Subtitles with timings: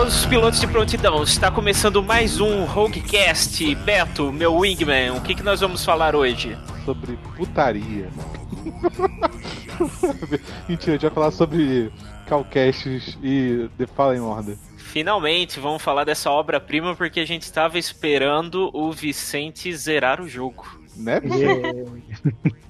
[0.00, 3.74] Todos os pilotos de prontidão, está começando mais um Roguecast.
[3.74, 6.56] Beto, meu wingman, o que, que nós vamos falar hoje?
[6.86, 8.08] Sobre putaria.
[10.66, 11.92] Mentira, a gente vai falar sobre
[12.26, 14.56] Calcasts e The Fallen Order.
[14.78, 20.66] Finalmente, vamos falar dessa obra-prima porque a gente estava esperando o Vicente zerar o jogo.
[20.96, 21.20] Né?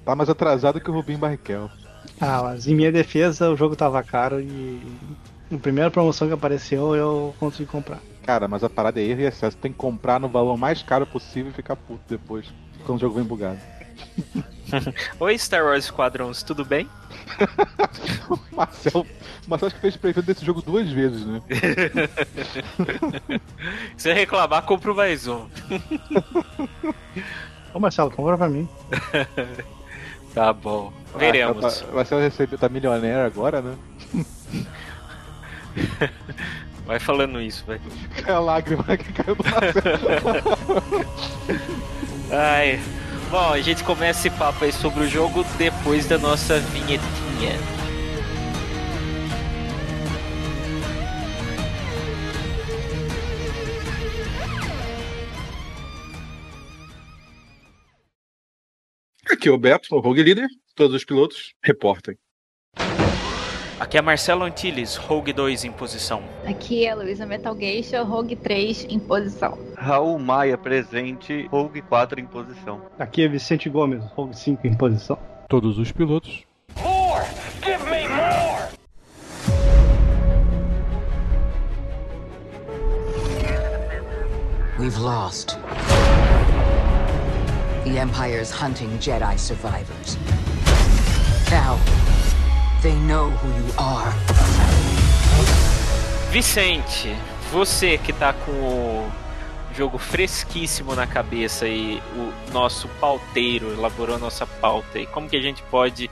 [0.03, 1.71] tá mais atrasado que o Rubim Barrichello.
[2.19, 4.81] Ah, mas em minha defesa o jogo tava caro e
[5.51, 7.99] na primeira promoção que apareceu, eu consegui comprar.
[8.23, 9.57] Cara, mas a parada é erro e excesso.
[9.57, 12.45] Tem que comprar no valor mais caro possível e ficar puto depois,
[12.85, 13.59] quando o jogo vem bugado.
[15.19, 16.87] Oi, Star Wars Squadrons, tudo bem?
[18.55, 19.05] Marcel,
[19.45, 21.41] Marcel acho que fez preview desse jogo duas vezes, né?
[23.97, 25.47] Se reclamar, compro mais um.
[27.73, 28.67] Ô Marcelo, compra pra mim.
[30.33, 30.93] tá bom.
[31.17, 31.63] Veremos.
[31.63, 33.75] Ah, tá, Marcelo recebe, tá milionário agora, né?
[36.85, 37.79] Vai falando isso, vai.
[38.27, 39.43] É a lágrima que caiu do.
[42.33, 42.79] Ai.
[43.29, 47.57] Bom, a gente começa esse papo aí sobre o jogo depois da nossa vinhetinha.
[59.31, 60.47] Aqui é o Beto, o Rogue Leader.
[60.75, 62.17] Todos os pilotos reportem.
[63.91, 66.23] Aqui é Marcelo Antilles, Rogue 2 em posição.
[66.45, 69.57] Aqui é Luísa Metal Geisha, Rogue 3 em posição.
[69.75, 72.83] Raul Maia presente, Rogue 4 em posição.
[72.97, 75.19] Aqui é Vicente Gomes, Rogue 5 em posição.
[75.49, 76.45] Todos os pilotos.
[76.81, 77.25] More!
[77.61, 78.69] Give me more!
[84.79, 85.57] We've lost.
[87.83, 90.17] The Empire's hunting Jedi survivors.
[91.51, 91.77] Now,
[92.81, 94.11] They know who you are.
[96.31, 97.15] Vicente,
[97.51, 99.11] você que tá com o
[99.75, 105.35] jogo fresquíssimo na cabeça e o nosso pauteiro elaborou a nossa pauta e como que
[105.35, 106.09] a gente pode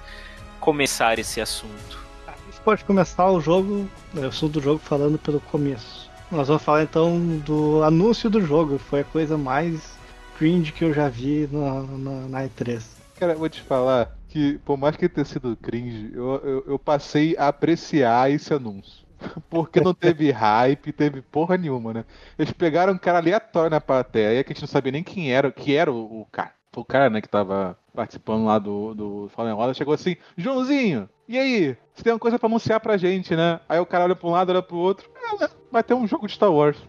[0.59, 1.97] começar esse assunto?
[2.28, 6.07] A gente pode começar o jogo, o assunto do jogo falando pelo começo.
[6.30, 9.97] Nós vamos falar então do anúncio do jogo, foi a coisa mais
[10.38, 12.84] cringe que eu já vi na, na, na E3.
[13.19, 16.79] Cara, eu vou te falar, que, por mais que tenha sido cringe, eu, eu, eu
[16.79, 19.06] passei a apreciar esse anúncio.
[19.50, 22.06] Porque não teve hype, teve porra nenhuma, né?
[22.38, 25.51] Eles pegaram um cara aleatório na plateia, que a gente não sabia nem quem era,
[25.51, 26.53] que era o, o cara.
[26.75, 31.38] O cara, né, que tava participando lá do, do Fallen Order, chegou assim, Joãozinho, e
[31.38, 31.78] aí?
[31.94, 33.59] Você tem uma coisa pra anunciar pra gente, né?
[33.68, 35.50] Aí o cara olha pra um lado, olha pro outro, é, né?
[35.72, 36.78] vai ter um jogo de Star Wars.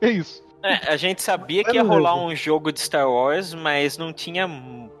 [0.00, 0.42] É isso.
[0.62, 4.46] É, a gente sabia que ia rolar um jogo de Star Wars, mas não tinha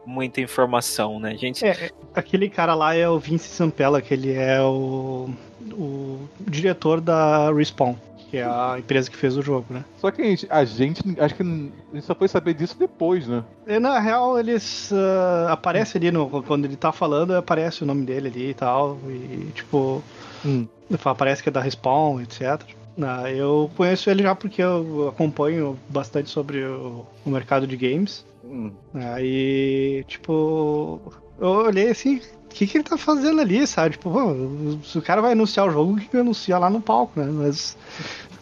[0.04, 1.30] muita informação, né?
[1.30, 1.64] A gente...
[1.64, 5.30] É, aquele cara lá é o Vince Sampella, que ele é o,
[5.72, 7.94] o diretor da Respawn.
[8.28, 9.84] Que é a empresa que fez o jogo, né?
[9.98, 13.28] Só que a gente, a gente acho que a gente só foi saber disso depois,
[13.28, 13.44] né?
[13.66, 18.06] E, na real, eles uh, aparece ali no, quando ele tá falando, aparece o nome
[18.06, 18.98] dele ali e tal.
[19.06, 20.02] E tipo.
[20.46, 20.66] Hum.
[21.04, 22.62] Aparece que é da Respawn, etc.
[23.00, 28.24] Ah, eu conheço ele já porque eu acompanho bastante sobre o, o mercado de games.
[28.44, 28.70] Hum.
[28.94, 31.00] Aí, tipo,
[31.40, 33.92] eu olhei assim, o que, que ele tá fazendo ali, sabe?
[33.92, 37.18] Tipo, se o cara vai anunciar o jogo, o que, que anuncia lá no palco,
[37.18, 37.26] né?
[37.26, 37.76] Mas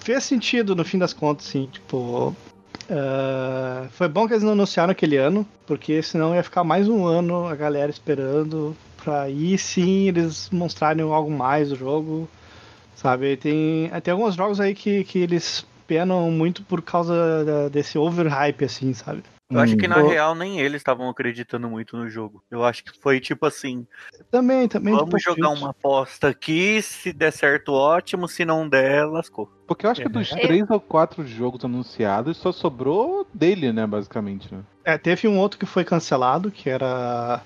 [0.00, 2.34] fez sentido no fim das contas, assim, tipo.
[2.90, 7.06] Uh, foi bom que eles não anunciaram aquele ano, porque senão ia ficar mais um
[7.06, 12.28] ano a galera esperando pra aí sim eles mostrarem algo mais do jogo.
[13.00, 13.34] Sabe?
[13.38, 18.62] Tem, tem alguns jogos aí que, que eles penam muito por causa da, desse overhype,
[18.62, 19.22] assim, sabe?
[19.50, 20.06] Eu acho que na hum.
[20.06, 22.44] real nem eles estavam acreditando muito no jogo.
[22.50, 23.86] Eu acho que foi tipo assim.
[24.30, 24.94] Também, também.
[24.94, 29.50] Vamos jogar uma aposta aqui, se der certo, ótimo, se não der, lascou.
[29.66, 30.10] Porque eu acho que é.
[30.10, 34.54] dos três ou quatro jogos anunciados, só sobrou dele, né, basicamente.
[34.54, 34.60] Né?
[34.84, 37.40] É, teve um outro que foi cancelado, que era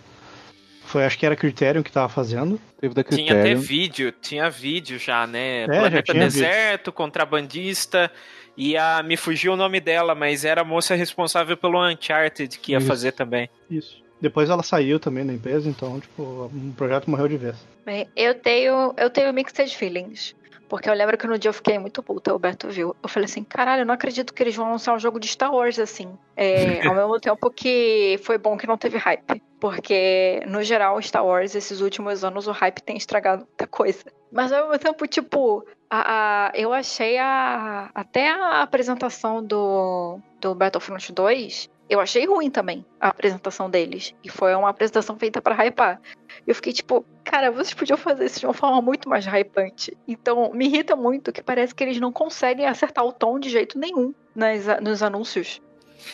[0.94, 2.60] foi, acho que era Criterion que tava fazendo.
[2.80, 3.26] Teve da Criterion.
[3.26, 5.64] Tinha até vídeo, tinha vídeo já, né?
[5.64, 6.92] É, Planeta já Deserto, vídeo.
[6.92, 8.12] Contrabandista.
[8.56, 12.70] E a, me fugiu o nome dela, mas era a moça responsável pelo Uncharted que
[12.70, 12.86] ia Isso.
[12.86, 13.50] fazer também.
[13.68, 14.04] Isso.
[14.20, 17.56] Depois ela saiu também da empresa, então, tipo, o projeto morreu de vez.
[17.84, 20.32] Bem, eu tenho, eu tenho mixed feelings.
[20.68, 22.96] Porque eu lembro que no dia eu fiquei muito puta, o Beto viu.
[23.02, 25.52] Eu falei assim, caralho, eu não acredito que eles vão anunciar um jogo de Star
[25.52, 26.16] Wars assim.
[26.36, 29.42] É, ao mesmo tempo que foi bom que não teve hype.
[29.64, 34.04] Porque, no geral, Star Wars, esses últimos anos, o hype tem estragado muita coisa.
[34.30, 40.54] Mas ao mesmo tempo, tipo, a, a, eu achei a, até a apresentação do, do
[40.54, 44.14] Battlefront 2 eu achei ruim também a apresentação deles.
[44.22, 46.00] E foi uma apresentação feita para hypar.
[46.46, 49.96] Eu fiquei tipo, cara, vocês podiam fazer isso de uma forma muito mais hypante.
[50.06, 53.78] Então, me irrita muito que parece que eles não conseguem acertar o tom de jeito
[53.78, 55.60] nenhum nas, nos anúncios.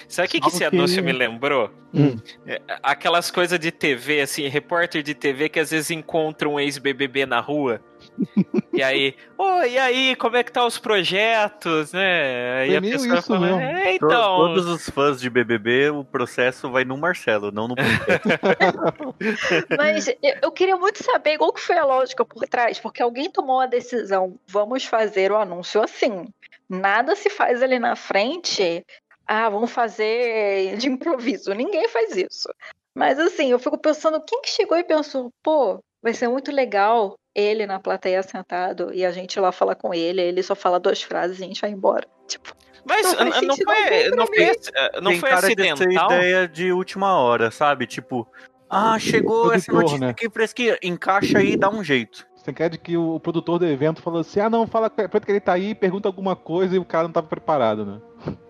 [0.09, 1.71] Sabe o que, que esse anúncio me lembrou?
[1.93, 2.17] Hum.
[2.47, 7.27] É, Aquelas coisas de TV, assim, repórter de TV que às vezes encontra um ex-BBB
[7.27, 7.83] na rua.
[8.73, 12.61] e aí, ô, e aí, como é que tá os projetos, né?
[12.61, 14.37] Aí a pessoa isso fala, é, então...
[14.37, 17.75] Todos os fãs de BBB, o processo vai no Marcelo, não no.
[19.77, 23.31] Mas eu, eu queria muito saber qual que foi a lógica por trás, porque alguém
[23.31, 26.29] tomou a decisão, vamos fazer o anúncio assim.
[26.69, 28.85] Nada se faz ali na frente,
[29.32, 31.55] ah, vamos fazer de improviso.
[31.55, 32.53] Ninguém faz isso.
[32.93, 37.17] Mas assim, eu fico pensando, quem que chegou e pensou, pô, vai ser muito legal
[37.32, 41.00] ele na plateia sentado e a gente lá falar com ele, ele só fala duas
[41.00, 42.05] frases e a gente vai embora.
[42.27, 42.53] Tipo,
[42.85, 46.11] Mas Não não foi, não foi, ac- não Tem foi cara de ser acidental?
[46.11, 47.87] ideia de última hora, sabe?
[47.87, 48.27] Tipo,
[48.69, 50.11] ah, chegou essa notícia né?
[50.11, 52.27] aqui fresquinha, encaixa aí e dá um jeito.
[52.43, 55.41] Você quer de que o produtor do evento falou assim: ah, não, fala, que ele
[55.41, 57.99] tá aí, pergunta alguma coisa e o cara não tava preparado, né?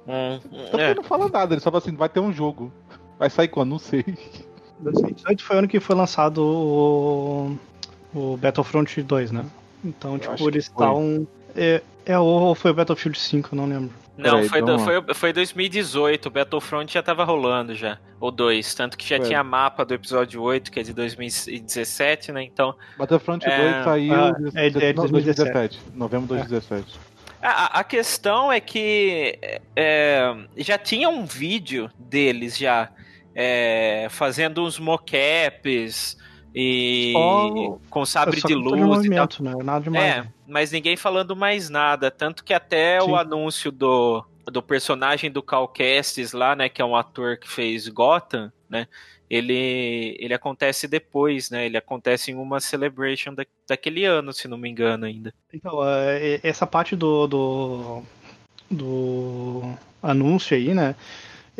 [0.06, 0.90] Hum, Então é.
[0.90, 2.72] ele não fala nada, ele só fala assim: vai ter um jogo.
[3.18, 3.70] Vai sair quando?
[3.70, 4.04] Não sei.
[4.78, 7.58] 2018 foi o ano que foi lançado o,
[8.14, 9.44] o Battlefront 2, né?
[9.84, 11.26] Então, acho tipo, eles estavam.
[11.56, 13.90] É, é, ou foi o Battlefield 5, eu não lembro.
[14.20, 18.74] Não, Peraí, foi, do- foi, foi 2018, o Battlefront já tava rolando já, o 2,
[18.74, 19.26] tanto que já Foi.
[19.26, 22.74] tinha mapa do episódio 8, que é de 2017, né, então...
[22.98, 25.52] Battlefront É, 2 saiu ah, de- é de- é de não, 2017.
[25.52, 25.80] 2017.
[25.94, 26.98] Novembro de 2017.
[27.42, 29.38] A, a questão é que
[29.74, 32.90] é, já tinha um vídeo deles já
[33.34, 36.18] é, fazendo uns mockups
[36.54, 38.88] e Só- com sabre Só de luz e tal.
[38.88, 39.54] movimento, né?
[39.62, 40.04] Nada demais.
[40.04, 42.10] É, mas ninguém falando mais nada.
[42.10, 43.10] Tanto que até Sim.
[43.10, 46.68] o anúncio do, do personagem do Cal Kestis lá, né?
[46.68, 48.86] Que é um ator que fez Gotham, né?
[49.30, 51.64] Ele, ele acontece depois, né?
[51.64, 55.32] Ele acontece em uma celebration da, daquele ano, se não me engano ainda.
[55.54, 58.02] Então, é, essa parte do, do,
[58.68, 59.72] do
[60.02, 60.96] anúncio aí, né?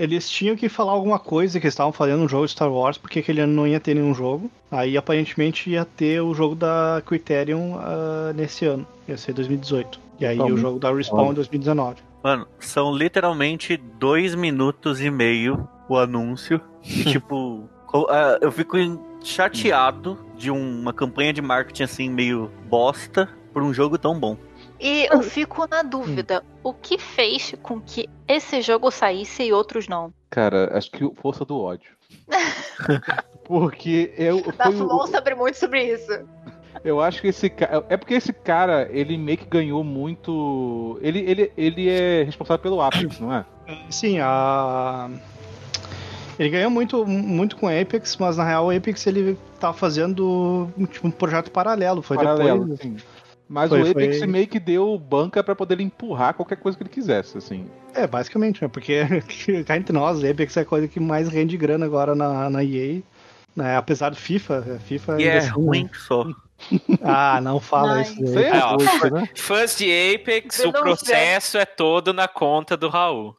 [0.00, 2.96] Eles tinham que falar alguma coisa que eles estavam fazendo um jogo de Star Wars,
[2.96, 4.50] porque aquele ano não ia ter nenhum jogo.
[4.70, 10.00] Aí aparentemente ia ter o jogo da Criterion ah, nesse ano, ia ser 2018.
[10.18, 11.96] E aí Tá o jogo da Respawn em 2019.
[12.24, 16.60] Mano, são literalmente dois minutos e meio o anúncio.
[16.82, 17.68] E tipo,
[18.08, 18.78] ah, eu fico
[19.22, 24.36] chateado de uma campanha de marketing assim meio bosta por um jogo tão bom.
[24.80, 29.86] E eu fico na dúvida, o que fez com que esse jogo saísse e outros
[29.88, 30.12] não?
[30.30, 31.90] Cara, acho que força do ódio.
[33.44, 36.10] Porque eu, Da o- Fumon sabe muito sobre isso.
[36.84, 37.84] eu acho que esse cara.
[37.88, 40.98] É porque esse cara, ele meio que ganhou muito.
[41.02, 43.44] Ele, ele, ele é responsável pelo Apex, não é?
[43.90, 45.10] Sim, a.
[46.38, 50.70] Ele ganhou muito, muito com o Apex, mas na real o Apex ele tá fazendo
[50.90, 52.00] tipo, um projeto paralelo.
[52.02, 52.80] Foi Paralelo, depois.
[52.80, 52.96] assim.
[53.52, 56.84] Mas Foi- o Apex foi- meio que deu banca pra poder empurrar qualquer coisa que
[56.84, 57.66] ele quisesse, assim.
[57.92, 58.68] É, basicamente, né?
[58.68, 59.00] Porque
[59.66, 63.02] cá entre nós, Apex é a coisa que mais rende grana agora na, na EA.
[63.56, 63.76] Né?
[63.76, 66.24] Apesar do FIFA, FIFA E é assim, ruim só.
[67.02, 68.02] Ah, não fala Ai.
[68.02, 68.22] isso.
[68.22, 68.44] Isso daí.
[68.44, 68.76] é ó.
[69.10, 69.28] né?
[69.34, 73.34] Fãs de Apex, o processo é todo na conta do Raul.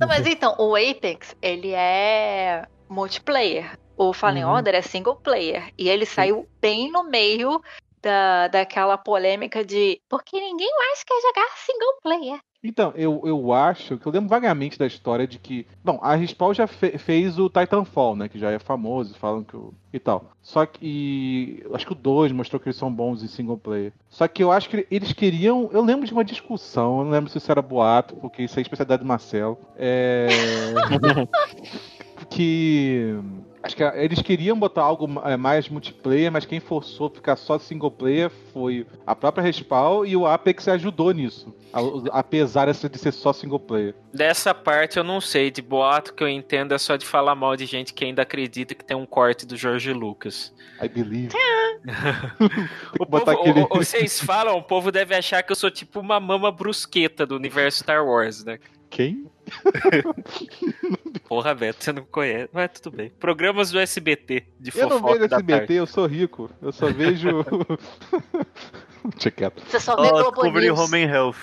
[0.00, 3.78] Não, mas então, o Apex, ele é multiplayer.
[3.96, 4.50] O Fallen Uhum.
[4.52, 5.64] Order é single player.
[5.76, 7.60] E ele saiu bem no meio
[8.02, 12.40] da, daquela polêmica de porque ninguém mais quer jogar single player.
[12.60, 15.64] Então, eu, eu acho que eu lembro vagamente da história de que.
[15.84, 18.28] Bom, a Respawn já fe- fez o Titanfall, né?
[18.28, 19.72] Que já é famoso, falam que o.
[19.92, 20.32] e tal.
[20.42, 20.80] Só que.
[20.82, 23.92] e acho que o 2 mostrou que eles são bons em single player.
[24.10, 25.70] Só que eu acho que eles queriam.
[25.72, 28.62] Eu lembro de uma discussão, eu não lembro se isso era boato, porque isso é
[28.62, 29.56] especialidade do Marcelo.
[29.76, 30.26] É.
[32.28, 33.14] que.
[33.62, 37.90] Acho que eles queriam botar algo é, mais multiplayer, mas quem forçou ficar só single
[37.90, 41.52] player foi a própria Respawn e o Apex ajudou nisso.
[42.12, 43.94] Apesar de ser só single player.
[44.14, 47.56] Dessa parte eu não sei, de boato que eu entendo é só de falar mal
[47.56, 50.54] de gente que ainda acredita que tem um corte do Jorge Lucas.
[50.82, 51.30] I believe.
[52.98, 56.18] O povo, aquele- o- vocês falam, o povo deve achar que eu sou tipo uma
[56.18, 58.58] mama brusqueta do universo Star Wars, né?
[58.90, 59.26] Quem?
[61.28, 62.48] Porra, Beto, você não conhece.
[62.52, 63.10] Mas tudo bem.
[63.10, 65.74] Programas do SBT de Eu não fofoca vejo da SBT, tarde.
[65.74, 66.50] eu sou rico.
[66.62, 67.28] Eu só vejo.
[69.14, 69.62] Deixa quieto.
[69.66, 70.78] Você só vê Globo descobri News.
[70.78, 71.36] Home and Health.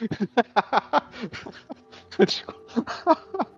[2.18, 3.48] Desculpa.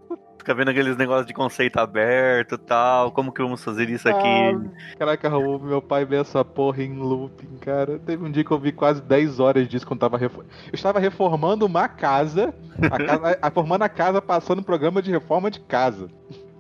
[0.40, 3.12] Fica vendo aqueles negócios de conceito aberto e tal.
[3.12, 4.26] Como que vamos fazer isso aqui?
[4.26, 7.98] Ah, caraca, Raul, meu pai vê essa porra em looping, cara.
[7.98, 10.46] Teve um dia que eu vi quase 10 horas disso quando tava refor...
[10.64, 12.54] Eu estava reformando uma casa,
[12.90, 13.38] a casa,
[13.82, 16.08] a, a casa, passando um programa de reforma de casa.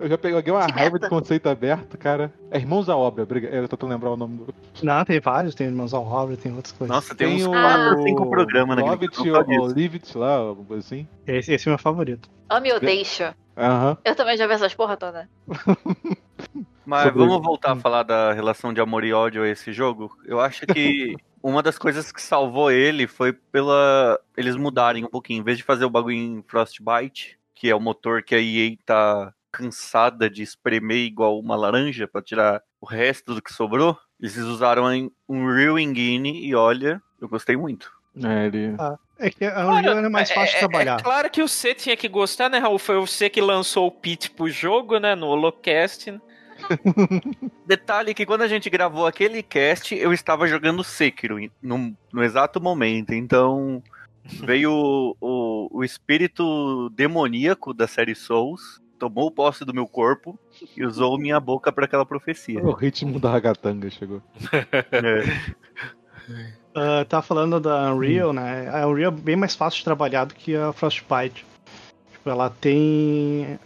[0.00, 2.32] Eu já peguei uma raiva de conceito aberto, cara.
[2.50, 4.54] É Irmãos à Obra, eu tô tentando lembrar o nome do.
[4.82, 6.96] Não, tem vários, tem Irmãos à Obra, tem outras coisas.
[6.96, 10.36] Nossa, tem, tem uns 4 ou 5 programas naquele Love It ou Leave It lá,
[10.36, 11.06] alguma coisa assim.
[11.26, 12.30] Esse, esse é o meu favorito.
[12.48, 13.36] Ame ou deixa.
[13.54, 13.98] Aham.
[14.02, 15.28] Eu também já vi essas porra toda.
[16.86, 17.18] Mas Sobre...
[17.18, 20.10] vamos voltar a falar da relação de amor e ódio a esse jogo?
[20.24, 25.40] Eu acho que uma das coisas que salvou ele foi pela eles mudarem um pouquinho.
[25.40, 28.74] Em vez de fazer o bagulho em Frostbite, que é o motor que a EA
[28.84, 34.36] tá cansada de espremer igual uma laranja para tirar o resto do que sobrou, eles
[34.36, 34.84] usaram
[35.28, 37.92] um Real Engine e olha, eu gostei muito.
[38.22, 38.74] É, ele...
[38.78, 40.98] Ah, é que a Unreal é mais fácil é, de trabalhar.
[40.98, 42.78] É, claro que você tinha que gostar, né, Raul?
[42.78, 46.20] Foi você que lançou o pitch pro jogo, né, no Holocast.
[47.66, 52.60] Detalhe que quando a gente gravou aquele cast, eu estava jogando Sekiro no, no exato
[52.60, 53.82] momento, então
[54.24, 60.38] veio o, o, o espírito demoníaco da série Souls tomou posse do meu corpo
[60.76, 62.62] e usou minha boca para aquela profecia.
[62.62, 64.22] O ritmo da ragatanga chegou.
[64.92, 65.22] é.
[66.76, 68.34] Uh, tá falando da Unreal, hum.
[68.34, 68.68] né?
[68.68, 71.46] A Unreal é bem mais fácil de trabalhar do que a Frostbite.
[72.12, 73.58] Tipo, ela tem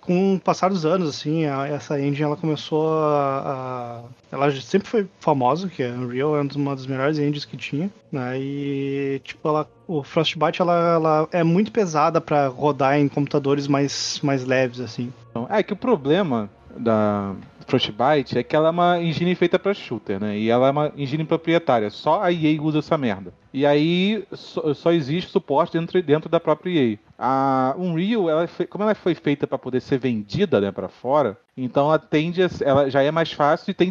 [0.00, 4.88] com o passar dos anos, assim, a, essa engine ela começou a, a, Ela sempre
[4.88, 8.38] foi famosa, que a Unreal é uma das melhores engines que tinha, né?
[8.38, 14.20] E, tipo, ela, o Frostbite ela, ela é muito pesada para rodar em computadores mais,
[14.22, 15.12] mais leves, assim.
[15.30, 17.34] Então, é que o problema da
[17.66, 20.38] Frostbite é que ela é uma engine feita para shooter, né?
[20.38, 21.90] E ela é uma engine proprietária.
[21.90, 23.32] Só a EA usa essa merda.
[23.56, 26.98] E aí só, só existe suporte dentro, dentro da própria EA.
[27.18, 31.86] A Unreal, ela, como ela foi feita para poder ser vendida né, para fora, então
[31.86, 33.90] ela tende a, ela já é mais fácil e tem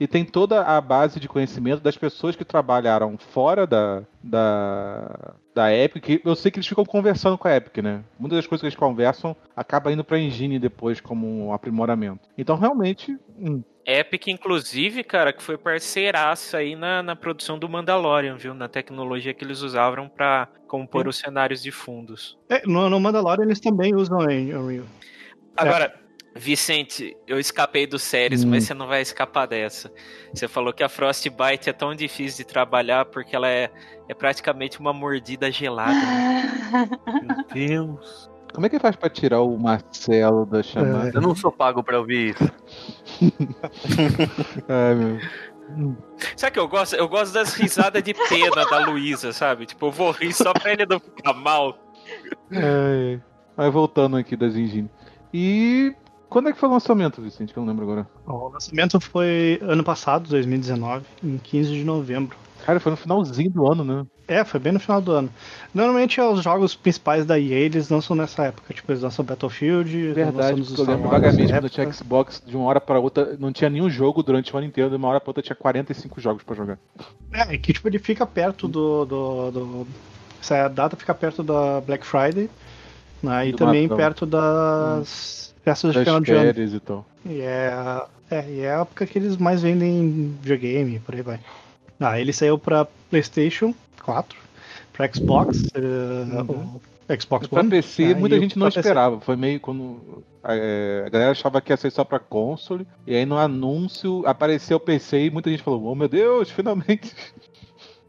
[0.00, 5.74] e tem toda a base de conhecimento das pessoas que trabalharam fora da, da, da
[5.74, 6.22] Epic.
[6.24, 8.02] Eu sei que eles ficam conversando com a Epic, né?
[8.18, 12.26] Muitas das coisas que eles conversam acaba indo para a engine depois como um aprimoramento.
[12.38, 13.14] Então, realmente.
[13.38, 13.62] Hum.
[13.86, 18.52] Epic, inclusive, cara, que foi parceiraça aí na, na produção do Mandalorian, viu?
[18.52, 22.36] Na tecnologia que eles usavam para compor os cenários de fundos.
[22.48, 24.84] É, no, no Mandalorian eles também usam Unreal.
[25.56, 25.94] Agora,
[26.34, 28.50] Vicente, eu escapei do séries, hum.
[28.50, 29.90] mas você não vai escapar dessa.
[30.34, 33.70] Você falou que a Frostbite é tão difícil de trabalhar porque ela é,
[34.08, 35.94] é praticamente uma mordida gelada.
[35.94, 36.90] Né?
[37.22, 38.30] Meu Deus.
[38.52, 41.08] Como é que faz pra tirar o Marcelo da chamada?
[41.08, 41.16] É.
[41.16, 42.52] Eu não sou pago pra ouvir isso.
[44.68, 45.18] Ai, meu.
[46.36, 46.94] Sabe que eu gosto?
[46.94, 49.66] Eu gosto das risadas de pena da Luísa, sabe?
[49.66, 51.76] Tipo, eu vou rir só pra ele não ficar mal.
[52.52, 53.18] É,
[53.56, 54.90] mas voltando aqui das engines.
[55.34, 55.94] E
[56.28, 57.52] quando é que foi o lançamento, Vicente?
[57.52, 58.08] Que eu não lembro agora.
[58.26, 62.36] O lançamento foi ano passado, 2019, em 15 de novembro.
[62.66, 64.06] Cara, foi no finalzinho do ano, né?
[64.26, 65.30] É, foi bem no final do ano.
[65.72, 68.74] Normalmente os jogos principais da EA eles lançam nessa época.
[68.74, 70.12] Tipo, eles lançam Battlefield.
[70.12, 73.70] Verdade, eu lembro vagamente quando eu tinha Xbox de uma hora para outra, não tinha
[73.70, 76.56] nenhum jogo durante o ano inteiro, de uma hora para outra tinha 45 jogos para
[76.56, 76.78] jogar.
[77.32, 79.86] É, que tipo, ele fica perto do, do, do.
[80.42, 82.50] Essa data fica perto da Black Friday.
[83.22, 85.42] Né, e também perto das.
[85.42, 86.50] Hum peças de final de ano.
[86.56, 87.04] E, tal.
[87.24, 91.40] e é, é, e é a época que eles mais vendem videogame, por aí vai.
[91.98, 94.38] Ah, ele saiu pra PlayStation 4,
[94.92, 96.80] pra Xbox, uh, uhum.
[97.18, 97.68] Xbox One.
[97.68, 99.20] Pra PC, ah, muita gente não esperava.
[99.20, 103.24] Foi meio quando é, a galera achava que ia ser só pra console, e aí
[103.24, 107.14] no anúncio apareceu o PC e muita gente falou: Oh meu Deus, finalmente.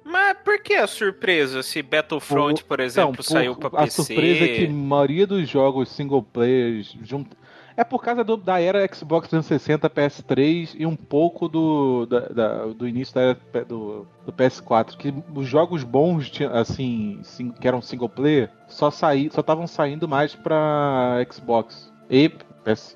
[0.04, 4.02] Mas por que a surpresa se Battlefront, por, por exemplo, então, saiu pra a PC?
[4.02, 7.36] A surpresa é que a maioria dos jogos single players junto
[7.78, 12.66] é por causa do, da era Xbox 360, PS3 e um pouco do, da, da,
[12.66, 14.98] do início da era do, do, PS4.
[14.98, 17.22] Que os jogos bons, assim,
[17.62, 21.94] que eram single player, só saí, só estavam saindo mais pra Xbox.
[22.10, 22.32] E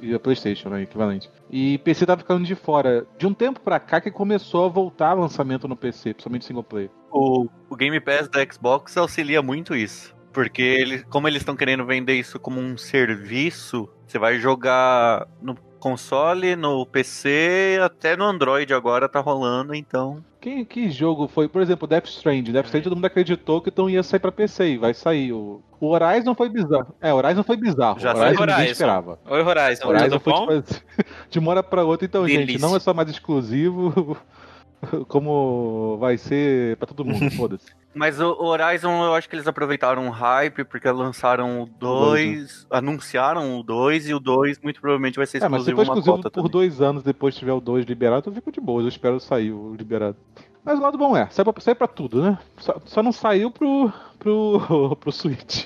[0.01, 1.29] e a PlayStation, né, equivalente.
[1.49, 3.05] E PC tava ficando de fora.
[3.17, 6.89] De um tempo pra cá que começou a voltar lançamento no PC, principalmente single player.
[7.09, 10.13] O, o Game Pass da Xbox auxilia muito isso.
[10.33, 15.55] Porque ele, como eles estão querendo vender isso como um serviço, você vai jogar no
[15.81, 20.23] console, no PC, até no Android agora tá rolando, então.
[20.39, 21.47] Que, que jogo foi?
[21.47, 22.51] Por exemplo, Death Stranding.
[22.51, 25.33] Death Stranding todo mundo acreditou que então ia sair pra PC e vai sair.
[25.33, 26.95] O, o Horizon foi bizarro.
[27.01, 27.99] É, o Horizon foi bizarro.
[27.99, 28.45] Já Horizon, Horizon.
[28.45, 29.19] ninguém esperava.
[29.27, 29.87] Oi, Horizon.
[29.87, 30.83] Horizon foi tipo,
[31.29, 32.45] de uma hora pra outra, então, Delícia.
[32.45, 34.17] gente, não é só mais exclusivo.
[35.07, 37.65] como vai ser pra todo mundo, foda-se.
[37.93, 43.59] Mas o Horizon, eu acho que eles aproveitaram o hype, porque lançaram o 2, anunciaram
[43.59, 45.99] o 2, e o 2 muito provavelmente vai ser É, mas se exclusivo for uma
[45.99, 46.51] exclusivo cota por também.
[46.51, 48.81] dois anos depois tiver o 2 liberado, eu fico de boa.
[48.81, 50.15] Eu espero sair o liberado.
[50.63, 52.37] Mas o lado bom é, sai pra, sai pra tudo, né?
[52.57, 55.65] Só, só não saiu pro, pro, pro Switch.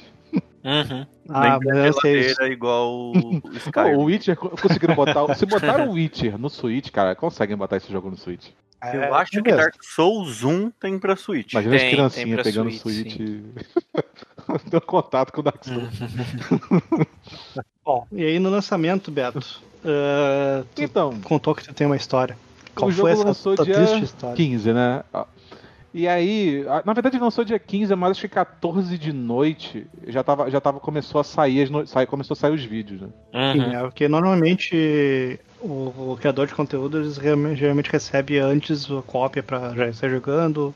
[0.65, 1.05] Uhum.
[1.29, 2.51] Ah, mas eu sei.
[2.51, 3.95] igual o Skyrim.
[3.95, 5.35] o Witcher conseguiram botar.
[5.35, 8.47] se botaram o Witcher no Switch, cara, conseguem botar esse jogo no Switch.
[8.81, 9.57] É, Eu acho que mesmo.
[9.57, 11.53] Dark Souls 1 tem pra Switch.
[11.53, 13.41] Imagina as Tem, tem criancinhas pegando o Switch, Switch.
[14.69, 15.89] Deu contato com o Dark Souls.
[17.83, 22.35] Bom, e aí no lançamento, Beto, tu Então, contou que tu tem uma história.
[22.75, 24.35] Qual o jogo foi essa lançou dia triste história?
[24.35, 25.03] 15, né?
[25.97, 30.51] E aí, na verdade lançou dia 15, mas acho que 14 de noite já tava,
[30.51, 31.87] já tava começou a sair, as no...
[31.87, 33.07] sai- começou a sair os vídeos, né?
[33.53, 33.71] Sim, Uhum.
[33.71, 39.41] é porque normalmente o, o criador de conteúdo eles realmente, geralmente recebe antes a cópia
[39.41, 40.75] pra já estar jogando,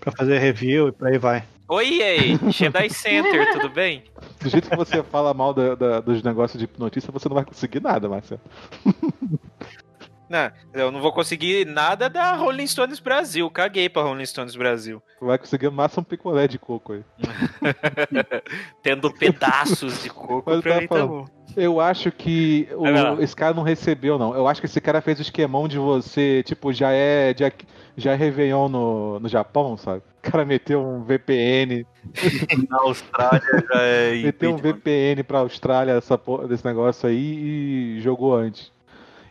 [0.00, 1.44] pra fazer review e por aí vai.
[1.68, 4.04] Oi, EA, Jedi Center, tudo bem?
[4.40, 7.44] Do jeito que você fala mal da- da- dos negócios de notícia, você não vai
[7.44, 8.40] conseguir nada, Marcelo.
[10.28, 13.48] Não, eu não vou conseguir nada da Rolling Stones Brasil.
[13.50, 15.00] Caguei pra Rolling Stones Brasil.
[15.20, 17.04] Vai conseguir massa um picolé de coco aí.
[18.82, 21.24] Tendo pedaços de coco Mas eu pra mim tá bom.
[21.56, 23.16] Eu acho que o- lá.
[23.22, 24.34] esse cara não recebeu, não.
[24.34, 27.50] Eu acho que esse cara fez o esquemão de você, tipo, já é, já,
[27.96, 30.02] já é Réveillon no, no Japão, sabe?
[30.18, 31.86] O cara meteu um VPN,
[32.68, 33.40] Na Austrália
[33.72, 34.56] já é meteu um.
[34.56, 38.74] VPN pra Austrália essa porra desse negócio aí e jogou antes.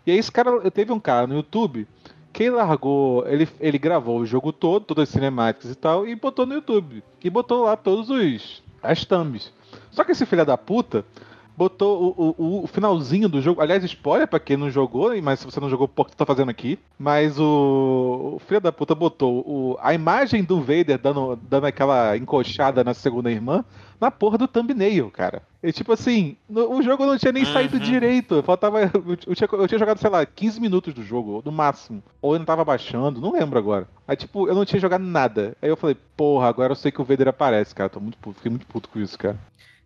[0.06, 1.88] E aí esse cara, teve um cara no YouTube
[2.32, 6.46] que largou, ele, ele gravou o jogo todo, todas as cinemáticas e tal, e botou
[6.46, 7.02] no YouTube.
[7.24, 9.52] E botou lá todos os as thumbs.
[9.90, 11.06] Só que esse filho da puta
[11.58, 13.62] botou o, o, o finalzinho do jogo.
[13.62, 16.26] Aliás, spoiler pra quem não jogou, mas se você não jogou, por que tu tá
[16.26, 16.78] fazendo aqui?
[17.00, 22.18] Mas o, o filho da puta botou o, a imagem do Vader dando, dando aquela
[22.18, 23.64] encoxada na segunda irmã
[24.00, 25.42] na porra do thumbnail, cara.
[25.64, 27.54] E tipo assim, no- o jogo não tinha nem Uhum.
[27.54, 28.44] saído direito.
[28.44, 28.82] Faltava.
[28.82, 32.04] Eu, eu tinha, eu tinha jogado, sei lá, 15 minutos do jogo, no máximo.
[32.22, 33.88] Ou eu não tava baixando, não lembro agora.
[34.08, 35.56] Aí, tipo, eu não tinha jogado nada.
[35.62, 37.90] Aí eu falei, porra, agora eu sei que o Vader aparece, cara.
[37.90, 39.38] Tô muito puto, fiquei muito puto com isso, cara.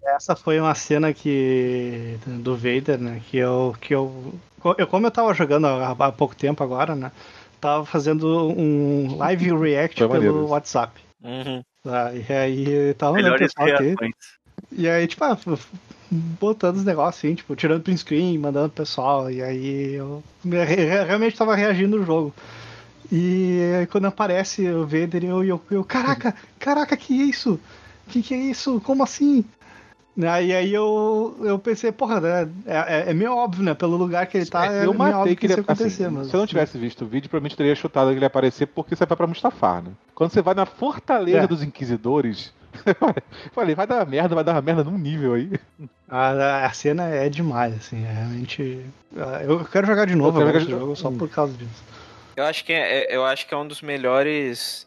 [0.04, 3.22] Essa foi uma cena que do Vader, né?
[3.30, 4.34] Que eu que eu,
[4.78, 7.12] eu como eu tava jogando há, há pouco tempo agora, né?
[7.60, 10.48] Tava fazendo um live react Foi pelo.
[10.48, 11.00] WhatsApp.
[11.22, 11.64] Uhum.
[11.84, 12.14] Tá?
[12.14, 13.96] E aí tava Melhores reações.
[14.72, 15.38] E aí, tipo, ah,
[16.12, 19.30] botando os negócios assim, tipo, tirando print screen, mandando pro pessoal.
[19.32, 22.34] E aí eu re- re- realmente tava reagindo no jogo.
[23.12, 27.60] E aí, quando aparece o Vader, eu, eu, eu caraca, caraca, que isso?
[28.08, 28.82] Que que é isso?
[28.82, 29.44] Como assim?
[30.18, 33.74] Né, E aí eu, eu pensei, porra, né, é, é- é meio óbvio, né?
[33.74, 36.04] Pelo lugar que ele tá, é, eu meio matei óbvio que ele isso ia acontecer,
[36.06, 36.28] assim, mas...
[36.28, 38.96] Se eu não tivesse visto o vídeo, provavelmente teria chutado que ele ia aparecer porque
[38.96, 39.92] você vai pra Mustafar, né?
[40.14, 41.48] Quando você vai na Fortaleza É.
[41.48, 42.54] dos Inquisidores.
[43.54, 45.52] Falei, vai dar uma merda, vai dar uma merda num nível aí.
[46.10, 48.86] A, a cena é demais, assim, é realmente.
[49.18, 51.54] ah, Eu quero jogar de novo quero agora jogar esse de- jogo só por causa
[51.54, 51.84] disso.
[52.36, 54.86] Eu acho que é, é- eu acho que é um dos melhores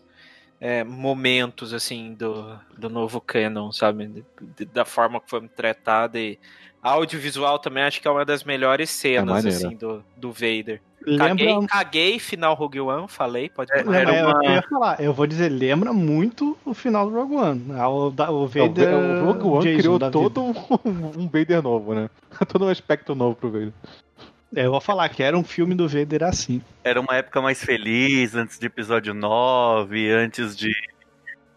[0.64, 4.07] é, momentos assim do, do novo canon, sabe?
[4.07, 4.25] De-
[4.57, 6.38] de- da forma que foi tratada e
[6.81, 9.57] audiovisual também acho que é uma das melhores cenas maneiro.
[9.66, 10.81] assim do, do Vader.
[11.18, 11.66] Caguei, Lembra.
[11.66, 13.79] caguei final Rogue One, falei, pode É.
[13.79, 17.16] Lembra, Era é, uma- eu ia falar, eu vou dizer, lembra muito o final do
[17.16, 17.61] Rogue One.
[17.61, 17.85] né?
[17.85, 18.94] O, da- o O Vader.
[18.94, 20.51] o Rogue One Jason criou todo um,
[21.18, 22.09] um Vader novo, né?
[22.48, 23.72] Todo um aspecto novo pro Vader.
[24.55, 26.62] É, Eu vou falar que era um filme do Vader assim.
[26.85, 30.73] Era uma época mais feliz, antes de episódio 9, antes de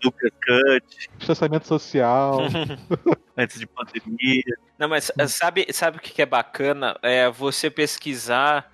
[0.04, 2.40] Lucas Cut, Distanciamento social.
[3.38, 4.44] antes de pandemia.
[4.78, 6.98] Não, mas eh, sabe, sabe o que é bacana?
[7.02, 8.72] É você pesquisar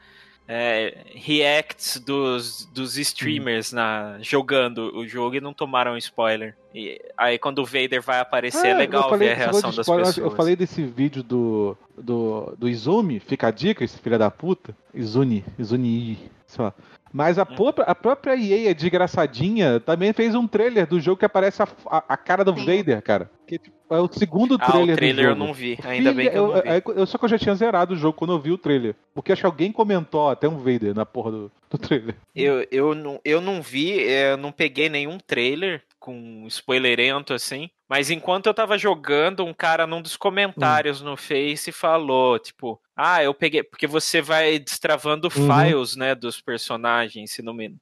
[0.48, 6.56] é, reacts dos, dos streamers na, jogando o jogo e não tomaram spoiler.
[6.76, 10.08] E aí quando o Vader vai aparecer, é Ah, legal ver a reação das spoiler,
[10.08, 10.32] pessoas.
[10.32, 14.76] Eu falei desse vídeo do, do, do Izumi, fica a dica, esse filho da puta.
[14.94, 16.74] Izuni, Izuni, sei lá.
[17.14, 21.26] Mas a, própria, a própria EA, a desgraçadinha, também fez um trailer do jogo que
[21.26, 22.66] aparece a, a, a cara do Sim.
[22.66, 23.30] Vader, cara.
[23.46, 25.46] Que tipo, é o segundo Ah, trailer o trailer do eu jogo.
[25.46, 25.78] não vi.
[25.84, 27.00] Ainda bem que Filha, eu não vi.
[27.02, 28.96] eu- Só que eu já tinha zerado o jogo quando eu vi o trailer.
[29.14, 32.16] Porque acho que alguém comentou até um Vader na porra do, do trailer.
[32.34, 37.70] Eu, eu, não, eu não vi, eh, eu não peguei nenhum trailer com spoilerento assim.
[37.92, 43.22] Mas enquanto eu tava jogando, um cara num dos comentários no Face falou, tipo, ah,
[43.22, 43.64] eu peguei.
[43.64, 45.50] Porque você vai destravando Uhum.
[45.66, 47.76] files, né, dos personagens, se não me.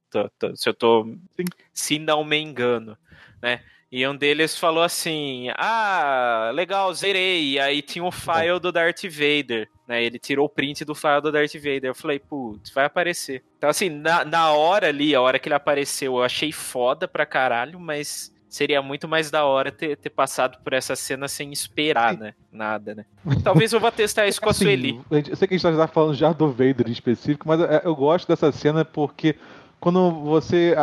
[0.56, 1.04] se eu tô.
[1.36, 1.44] Sim.
[1.72, 2.98] Se não me engano,
[3.40, 3.60] né?
[3.92, 7.52] E um deles falou assim: Ah, legal, zerei.
[7.52, 9.68] E aí tinha o file do Darth Vader.
[9.86, 10.02] Né?
[10.02, 11.84] Ele tirou o print do file do Darth Vader.
[11.86, 13.44] Eu falei, putz, vai aparecer.
[13.58, 17.24] Então, assim, na, na hora ali, a hora que ele apareceu, eu achei foda pra
[17.24, 22.18] caralho, mas seria muito mais da hora ter, ter passado por essa cena sem esperar,
[22.18, 22.34] né?
[22.52, 23.04] Nada, né?
[23.42, 25.00] Talvez eu vá testar isso com a Assim, Sueli.
[25.10, 27.94] Eu sei que a gente tá falando já do Vader em específico, mas é, eu
[27.94, 29.36] gosto dessa cena porque
[29.78, 30.74] quando você.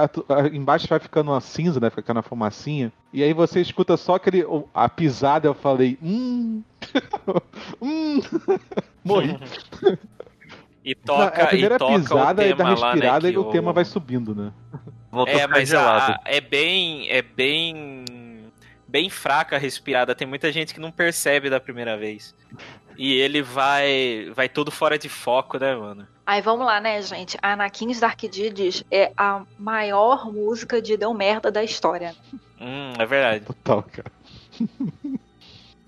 [0.51, 1.89] embaixo vai ficando uma cinza, né?
[1.91, 2.91] Fica ficando uma fumacinha.
[3.13, 4.43] E aí você escuta só aquele.
[4.43, 5.99] o- A pisada, eu falei.
[6.01, 6.63] Hum.
[7.81, 8.21] hum.
[9.03, 9.37] Morri.
[10.83, 12.91] E Na- toca, é a primeira e toca pisada o e tema da lá, né,
[12.93, 14.51] respirada e o tema vai subindo, né?
[15.17, 16.13] Voltou a É, mas gelado.
[16.13, 17.09] a- é bem.
[17.09, 18.05] É bem.
[18.87, 20.15] Bem fraca a respirada.
[20.15, 22.33] Tem muita gente que não percebe da primeira vez.
[22.97, 24.31] E ele vai.
[24.33, 26.07] Vai todo fora de foco, né, mano?
[26.25, 27.37] Aí vamos lá, né, gente?
[27.41, 32.15] Anakin's Dark Deeds é a maior música de deu merda da história.
[32.59, 33.45] Hum, é verdade.
[33.45, 34.11] Total, cara.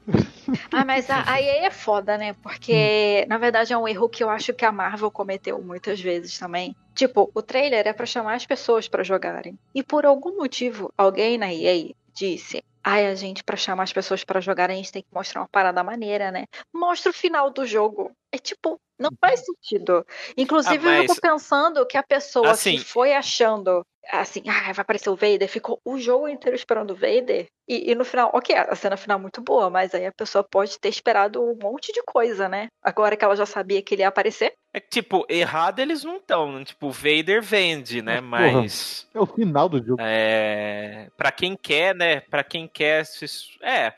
[0.72, 2.34] Ah, mas a- aí é foda, né?
[2.41, 6.38] Porque, na verdade, é um erro que eu acho que a Marvel cometeu muitas vezes
[6.38, 6.76] também.
[6.95, 9.58] Tipo, o trailer é pra chamar as pessoas pra jogarem.
[9.74, 14.23] E por algum motivo, alguém na EA disse: Ai, a gente, pra chamar as pessoas
[14.23, 16.45] pra jogarem, a gente tem que mostrar uma parada maneira, né?
[16.73, 18.12] Mostra o final do jogo.
[18.32, 20.04] É tipo, não faz sentido.
[20.36, 24.73] Inclusive, Ah, eu mas- fico pensando que a pessoa Assim- que foi achando assim, ah,
[24.73, 28.32] vai aparecer o Vader, ficou o jogo inteiro esperando o Vader, e, e no final,
[28.34, 31.56] ok, a cena final é muito boa, mas aí a pessoa pode ter esperado um
[31.62, 32.69] monte de coisa, né?
[32.82, 34.54] Agora que ela já sabia que ele ia aparecer.
[34.73, 36.63] É que, tipo, errado eles não estão.
[36.63, 38.19] Tipo, o Vader vende, né?
[38.19, 39.21] Mas, porra.
[39.28, 40.02] É o final do jogo.
[40.02, 41.08] É.
[41.15, 42.21] Pra quem quer, né?
[42.21, 42.67] Pra quem
[43.03, 43.93] se- É.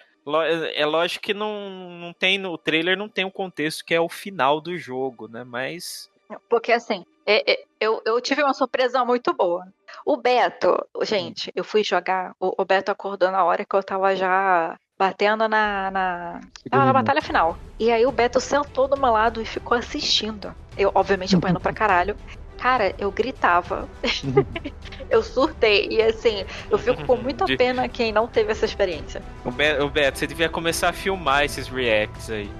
[0.76, 4.00] É lógico que não, não tem no o trailer, não tem o contexto que é
[4.00, 5.44] o final do jogo, né?
[5.44, 6.10] Mas.
[6.48, 9.66] Porque assim, é- é- eu, eu tive uma surpresa muito boa.
[10.06, 14.16] O Beto, gente, eu fui jogar, o, o Beto acordou na hora que eu tava
[14.16, 16.40] já batendo na, na,
[16.70, 17.58] tava na batalha final.
[17.80, 20.56] E aí o Beto sentou do meu lado e ficou assistindo.
[20.78, 22.16] Eu, obviamente, apanhando pra caralho.
[22.62, 23.88] Cara, eu gritava.
[25.10, 25.88] eu surtei.
[25.90, 29.22] E assim, eu fico com muita De- pena quem não teve essa experiência.
[29.44, 32.52] O, Be o Beto, você devia começar a filmar esses reacts aí.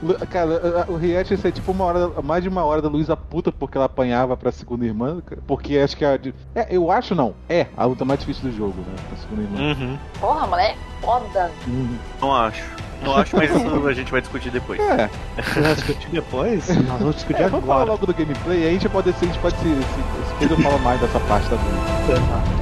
[0.00, 3.16] Lu- Cara, o react ia ser tipo uma hora, mais de uma hora da Luísa
[3.16, 5.20] puta porque ela apanhava pra segunda irmã.
[5.46, 6.18] Porque acho que a.
[6.54, 7.34] É, eu acho não.
[7.48, 8.94] É a luta mais difícil do jogo, né?
[9.12, 9.74] A segunda irmã.
[9.74, 9.98] Uhum.
[10.20, 11.50] Porra, moleque, foda.
[11.66, 11.96] Hum.
[12.20, 12.62] Não acho.
[13.02, 14.78] Não acho, mas isso a gente vai discutir depois.
[14.80, 15.08] É,
[15.42, 16.68] Você vai discutir depois?
[16.68, 17.92] Nós vamos discutir é, vamos falar agora.
[17.92, 19.62] logo do gameplay, aí a gente pode ser, a gente pode se.
[19.62, 22.60] se, se depois eu falo mais dessa parte da luta.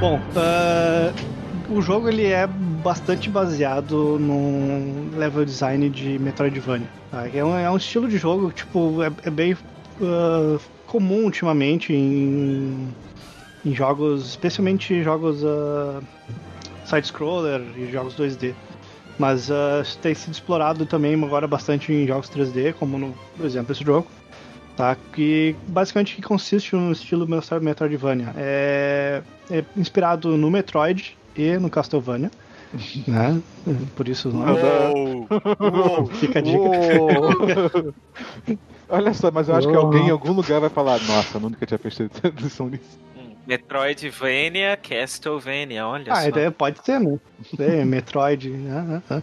[0.00, 1.12] Bom, ah,
[1.68, 6.88] o jogo ele é bastante baseado num level design de Metroidvania.
[7.10, 7.28] tá?
[7.32, 9.56] É, um, é um estilo de jogo tipo é, é bem
[10.00, 12.88] ah, comum ultimamente em,
[13.64, 16.00] em jogos, especialmente jogos ah,
[16.86, 18.54] side-scroller e jogos 2D.
[19.18, 23.72] Mas ah, tem sido explorado também agora bastante em jogos 3D, como no, por exemplo
[23.72, 24.06] esse jogo.
[24.76, 28.32] Tá, que basicamente consiste no estilo Metro- Metroidvania.
[28.36, 32.30] É, é inspirado no Metroid e no Castlevania.
[33.08, 33.40] né?
[33.96, 36.58] Por isso não fica a dica.
[36.98, 37.94] Uou.
[38.90, 39.86] Olha só, mas eu acho que Uou.
[39.86, 42.98] alguém em algum lugar vai falar, nossa, eu nunca tinha prestado atenção nisso.
[43.16, 46.28] Hum, Metroidvania, Castlevania, olha Ah, só.
[46.28, 47.18] ideia pode ser, né?
[47.58, 48.48] É, Metroid.
[48.50, 49.02] né?
[49.10, 49.22] Ah, ah.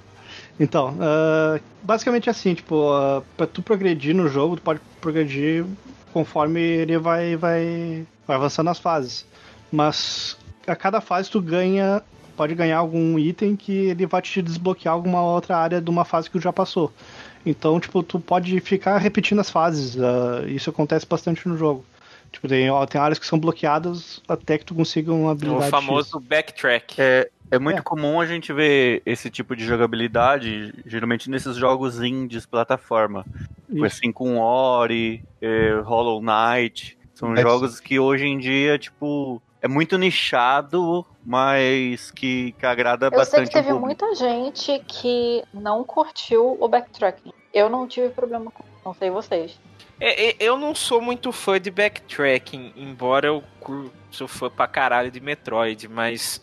[0.59, 5.65] Então, ah, basicamente assim, tipo, ah, pra tu progredir no jogo, tu pode progredir
[6.13, 9.25] conforme ele vai, vai, vai avançando nas fases.
[9.71, 12.01] Mas a cada fase tu ganha,
[12.35, 16.29] pode ganhar algum item que ele vai te desbloquear alguma outra área de uma fase
[16.29, 16.91] que tu já passou.
[17.45, 19.97] Então, tipo, tu pode ficar repetindo as fases.
[20.01, 21.85] ah, isso acontece bastante no jogo.
[22.31, 25.69] Tipo, tem, ó, tem áreas que são bloqueadas até que tu consiga uma o habilidade
[25.71, 26.27] famoso X.
[26.27, 26.95] backtrack.
[26.99, 27.81] É, é muito É.
[27.81, 33.23] comum a gente ver esse tipo de jogabilidade, geralmente nesses jogos indies plataforma.
[33.67, 33.97] Tipo Isso.
[33.97, 36.97] assim, com Ori, é, Hollow Knight.
[37.13, 43.07] São É, jogos que hoje em dia, tipo, é muito nichado, mas que, que agrada
[43.07, 44.05] Eu sei bastante que teve o público.
[44.05, 47.33] muita gente que não curtiu o backtracking.
[47.51, 49.59] Eu não tive problema com não sei vocês.
[49.99, 53.43] É, é, eu não sou muito fã de backtracking, embora eu
[54.11, 56.39] sou fã pra caralho de Metroid, mas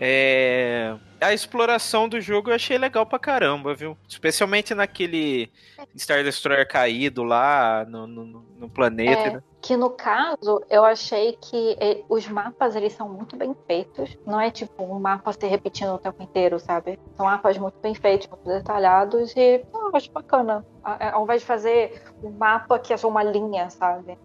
[0.00, 0.94] É...
[1.20, 3.98] A exploração do jogo eu achei legal pra caramba, viu?
[4.08, 5.50] Especialmente naquele
[5.96, 8.24] Star Destroyer caído lá no, no,
[8.56, 9.20] no planeta.
[9.20, 9.42] É, né?
[9.60, 14.16] que no caso, eu achei que eh, os mapas eles são muito bem feitos.
[14.24, 16.96] Não é tipo um mapa se repetindo o tempo inteiro, sabe?
[17.16, 20.64] São mapas muito bem feitos, muito detalhados e ah, eu acho bacana.
[20.84, 24.16] A- Ao invés de fazer um mapa que é só uma linha, sabe?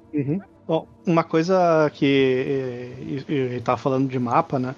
[0.67, 4.75] Bom, uma coisa que eh, ele tá falando de mapa, né?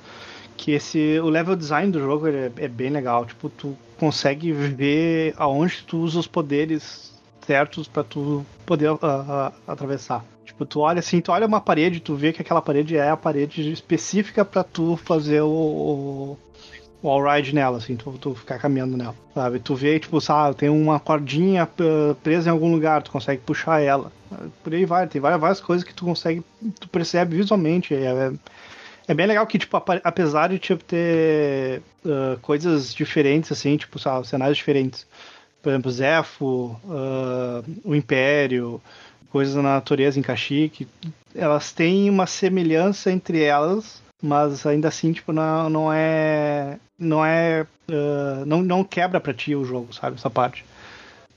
[0.57, 3.25] Que esse o level design do jogo é, é bem legal.
[3.25, 7.13] Tipo, tu consegue ver aonde tu usa os poderes
[7.45, 10.25] certos pra tu poder ah, ah, atravessar.
[10.45, 13.17] Tipo, tu olha assim, tu olha uma parede, tu vê que aquela parede é a
[13.17, 16.37] parede específica pra tu fazer o, o,
[17.01, 19.59] o all-ride nela, assim, tu, tu ficar caminhando nela, sabe?
[19.59, 23.81] Tu vê, tipo, sabe, tem uma cordinha ah, presa em algum lugar, tu consegue puxar
[23.81, 24.11] ela.
[24.63, 26.43] Por aí vai, tem várias, várias coisas que tu consegue,
[26.79, 27.93] tu percebe visualmente.
[27.93, 28.31] É, é,
[29.07, 34.27] é bem legal que, tipo, apesar de tipo, ter ah, coisas diferentes, assim, tipo, sabe,
[34.27, 35.05] cenários diferentes.
[35.61, 38.81] Por exemplo, Zefo, ah, o Império,
[39.29, 40.87] coisas na natureza em Kashyyyk,
[41.35, 46.79] elas têm uma semelhança entre elas, mas ainda assim, tipo, não, não é.
[46.97, 47.65] Não é.
[47.89, 50.15] ah, não, não quebra pra ti o jogo, sabe?
[50.15, 50.65] Essa parte.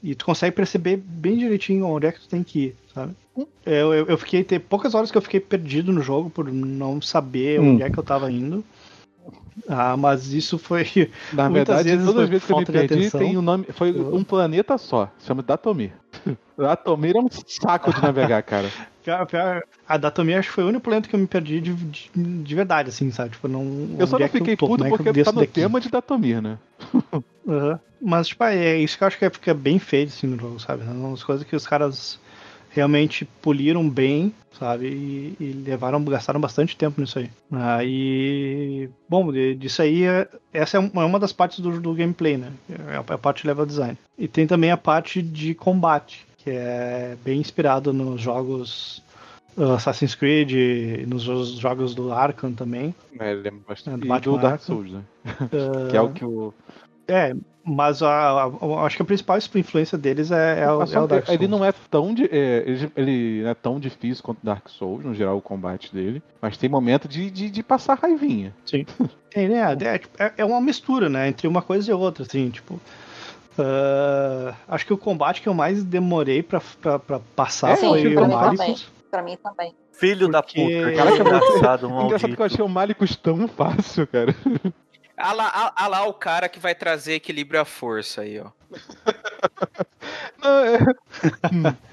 [0.03, 3.13] E tu consegue perceber bem direitinho onde é que tu tem que ir, sabe?
[3.65, 4.43] Eu, eu, eu fiquei.
[4.43, 7.75] Tem poucas horas que eu fiquei perdido no jogo por não saber Hum.
[7.75, 8.65] onde é que eu tava indo.
[9.66, 10.85] Ah, mas isso foi.
[11.33, 13.66] Na verdade, vezes todas as vezes que eu me perdi, tem um nome.
[13.73, 15.11] Foi um planeta só.
[15.25, 15.92] Chama Datomir.
[16.57, 18.68] Datomir é um saco de navegar, cara.
[19.05, 21.73] Pior- pior- a Datomir acho que foi o único planeta que eu me perdi de,
[21.73, 23.31] de, de verdade, assim, sabe?
[23.31, 23.97] Tipo, não.
[23.99, 25.53] Eu só não é que fiquei puto é que eu porque tá no daqui?
[25.53, 26.59] tema de Datomir, né?
[27.49, 27.81] Aham.
[28.01, 30.85] Mas, tipo, é isso que eu acho que fica bem feito assim, no jogo, sabe?
[30.85, 32.21] São as coisas que os caras
[32.70, 34.87] realmente poliram bem, sabe?
[34.87, 37.31] E, e levaram, gastaram bastante tempo nisso aí.
[37.52, 42.37] Aí, bom, de- disso aí, é- essa é é uma das partes do, do gameplay,
[42.37, 42.52] né?
[42.88, 43.96] É a, é parte de level design.
[44.18, 49.02] E tem também a parte de combate, que é bem inspirado nos jogos
[49.57, 52.94] uh, Assassin's Creed, e nos jogos- do Arkham também.
[53.18, 53.98] É, lembra É, bastante.
[54.00, 54.61] do E Batman do Dark.
[54.61, 55.02] Souls, né?
[55.90, 56.52] que é o que o.
[57.09, 58.11] É, mas a,
[58.44, 61.29] a- acho que a principal influência deles é, é, o, é o Dark Souls.
[61.40, 65.05] ele não é tão de, é, ele, ele não é tão difícil quanto Dark Souls,
[65.05, 66.23] no geral, o combate dele.
[66.40, 68.55] Mas tem momento de, de, de passar raivinha.
[69.35, 69.61] É, né,
[70.18, 71.29] é, é- é uma mistura, né?
[71.29, 72.79] Entre uma coisa e outra, assim, tipo.
[73.59, 78.03] ah, acho que o combate que eu mais demorei pra, pra, pra passar É, foi
[78.03, 78.90] sim, o Malicus.
[79.11, 79.75] Pra mim também.
[79.92, 82.42] Filho da Porque- puta, Caraca, que engraçado, Engraçado que eu maldito.
[82.44, 84.35] achei o Malicus tão fácil, cara.
[85.18, 88.50] Ah lá, ah, lá o cara que vai trazer equilíbrio à força aí, ó.
[90.42, 90.78] Não, é-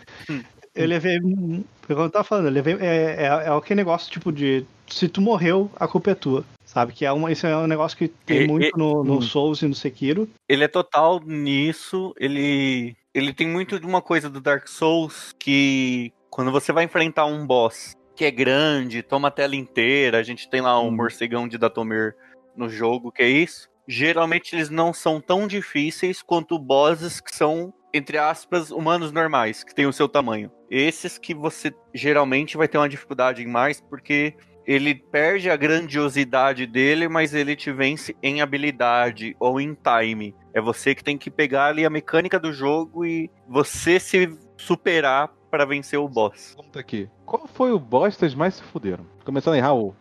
[0.76, 1.20] Eu levei.
[1.22, 2.74] Como eu tava falando, eu levei.
[2.82, 4.66] É, é, é aquele negócio, tipo, de.
[4.88, 6.44] Se tu morreu, a culpa é tua.
[6.66, 6.92] Sabe?
[6.92, 9.22] Que é uma, isso é um negócio que tem E- muito e- no, no hum.
[9.22, 10.28] Souls e no Sekiro.
[10.50, 12.14] Ele é total nisso.
[12.20, 17.26] Ele, ele tem muito de uma coisa do Dark Souls que quando você vai enfrentar
[17.26, 20.92] um boss que é grande, toma a tela inteira, a gente tem lá um Hum.
[20.92, 22.16] morcegão de Datomir
[22.56, 23.70] no jogo, que é isso.
[23.88, 29.76] Geralmente eles não são tão difíceis quanto bosses que são, entre aspas, humanos normais, que
[29.76, 30.52] têm o seu tamanho.
[30.70, 36.66] Esses que você geralmente vai ter uma dificuldade em mais, porque ele perde a grandiosidade
[36.66, 40.36] dele, mas ele te vence em habilidade ou em time.
[40.54, 45.30] É você que tem que pegar ali a mecânica do jogo e você se superar
[45.52, 46.56] para vencer o boss.
[46.56, 47.10] Pergunta aqui.
[47.26, 49.06] Qual foi o boss que vocês mais se fuderam?
[49.24, 49.96] Começando em Raul.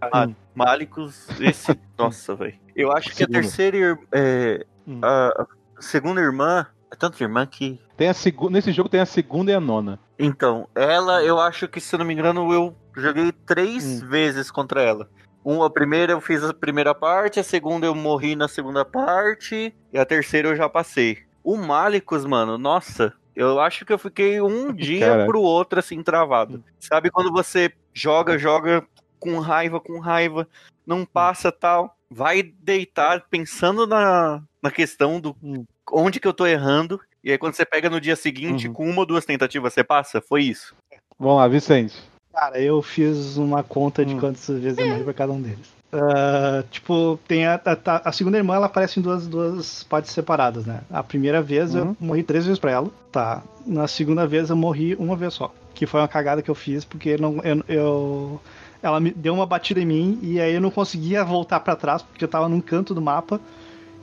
[0.00, 1.78] Ah, Malicos, esse.
[1.98, 2.54] Nossa, velho.
[2.74, 3.76] Eu acho que a terceira.
[3.76, 5.00] ir- É, Hum.
[5.02, 5.46] a,
[5.78, 6.66] segunda irmã.
[6.92, 7.80] É tanta irmã que.
[7.96, 8.50] Tem a segu...
[8.50, 9.98] Nesse jogo tem a segunda e a nona.
[10.18, 14.08] Então, ela, eu acho que, se eu não me engano, eu joguei três Hum.
[14.08, 15.08] vezes contra ela.
[15.44, 19.74] Um, a primeira eu fiz a primeira parte, a segunda eu morri na segunda parte,
[19.92, 21.18] e a terceira eu já passei.
[21.42, 25.26] O Malicos, mano, nossa, eu acho que eu fiquei um dia Caraca.
[25.26, 26.62] pro outro assim, travado.
[26.78, 28.84] Sabe quando você joga, joga
[29.22, 30.48] com raiva, com raiva,
[30.84, 35.64] não passa tal, vai deitar pensando na, na questão do Hum.
[35.92, 38.74] onde que eu tô errando, e aí quando você pega no dia seguinte, Uhum.
[38.74, 40.20] com uma ou duas tentativas, você passa?
[40.20, 40.74] Foi isso.
[41.18, 41.94] Vamos lá, Vicente.
[42.32, 44.20] Cara, eu fiz uma conta de Hum.
[44.20, 45.70] quantas vezes eu morri pra cada um deles.
[45.92, 50.64] Ah, tipo, tem a, a, a segunda irmã, ela aparece em duas, duas partes separadas,
[50.66, 50.80] né?
[50.90, 51.80] A primeira vez Uhum.
[51.90, 53.42] eu morri três vezes pra ela, tá?
[53.66, 55.52] Na segunda vez eu morri uma vez só.
[55.74, 58.40] Que foi uma cagada que eu fiz, porque não, eu, eu-
[58.82, 62.02] ela me deu uma batida em mim e aí eu não conseguia voltar pra trás,
[62.02, 63.40] porque eu tava num canto do mapa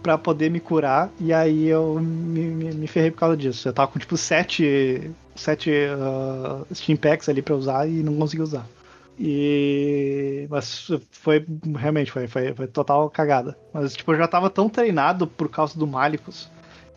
[0.02, 3.68] pra poder me curar, e aí eu me, me, me ferrei por causa disso.
[3.68, 8.42] Eu tava com tipo sete, sete ah, Steam Packs ali pra usar e não consegui
[8.42, 8.66] usar.
[9.20, 10.48] E.
[10.50, 11.46] Mas foi.
[11.76, 13.58] Realmente, foi, foi, foi total cagada.
[13.74, 16.50] Mas, tipo, eu já tava tão treinado por causa do Malicus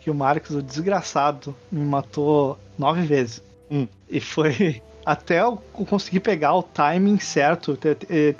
[0.02, 3.42] que o Malicus, o desgraçado, me matou nove vezes.
[3.72, 3.88] Hum.
[4.08, 4.82] E foi.
[5.04, 5.56] Até eu
[5.88, 7.76] conseguir pegar o timing certo.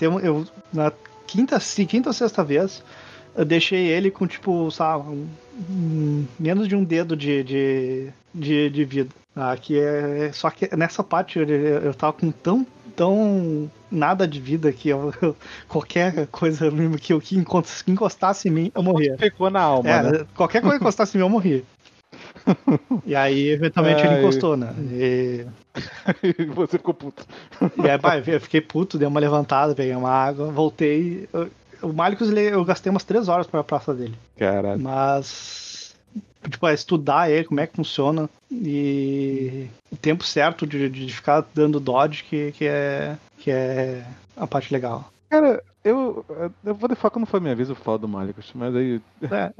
[0.00, 0.92] Eu, eu, na
[1.26, 2.84] quinta, quinta ou sexta vez,
[3.34, 5.08] eu deixei ele com, tipo, sabe,
[5.68, 9.10] um, menos de um dedo de, de, de, de vida.
[9.34, 12.64] Ah, que é, só que nessa parte eu, eu tava com tão
[12.94, 15.36] tão nada de vida que eu, eu,
[15.68, 17.44] qualquer coisa que, que
[17.88, 19.16] encostasse em mim, eu morria.
[19.18, 20.26] Ficou na alma, é, né?
[20.34, 21.62] Qualquer coisa que encostasse em mim, eu morria.
[23.07, 24.74] e aí, eventualmente, ele encostou, né?
[24.92, 25.46] E...
[26.38, 27.26] e você ficou puto.
[27.83, 31.28] E aí, bah, eu fiquei puto, dei uma levantada, peguei uma água, voltei.
[31.83, 34.14] O Malicus, eu gastei umas três horas pra praça dele.
[34.37, 34.81] Caralho.
[34.81, 35.72] Mas
[36.48, 41.44] tipo, é estudar ele, como é que funciona e o tempo certo de, de ficar
[41.55, 44.05] dando dodge que, que, é, que é
[44.37, 45.11] a parte legal.
[45.31, 46.24] Cara, eu,
[46.64, 49.00] eu vou deixar quando for minha vez eu falo do Malicus, mas aí.
[49.22, 49.52] É,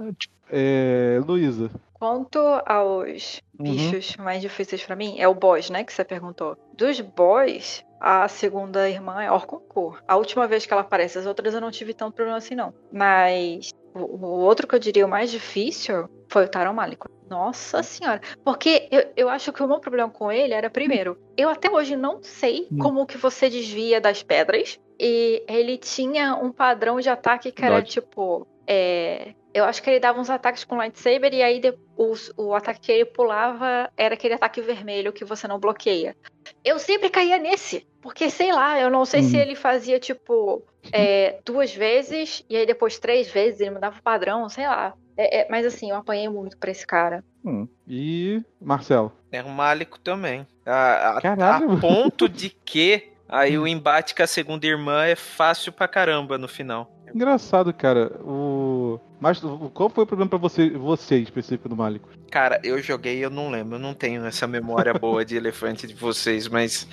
[0.50, 1.70] é, Luísa.
[1.94, 3.64] Quanto aos uhum.
[3.64, 5.85] bichos mais difíceis para mim, é o boss, né?
[5.85, 6.56] Que você perguntou.
[6.76, 10.03] Dos boss, a segunda irmã é Orconcourt.
[10.09, 12.75] A última vez que ela aparece, as outras eu não tive tanto problema assim, não.
[12.93, 17.07] Mas o, outro que eu diria o mais difícil foi o Taron Malik.
[17.31, 18.21] Nossa senhora.
[18.45, 21.95] Porque eu, eu acho que o meu problema com ele era, primeiro, eu até hoje
[21.95, 22.79] não sei hum.
[22.79, 24.81] como que você desvia das pedras.
[24.99, 27.93] E ele tinha um padrão de ataque que era Dodge.
[27.93, 28.49] tipo.
[28.67, 32.55] É, eu acho que ele dava uns ataques com lightsaber e aí de, o, o
[32.55, 36.17] ataque que ele pulava era aquele ataque vermelho que você não bloqueia.
[36.65, 37.87] Eu sempre caía nesse.
[38.01, 39.25] Porque, sei lá, eu não sei hum.
[39.25, 40.62] se ele fazia, tipo,
[40.93, 44.95] é, duas vezes e aí depois três vezes, ele mudava o padrão, sei lá.
[45.17, 47.23] É, é, mas assim, eu apanhei muito pra esse cara.
[47.45, 47.69] Hum.
[47.87, 49.12] E Marcelo?
[49.31, 50.47] É um málico também.
[50.65, 55.73] A, a, a ponto de que aí o embate com a segunda irmã é fácil
[55.73, 56.91] pra caramba no final.
[57.15, 58.12] Engraçado, cara.
[58.23, 58.99] O...
[59.22, 59.40] Mas
[59.72, 62.08] qual foi o problema para você, você específico do Málico?
[62.28, 63.76] Cara, eu joguei eu não lembro.
[63.76, 66.88] Eu não tenho essa memória boa de elefante de vocês, mas.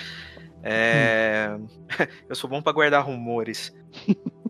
[0.62, 1.50] É...
[2.30, 3.76] eu sou bom para guardar rumores.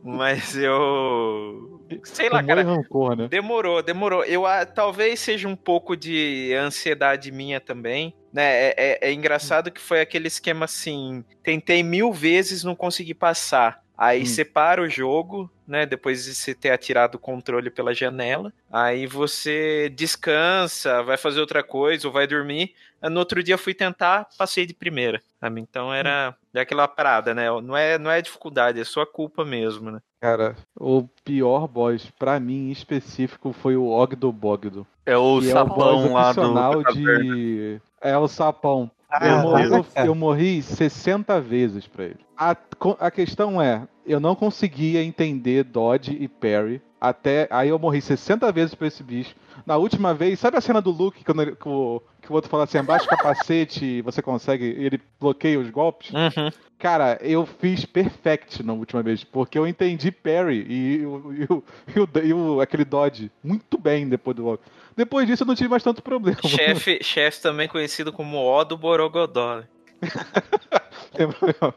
[0.04, 1.82] mas eu.
[2.04, 2.64] Sei lá, cara.
[2.64, 3.30] Rancor, né?
[3.30, 4.26] Demorou, demorou.
[4.26, 4.44] Eu
[4.76, 8.14] talvez seja um pouco de ansiedade minha também.
[8.34, 8.44] Né?
[8.44, 11.24] É, é, é engraçado que foi aquele esquema assim.
[11.42, 13.82] Tentei mil vezes, não consegui passar.
[13.98, 14.26] Aí hum.
[14.26, 15.86] separa o jogo, né?
[15.86, 18.52] Depois de você ter atirado o controle pela janela.
[18.72, 22.74] Aí você descansa, vai fazer outra coisa ou vai dormir.
[23.02, 25.22] No outro dia fui tentar, passei de primeira.
[25.40, 25.62] Sabe?
[25.62, 26.60] Então era hum.
[26.60, 27.46] aquela parada, né?
[27.62, 30.00] Não é, não é dificuldade, é sua culpa mesmo, né?
[30.20, 34.86] Cara, o pior boss para mim em específico foi o Ogdo Bogdo.
[35.06, 38.92] É o sapão é o lá do de É o sapão.
[39.10, 42.20] Ah, eu, morri, eu, morri 60 vezes pra ele.
[42.38, 42.56] A,
[43.00, 46.82] a questão é, eu não conseguia entender Dodge e Parry.
[47.00, 49.36] Até aí eu morri 60 vezes pra esse bicho.
[49.66, 52.50] Na última vez, sabe a cena do Luke quando ele, que, o, que o outro
[52.50, 56.12] fala assim, abaixa o capacete e você consegue, ele bloqueia os golpes?
[56.12, 56.52] Uhum.
[56.80, 62.28] Cara, eu fiz perfect na última vez, porque eu entendi Parry e, e, e, e,
[62.30, 64.64] e o, aquele Dodge muito bem depois do golpe.
[64.98, 66.40] Depois disso eu não tive mais tanto problema.
[66.44, 69.62] Chefe, chefe também conhecido como O do Borogodó.
[71.16, 71.76] Tem problema.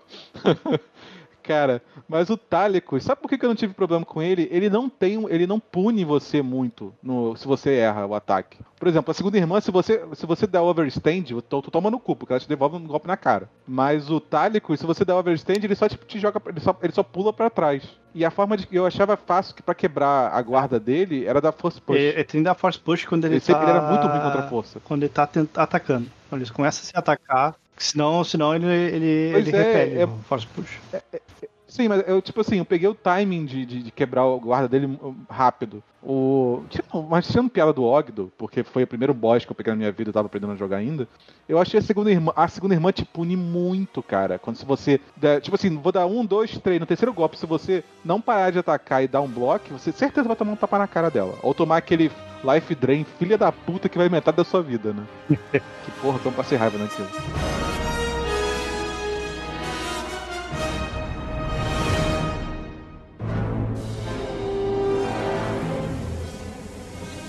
[1.42, 4.48] Cara, mas o Tálicos, sabe por que eu não tive problema com ele?
[4.50, 8.58] Ele não tem, ele não pune você muito no, se você erra o ataque.
[8.78, 11.98] Por exemplo, a segunda irmã, se você, se você der overstand, tu, tu toma no
[11.98, 13.48] cu, porque ela te devolve um golpe na cara.
[13.66, 16.92] Mas o Tálicos, se você der overstand, ele só tipo, te joga, ele só, ele
[16.92, 17.82] só pula para trás.
[18.14, 21.40] E a forma de que eu achava fácil que para quebrar a guarda dele era
[21.40, 21.96] da force push.
[21.96, 23.60] Ele, ele tem da force push quando ele, ele tá...
[23.60, 24.80] ele era muito ruim contra a força.
[24.84, 26.08] Quando ele tá atacando.
[26.28, 30.46] Quando ele começa a se atacar, senão, senão ele, ele, ele é, repele é, force
[30.46, 30.78] push.
[30.92, 31.20] É, é,
[31.72, 34.68] Sim, mas eu, tipo assim, eu peguei o timing de, de, de quebrar o guarda
[34.68, 35.82] dele hum, rápido.
[36.02, 39.72] O, tipo, mas tinha piada do Ogdo, porque foi o primeiro boss que eu peguei
[39.72, 41.08] na minha vida e tava aprendendo a jogar ainda.
[41.48, 44.38] Eu achei a segunda irmã, a segunda irmã te pune muito, cara.
[44.38, 45.00] Quando se você.
[45.16, 46.78] Der, tipo assim, vou dar um, dois, três.
[46.78, 50.28] No terceiro golpe, se você não parar de atacar e dar um bloco, você certeza
[50.28, 51.38] vai tomar um tapa na cara dela.
[51.42, 52.12] Ou tomar aquele
[52.44, 55.06] life drain, filha da puta, que vai metade da sua vida, né?
[55.50, 57.08] que porra, então passei raiva naquilo.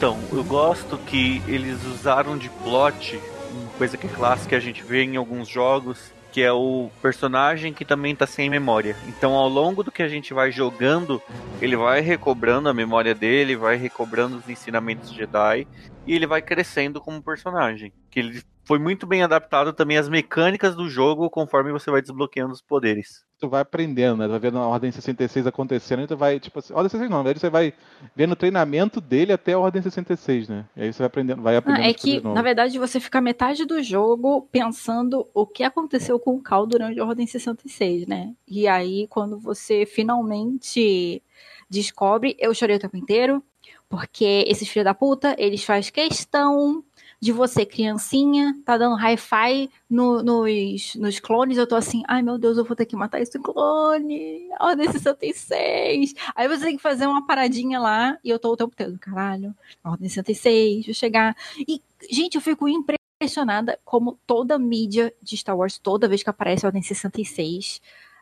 [0.04, 3.18] Então, eu gosto que eles usaram de plot,
[3.54, 6.90] uma coisa que é clássica que a gente vê em alguns jogos, que é o
[7.02, 8.98] personagem que também tá sem memória.
[9.08, 11.22] Então, ao longo do que a gente vai jogando,
[11.62, 15.66] ele vai recobrando a memória dele, vai recobrando os ensinamentos Jedi
[16.06, 17.94] e ele vai crescendo como personagem.
[18.12, 22.52] Que ele foi muito bem adaptado também às mecânicas do jogo conforme você vai desbloqueando
[22.52, 23.24] os poderes.
[23.44, 24.26] Tu vai aprendendo, né?
[24.26, 27.18] Tu vai vendo a Ordem 66 acontecendo e tu vai, tipo assim, Ordem 66 não,
[27.18, 27.74] na verdade você vai
[28.16, 30.66] vendo o treinamento dele até a Ordem 66, né?
[30.78, 31.84] E aí você vai aprendendo, vai aprendendo.
[31.84, 36.36] Ah, é que, na verdade, você fica metade do jogo pensando o que aconteceu com
[36.36, 38.34] o Cal durante a Ordem 66, né?
[38.48, 41.22] E aí, quando você finalmente
[41.70, 43.44] descobre, eu chorei o tempo inteiro,
[43.90, 46.82] porque esses filhos da puta, eles fazem questão
[47.24, 52.38] de você, criancinha, tá dando hi-fi no- nos, nos clones, eu tô assim, ai meu
[52.38, 56.14] Deus, eu vou ter que matar esse clone, Ordem 66.
[56.36, 59.56] Aí você tem que fazer uma paradinha lá, e eu tô o tempo todo, caralho,
[59.84, 61.34] Ordem 66, vou chegar.
[61.66, 66.66] E, gente, eu fico impressionada como toda mídia de Star Wars, toda vez que aparece
[66.66, 67.82] a Ordem 66,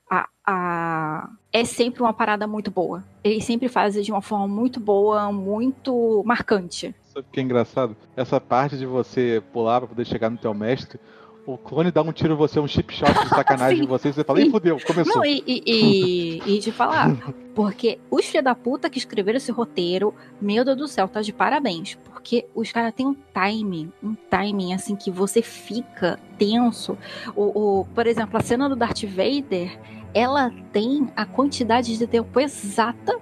[0.10, 3.04] a, a- é sempre uma parada muito boa.
[3.24, 6.93] Eles sempre fazem de uma forma muito boa, muito marcante.
[7.14, 7.95] Sabe o que é engraçado?
[8.16, 10.97] Essa parte de você pular pra poder chegar no teu mestre,
[11.45, 13.84] o clone dá um tiro em você, um chip shot de sacanagem Sim.
[13.84, 14.51] em você, e você fala, ih, Sim.
[14.51, 15.18] fudeu, começou.
[15.18, 17.09] Não, e, e, e, e te falar,
[17.53, 21.34] porque os filha da puta que escreveram esse roteiro, meu Deus do céu, tá de
[21.34, 21.95] parabéns.
[21.95, 26.97] Porque os caras têm um timing, um timing assim que você fica tenso.
[27.36, 29.78] O, o, por exemplo, a cena do Darth Vader,
[30.14, 33.20] ela tem a quantidade de tempo exata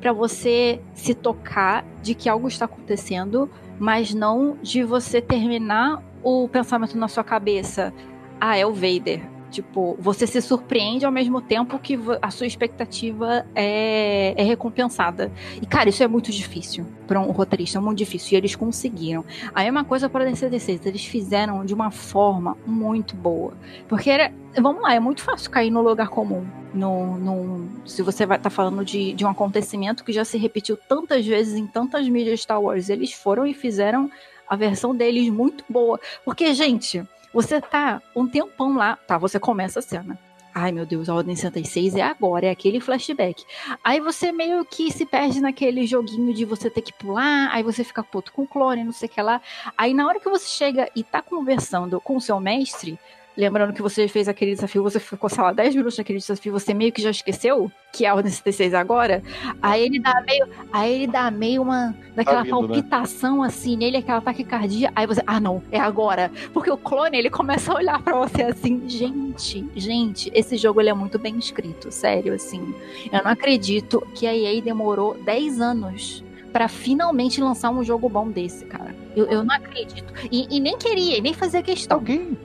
[0.00, 6.48] pra você se tocar de que algo está acontecendo, mas não de você terminar o
[6.48, 7.92] pensamento na sua cabeça.
[8.40, 9.37] Ah, é o Vader.
[9.50, 15.32] Tipo, você se surpreende ao mesmo tempo que a sua expectativa é, é recompensada.
[15.60, 18.34] E, cara, isso é muito difícil para um roteirista, é muito difícil.
[18.34, 19.24] E eles conseguiram.
[19.54, 23.54] A mesma coisa para a DC16, eles fizeram de uma forma muito boa.
[23.88, 24.32] Porque era.
[24.60, 26.46] Vamos lá, é muito fácil cair no lugar comum.
[26.74, 30.76] No, no, se você vai estar falando de, de um acontecimento que já se repetiu
[30.76, 32.90] tantas vezes em tantas mídias Star Wars.
[32.90, 34.10] Eles foram e fizeram
[34.46, 35.98] a versão deles muito boa.
[36.24, 39.18] Porque, gente, você tá um tempão lá, tá?
[39.18, 40.18] Você começa a cena.
[40.54, 43.44] Ai, meu Deus, a Ordem 66 é agora, é aquele flashback.
[43.84, 47.84] Aí você meio que se perde naquele joguinho de você ter que pular, aí você
[47.84, 49.40] fica puto com o clone, não sei o que lá.
[49.76, 52.98] Aí na hora que você chega e tá conversando com o seu mestre,
[53.38, 56.74] lembrando que você fez aquele desafio, você ficou, sei lá, 10 minutos naquele desafio, você
[56.74, 59.22] meio que já esqueceu que é a Ordem 66 agora.
[59.62, 62.66] Aí ele dá meio, aí ele dá meio uma daquela vindo, né?
[62.66, 64.92] palpitação assim nele, aquela taquicardia.
[64.94, 66.30] Aí você, ah não, é agora.
[66.52, 70.90] Porque o clone, ele começa a olhar pra você assim, gente, gente, esse jogo ele
[70.90, 72.74] é muito bem escrito, sério, assim.
[73.12, 78.28] Eu não acredito que a EA demorou 10 anos pra finalmente lançar um jogo bom
[78.28, 78.94] desse, cara.
[79.14, 80.12] Eu, eu não acredito.
[80.30, 81.98] E, e nem queria, e nem fazia questão.
[81.98, 82.36] Alguém,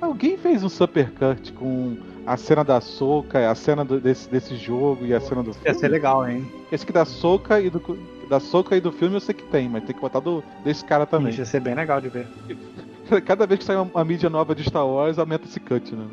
[0.00, 1.96] alguém fez um supercut com
[2.26, 5.54] a cena da soca, a cena do- desse, desse jogo e a cena do Ia
[5.54, 5.78] filme?
[5.78, 6.46] ser legal, hein?
[6.70, 7.80] Esse que da soca e do
[8.28, 10.84] da soca e do filme eu sei que tem, mas tem que botar do, desse
[10.84, 11.30] cara também.
[11.30, 12.28] Isso ia ser bem legal de ver.
[13.26, 16.04] Cada vez que sai uma, uma mídia nova de Star Wars, aumenta esse cut, né?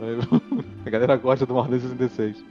[0.83, 2.43] A galera gosta do Ordem 66.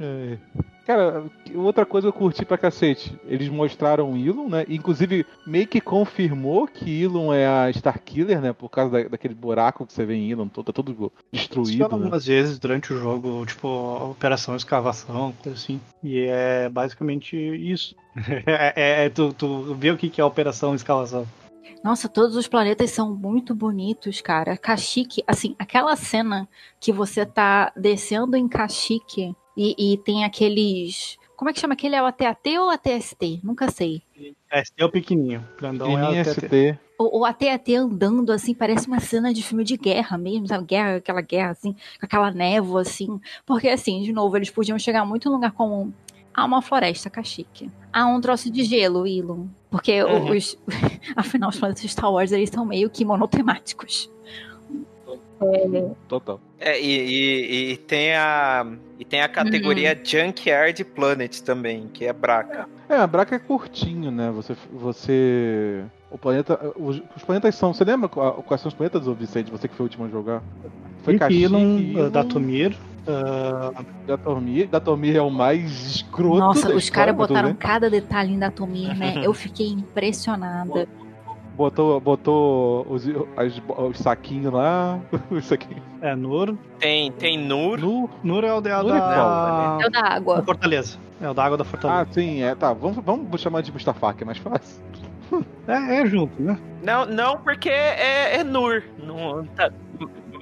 [0.00, 0.36] É.
[0.84, 1.24] Cara,
[1.54, 3.16] outra coisa que eu curti pra cacete.
[3.26, 4.64] Eles mostraram o Elon, né?
[4.68, 8.52] Inclusive, meio que confirmou que Elon é a Starkiller, né?
[8.52, 11.84] Por causa da- daquele buraco que você vê em Elon, todo, tá tudo destruído, né?
[11.84, 13.68] algumas vezes durante o jogo, tipo,
[14.10, 15.80] operação escavação, coisa assim.
[16.02, 17.94] E é basicamente isso.
[18.46, 21.24] é, é- é tu, tu vê o que que é operação escavação.
[21.84, 24.56] Nossa, todos os planetas são muito bonitos, cara.
[24.56, 26.48] Kashyyyk, assim, aquela cena
[26.80, 31.16] que você tá descendo em Kashyyyk e, e tem aqueles...
[31.36, 31.96] Como é que chama aquele?
[31.96, 33.40] É o AT-AT ou ATST?
[33.42, 34.02] Nunca sei.
[34.64, 36.46] ST é o pequenininho, grandão é o Pequenininha TT.
[36.74, 36.78] ST.
[36.98, 40.64] O, o AT-AT andando, assim, parece uma cena de filme de guerra mesmo, sabe?
[40.66, 43.20] Guerra, aquela guerra, assim, com aquela névoa, assim.
[43.44, 45.92] Porque, assim, de novo, eles podiam chegar muito num lugar como...
[46.34, 47.70] Há uma floresta, Kashyyyk.
[47.92, 49.48] Há um troço de gelo, Ilum.
[49.70, 50.30] Porque Uhum.
[50.30, 50.56] os...
[51.16, 54.08] Afinal, os planetas de Star Wars, eles são meio que monotemáticos.
[56.08, 56.40] Total.
[56.58, 58.66] É, e, e- e tem a.
[58.98, 62.68] E tem a categoria Junkyard Planet também, que é Braca.
[62.88, 64.30] É, a Braca é curtinho, né?
[64.30, 64.56] Você.
[64.72, 65.84] você...
[66.10, 66.58] O planeta.
[66.76, 67.72] Os, os planetas são.
[67.72, 69.50] Você lembra quais são os planetas, ô Vicente?
[69.50, 70.42] Você que foi o último a jogar?
[71.02, 72.76] Foi Ilum, uh, Datomir,
[73.08, 74.68] uh, Datomir.
[74.68, 76.38] Datomir é o mais escroto.
[76.38, 77.56] Nossa, da os caras botaram bem.
[77.56, 79.14] cada detalhe em Datomir, né?
[79.24, 80.86] Eu fiquei impressionada.
[81.56, 84.98] Botou, botou os, as- os saquinhos lá.
[85.30, 85.82] Os saquinhos.
[86.00, 86.56] é Nur.
[86.78, 87.78] Tem, tem Nur.
[88.24, 90.42] Nur é o da, Nur é da, É o da da água.
[90.42, 90.96] Fortaleza.
[91.20, 92.08] É o da água da Ah, Fortaleza.
[92.12, 92.54] sim, é.
[92.54, 94.82] Tá, vamos, vamos chamar de Mustafa, que é mais fácil.
[95.68, 96.58] É, é junto, né?
[96.82, 98.82] Não, não, porque é, é Nur.
[99.02, 99.70] Não, tá-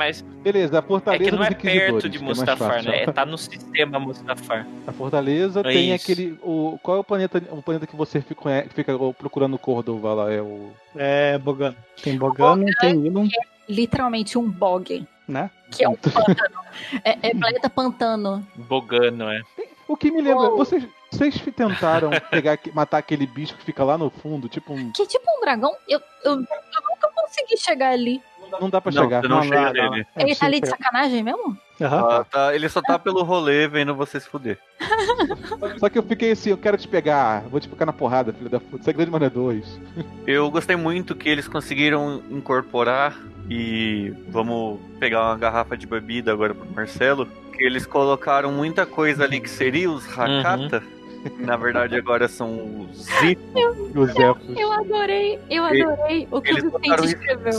[0.00, 2.90] mas Beleza, a é Fortaleza que não é perto de é Mustafar, fácil.
[2.90, 3.02] né?
[3.02, 4.66] É, tá no sistema Mustafar.
[4.86, 6.02] A Fortaleza É tem isso.
[6.10, 6.38] aquele.
[6.42, 10.32] O, qual é o planeta, o planeta que você fica, fica procurando Cordova lá?
[10.32, 10.70] É o.
[10.96, 11.76] É Bogano.
[12.02, 13.28] Tem Bogano, tem Ilum.
[13.68, 15.06] Literalmente um bog.
[15.28, 15.50] né?
[15.70, 16.60] Que é um pântano.
[17.04, 18.46] É, é planeta pantano.
[18.56, 19.42] Bogano, é.
[19.86, 20.56] O que me lembra, Oh.
[20.56, 24.90] vocês, vocês tentaram pegar, matar aquele bicho que fica lá no fundo, tipo um.
[24.92, 25.72] Que é tipo um dragão.
[25.88, 28.22] Eu, eu, eu nunca consegui chegar ali.
[28.60, 29.20] Não dá pra Não, chegar.
[29.20, 29.90] você não, Não, chega não.
[29.90, 30.06] nele.
[30.16, 31.56] É Ele tá ali de sacanagem mesmo?
[31.80, 32.08] Aham.
[32.10, 34.58] Ah, tá, ele só tá pelo rolê vendo você se fuder.
[35.78, 38.50] Só que eu fiquei assim, eu quero te pegar, vou te pegar na porrada, filho
[38.50, 38.84] da puta.
[38.84, 39.80] Segredo Mané 2.
[40.26, 43.16] Eu gostei muito que eles conseguiram incorporar
[43.48, 47.26] e vamos pegar uma garrafa de bebida agora pro Marcelo.
[47.56, 50.80] Que eles colocaram muita coisa ali que seria os Hakata.
[50.80, 50.99] que
[51.38, 53.42] Na verdade agora são os Zito.
[53.54, 54.56] E os elfos.
[54.58, 57.52] Eu adorei, eu adorei o que eles o Vicente isso- escreveu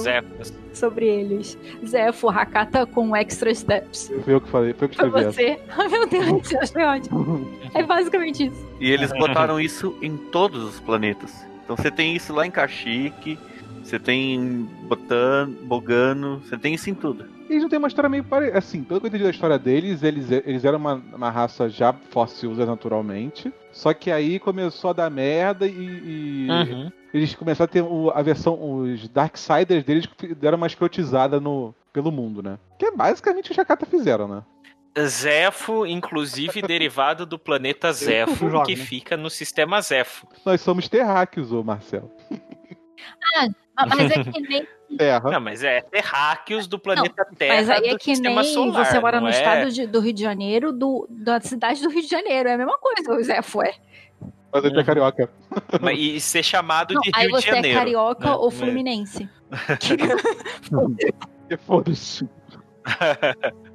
[0.73, 1.57] sobre eles.
[1.85, 4.11] Zefo, Hakata com extra steps.
[4.23, 5.31] Foi eu que falei, foi eu que escrevi essa.
[5.31, 5.59] você.
[5.89, 7.61] Meu Deus, eu achei ótimo.
[7.73, 8.67] É basicamente isso.
[8.81, 11.33] E eles botaram isso em todos os planetas.
[11.63, 13.39] Então você tem isso lá em Kashyyyk,
[13.81, 17.23] você tem em Botan, Bogano, você tem isso em tudo.
[17.51, 18.57] Eles não têm uma história meio parecida.
[18.57, 21.91] Assim, pelo que eu entendi da história deles, eles, eles eram uma, uma raça já
[21.91, 23.51] fóssilza naturalmente.
[23.71, 25.71] Só que aí começou a dar merda e.
[25.71, 26.91] e Uhum.
[27.13, 28.57] Eles começaram a ter o- a versão.
[28.81, 32.57] Os Darksiders deles que deram uma escrotizada no, pelo mundo, né?
[32.79, 34.43] Que é basicamente o que os Jakata fizeram, né?
[35.05, 38.83] Zefo, inclusive derivado do planeta Zefo, jogo, que né?
[38.85, 40.25] fica no sistema Zefo.
[40.45, 42.09] Nós somos terráqueos, ô Marcelo.
[43.75, 44.67] Ah, Mas é que nem.
[44.97, 45.31] Terra.
[45.31, 47.55] Não, mas é terráqueos do planeta Terra.
[47.55, 49.37] Mas aí é que nem solar, você mora não no é?
[49.37, 52.49] estado de- do Rio de Janeiro, do, da cidade do Rio de Janeiro.
[52.49, 53.73] É a mesma coisa, o Zefo é.
[54.53, 55.29] Mas ele é carioca.
[55.81, 57.77] Mas- E ser chamado Não, de aí Rio de você é Janeiro.
[57.79, 58.35] carioca né?
[58.35, 58.51] ou É.
[58.51, 59.29] fluminense.
[61.49, 62.27] E Foda-se.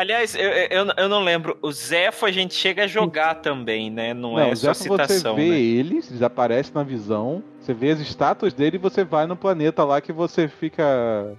[0.00, 1.58] Aliás, eu, eu, eu não lembro.
[1.60, 4.14] O Zefo a gente chega a jogar também, né?
[4.14, 5.58] Não, é só já que você citação, vê né?
[5.60, 9.84] eles, eles aparecem na visão, você vê as estátuas dele e você vai no planeta
[9.84, 11.36] lá que você fica.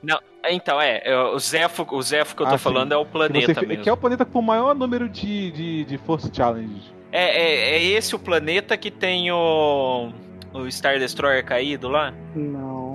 [0.47, 2.64] Então, é, é, o Zefo, o Zefo que eu tô Ah, sim.
[2.64, 3.84] falando é o que, planeta você fi- mesmo.
[3.84, 6.82] que é o planeta com o maior número de, de, de Force Challenge.
[7.12, 10.12] É, é, é esse o planeta que tem o,
[10.53, 12.14] o Star Destroyer caído lá?
[12.36, 12.91] Não.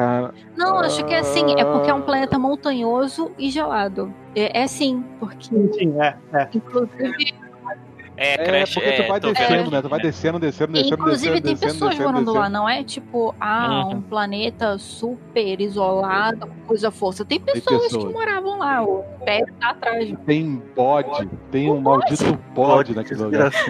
[0.00, 1.44] Cara, Não, acho que é assim.
[1.58, 4.10] É porque é um planeta montanhoso e gelado.
[4.34, 6.48] É, é sim, porque Sim, é, é.
[6.54, 7.34] inclusive,
[8.16, 9.82] É, é Crash, porque é, tu vai tô descendo, vendo né?
[9.82, 12.82] Tu vai descendo, descendo, descendo, inclusive descendo, tem descendo, pessoas descendo, morando lá, não é
[12.82, 13.96] tipo, ah, Uhum.
[13.96, 17.22] um planeta super isolado, com coisa força.
[17.22, 18.04] Tem pessoas, pessoas.
[18.06, 20.14] que moravam lá, o Império tá atrás.
[20.24, 23.50] Tem bode, tem um maldito bode naquele lugar.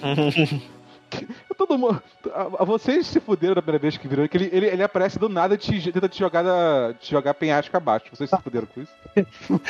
[1.58, 2.00] Todo mundo.
[2.32, 5.18] a- a- Vocês se fuderam da primeira vez que viram que ele, ele, ele aparece
[5.18, 8.06] do nada e te, tenta te jogar, da- te jogar penhasco abaixo.
[8.12, 9.60] Vocês se fuderam com isso?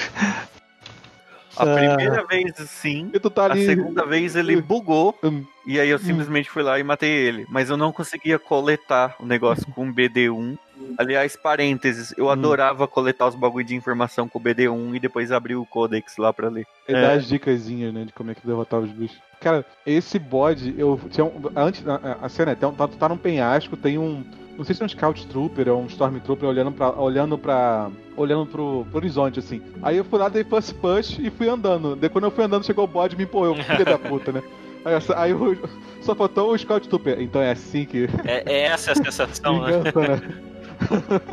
[1.56, 3.64] A primeira vez sim, E tu tá a ali.
[3.66, 5.44] segunda vez ele bugou Hum.
[5.66, 7.46] e aí eu simplesmente fui lá e matei ele.
[7.48, 10.56] Mas eu não conseguia coletar o negócio com o BD1.
[10.96, 12.30] Aliás, parênteses, eu Hum.
[12.30, 16.32] adorava coletar os bagulho de informação com o BD1 e depois abrir o codex lá
[16.32, 16.64] pra ler.
[16.86, 19.18] Ele dá as dicasinhas, né, de como é que derrotar os bichos.
[19.40, 23.16] Cara, esse bode, eu tinha um, antes a, a cena é, tá, tu tá num
[23.16, 24.24] penhasco, tem um,
[24.56, 28.46] não sei se é um scout trooper ou um stormtrooper olhando para olhando para olhando
[28.46, 29.62] pro, pro horizonte assim.
[29.80, 31.94] Aí eu fui lá dei first push e fui andando.
[31.94, 34.42] Daí quando eu fui andando chegou o bode e me empurrou, filho da puta, né?
[34.84, 35.56] Aí, aí eu-
[36.02, 37.20] só faltou o scout trooper.
[37.20, 39.70] Então é assim que É, é essa a sensação, né?
[39.84, 40.42] né?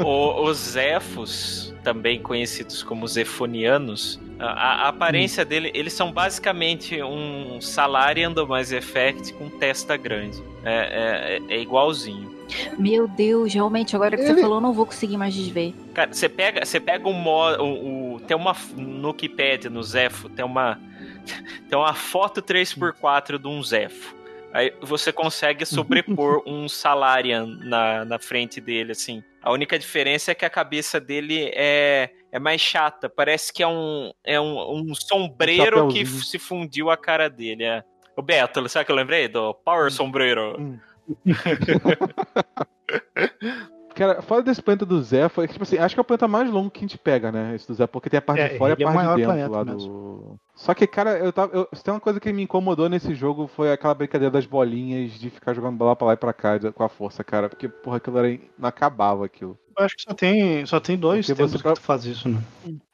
[0.04, 7.60] O- os Zefos, também conhecidos como Zefonianos, a, a aparência dele, eles são basicamente um
[7.62, 10.42] Salarian do Mass Effect com testa grande.
[10.64, 12.34] É, é- é igualzinho.
[12.78, 15.74] Meu Deus, realmente, agora que Ele- você falou, eu não vou conseguir mais desver.
[15.94, 20.30] Cara, você pega, você pega o, mo- o, o- tem uma no Wikipedia no Zefo,
[20.30, 20.80] tem uma
[21.70, 24.14] tem uma foto 3x4 de um Zefo.
[24.54, 29.24] Aí você consegue sobrepor um Salarian na, na frente dele, assim.
[29.46, 33.08] A única diferença é que a cabeça dele é, é mais chata.
[33.08, 36.24] Parece que é um, é um, um sombreiro que chapéuzinho.
[36.24, 37.64] se fundiu a cara dele.
[37.64, 37.84] É.
[38.18, 39.28] O Beto, sabe que eu lembrei?
[39.28, 40.60] Do Power Sombreiro.
[40.60, 40.80] Hum.
[43.96, 46.50] Cara, fora desse planeta do Zé, foi, tipo assim, acho que é o planeta mais
[46.52, 47.56] longo que a gente pega, né?
[47.56, 49.00] Esse do Zé, porque tem a parte É, de fora e é a o parte
[49.00, 50.36] de maior dentro lá do.
[50.54, 51.56] Só que, cara, eu tava.
[51.56, 55.12] Eu, se tem uma coisa que me incomodou nesse jogo foi aquela brincadeira das bolinhas
[55.14, 57.48] de ficar jogando bola pra lá e pra cá de- com a força, cara.
[57.50, 58.40] Porque, porra, aquilo era.
[58.60, 59.58] Não acabava aquilo.
[59.78, 62.40] Eu acho que só tem, só tem dois tempos você que tu faz isso, né?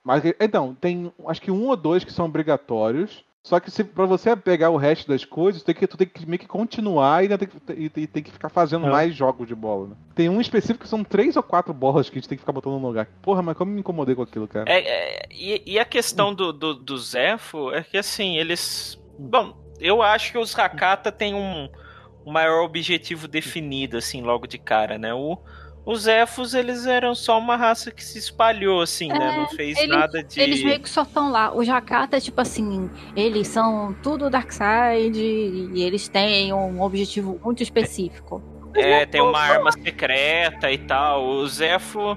[0.04, 3.24] Mas então, tem acho que um ou dois que são obrigatórios.
[3.44, 6.28] Só que se, pra você pegar o resto das coisas, tem que, tu tem que
[6.28, 8.90] meio que continuar e ainda tem que, e, e tem que ficar fazendo É.
[8.90, 9.96] mais jogos de bola, né?
[10.14, 12.52] Tem um específico que são três ou quatro bolas que a gente tem que ficar
[12.52, 13.08] botando no lugar.
[13.22, 14.72] Porra, mas como eu me incomodei com aquilo, cara.
[14.72, 19.02] É, é, e, e a questão do, do, do Zefo é que assim, eles.
[19.18, 21.68] Bom, eu acho que os Hakata têm um,
[22.24, 25.16] um maior objetivo definido, assim, logo de cara, né?
[25.16, 25.40] O,
[25.84, 29.34] Os elfos, eles eram só uma raça que se espalhou, assim, né?
[29.34, 30.40] É, Não fez eles- nada de.
[30.40, 31.52] Eles meio que só estão lá.
[31.56, 37.64] O Jakarta é tipo assim, eles são tudo Darkseid e eles têm um objetivo muito
[37.64, 38.42] específico.
[38.76, 41.26] É, tem uma arma secreta e tal.
[41.26, 42.16] O Zefo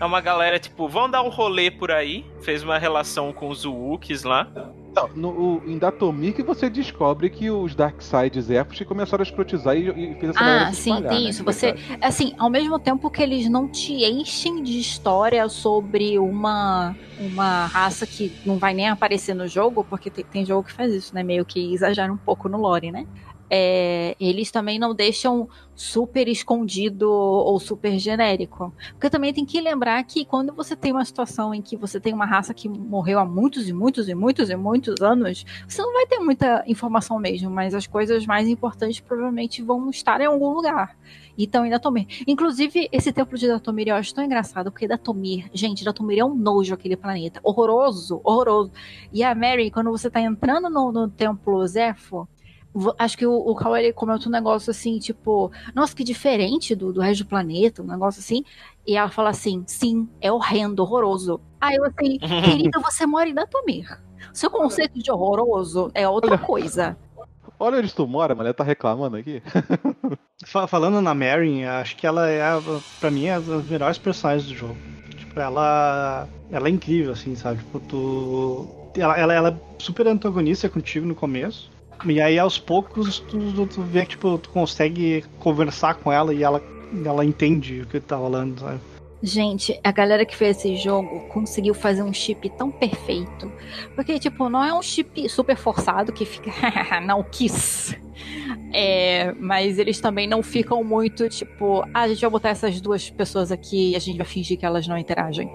[0.00, 2.26] é uma galera, tipo, vão dar um rolê por aí.
[2.42, 4.48] Fez uma relação com os Wookies lá.
[4.96, 9.26] Não, no, o- em Datomir que você descobre que os Darkseid Elfos que começaram a
[9.26, 11.44] escrotizar e, e fez essa Ah, sim, espalhar, tem né, isso.
[11.44, 11.98] Você, verdade.
[12.00, 18.06] assim, ao mesmo tempo que eles não te enchem de história sobre uma uma raça
[18.08, 21.22] que não vai nem aparecer no jogo, porque tem, tem jogo que faz isso, né?
[21.22, 23.06] Meio que exagera um pouco no lore, né?
[23.56, 28.74] É, eles também não deixam super escondido ou super genérico.
[28.90, 32.12] Porque também tem que lembrar que quando você tem uma situação em que você tem
[32.12, 35.92] uma raça que morreu há muitos e muitos e muitos e muitos anos, você não
[35.92, 40.50] vai ter muita informação mesmo, mas as coisas mais importantes provavelmente vão estar em algum
[40.50, 40.96] lugar.
[41.38, 42.06] Então, em Datomir.
[42.26, 46.34] Inclusive, esse templo de Datomir eu acho tão engraçado, porque Datomir, gente, Datomir é um
[46.34, 47.38] nojo aquele planeta.
[47.44, 48.72] Horroroso, horroroso.
[49.12, 52.28] E a Mary, quando você tá entrando no, no templo Zefo,
[52.98, 56.92] acho que o, o Cal ele comenta um negócio assim, tipo, nossa, que diferente do,
[56.92, 58.44] do resto do planeta, um negócio assim.
[58.86, 61.40] E ela fala assim, sim, é horrendo, horroroso.
[61.60, 64.00] Aí eu assim, querida, você mora em Datomir.
[64.32, 66.96] Seu conceito de horroroso é outra coisa.
[67.58, 68.34] Olha onde tu mora.
[68.34, 69.40] Ela tá reclamando aqui.
[70.44, 72.60] Fa- Falando na Mary, acho que ela é, a-
[73.00, 74.76] pra mim, é uma das melhores personagens do jogo.
[75.16, 77.58] Tipo, ela, ela é incrível, assim, sabe?
[77.58, 81.70] Tipo, tu, ela, ela, ela é super antagonista contigo no começo.
[82.04, 86.42] E aí, aos poucos, tu, tu vê que, tipo, tu consegue conversar com ela e
[86.42, 86.62] ela,
[87.04, 88.80] ela entende o que tá rolando, sabe?
[89.22, 93.50] Gente, a galera que fez esse jogo conseguiu fazer um chip tão perfeito.
[93.94, 96.50] Porque, tipo, não é um chip super forçado que fica.
[97.00, 97.96] não quis.
[98.70, 103.08] É, mas eles também não ficam muito, tipo, ah, a gente vai botar essas duas
[103.08, 105.50] pessoas aqui e a gente vai fingir que elas não interagem.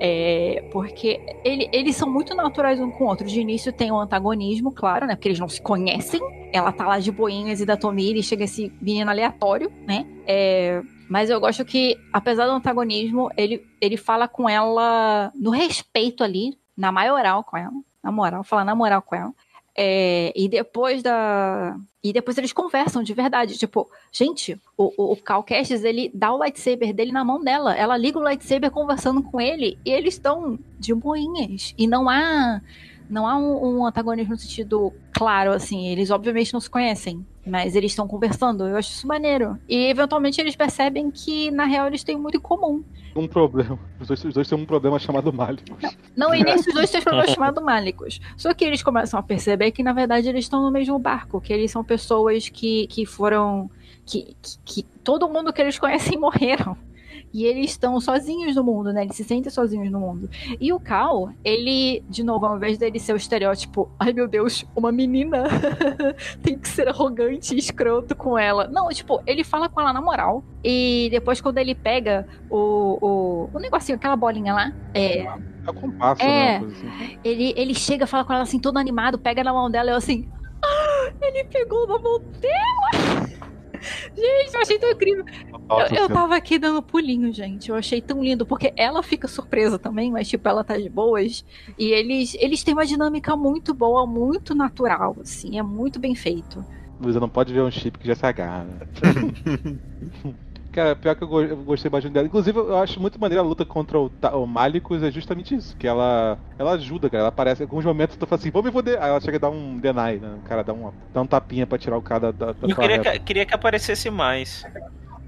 [0.00, 3.26] É, porque ele- eles são muito naturais um com o outro.
[3.26, 5.14] De início tem um antagonismo, claro, né?
[5.16, 6.20] Porque eles não se conhecem.
[6.52, 10.06] Ela tá lá de boinhas e da Tomir e chega esse menino aleatório, né?
[10.26, 10.80] É,
[11.10, 16.56] mas eu gosto que, apesar do antagonismo, ele, ele fala com ela no respeito ali,
[16.76, 17.72] na maioral com ela.
[18.02, 19.32] Na moral, fala na moral com ela.
[19.80, 21.78] É, e depois da.
[22.02, 23.56] E depois eles conversam de verdade.
[23.56, 27.76] Tipo, gente, o, o, o Cal Kestis, ele dá o lightsaber dele na mão dela.
[27.76, 29.78] Ela liga o lightsaber conversando com ele.
[29.84, 31.74] E eles estão de boinhas.
[31.78, 32.60] E não há.
[33.08, 35.88] Não há um, um antagonismo no sentido claro, assim.
[35.88, 37.24] Eles obviamente não se conhecem.
[37.46, 38.66] Mas eles estão conversando.
[38.66, 39.58] Eu acho isso maneiro.
[39.68, 42.84] E eventualmente eles percebem que, na real, eles têm muito em comum.
[43.16, 43.78] Um problema.
[43.98, 45.96] Os dois, os dois têm um problema chamado Málicos.
[46.14, 48.20] No início, os dois têm problemas chamados Málicos.
[48.36, 51.40] Só que eles começam a perceber que, na verdade, eles estão no mesmo barco.
[51.40, 53.70] Que eles são pessoas que, que foram.
[54.04, 56.76] Que, que, que todo mundo que eles conhecem morreram.
[57.32, 59.02] E eles estão sozinhos no mundo, né?
[59.04, 60.30] Eles se sentem sozinhos no mundo.
[60.60, 64.64] E o Cal, ele, de novo, ao invés dele ser o estereótipo, ai meu Deus,
[64.74, 65.44] uma menina
[66.42, 68.66] tem que ser arrogante e escroto com ela.
[68.68, 70.42] Não, tipo, ele fala com ela na moral.
[70.64, 76.22] E depois, quando ele pega o, o, o negocinho, aquela bolinha lá, é, É compasso,
[76.22, 76.26] É.
[76.26, 76.58] né?
[76.58, 77.18] uma coisa assim.
[77.22, 79.96] ele, ele chega, fala com ela assim, todo animado, pega na mão dela e eu
[79.96, 80.26] assim.
[80.64, 83.28] "Ah, ele pegou na mão dela!
[84.16, 85.24] Gente, eu achei tão incrível.
[85.68, 87.68] Nossa, eu, eu tava aqui dando pulinho, gente.
[87.68, 91.44] Eu achei tão lindo, porque ela fica surpresa também, mas tipo, ela tá de boas.
[91.76, 96.66] E eles, eles têm uma dinâmica muito boa, muito natural, assim, é muito bem feito.
[97.00, 98.64] Luísa não pode ver um chip que já se agarra.
[98.64, 98.78] né?
[100.70, 102.26] Cara, pior que eu go- eu gostei bastante dela.
[102.26, 105.76] Inclusive, eu acho muito maneira a luta contra o, o Malicus é justamente isso.
[105.76, 107.22] Que ela, ela ajuda, cara.
[107.22, 107.62] Ela aparece.
[107.62, 109.00] Em alguns momentos tu fala assim, vou me foder.
[109.02, 110.36] Aí ela chega a dar um deny, né?
[110.38, 112.98] O cara dá um, dá um tapinha pra tirar o cara da, da, Eu queria
[113.00, 114.62] que, queria que aparecesse mais.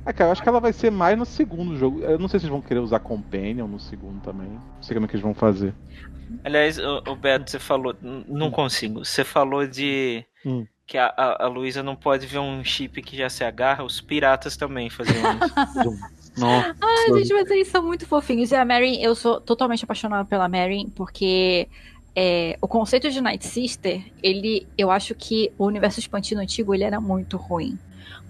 [0.05, 2.01] Ah, cara, eu acho que ela vai ser mais no segundo jogo.
[2.01, 4.49] Eu não sei se eles vão querer usar Companion no segundo também.
[4.49, 5.75] Não sei como é que eles vão fazer.
[6.45, 7.95] Aliás, o, o Beto, você falou.
[8.01, 9.05] Não consigo.
[9.05, 10.25] Você falou de.
[10.45, 10.67] Hum.
[10.87, 14.01] Que a, a, a Luísa não pode ver um chip que já se agarra, os
[14.01, 16.21] piratas também faziam isso.
[16.37, 16.77] Nossa.
[16.81, 18.51] Ai, gente, mas eles são muito fofinhos.
[18.51, 21.69] E a Mary, eu sou totalmente apaixonada pela Mary, porque
[22.15, 26.85] é, o conceito de Night Sister, ele, eu acho que o universo expandido antigo, ele
[26.85, 27.79] era muito ruim.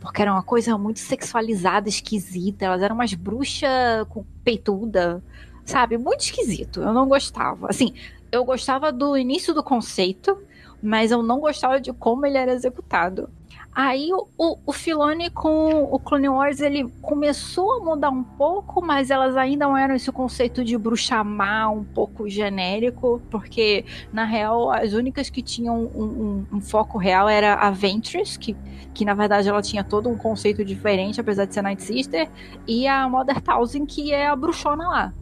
[0.01, 2.64] Porque era uma coisa muito sexualizada, esquisita.
[2.64, 3.70] Elas eram umas bruxas
[4.09, 5.22] com peituda,
[5.64, 5.98] sabe?
[5.98, 6.80] Muito esquisito.
[6.80, 7.68] Eu não gostava.
[7.68, 7.94] Assim,
[8.32, 10.38] eu gostava do início do conceito,
[10.82, 13.28] mas eu não gostava de como ele era executado.
[13.73, 18.85] Aí o, o, o Filoni com o Clone Wars ele começou a mudar um pouco,
[18.85, 24.25] mas elas ainda não eram esse conceito de bruxa má um pouco genérico, porque na
[24.25, 28.57] real as únicas que tinham um, um, um foco real era a Ventress, que,
[28.93, 32.29] que na verdade ela tinha todo um conceito diferente, apesar de ser Night Sister,
[32.66, 35.14] e a Mother Thousand, que é a bruxona lá.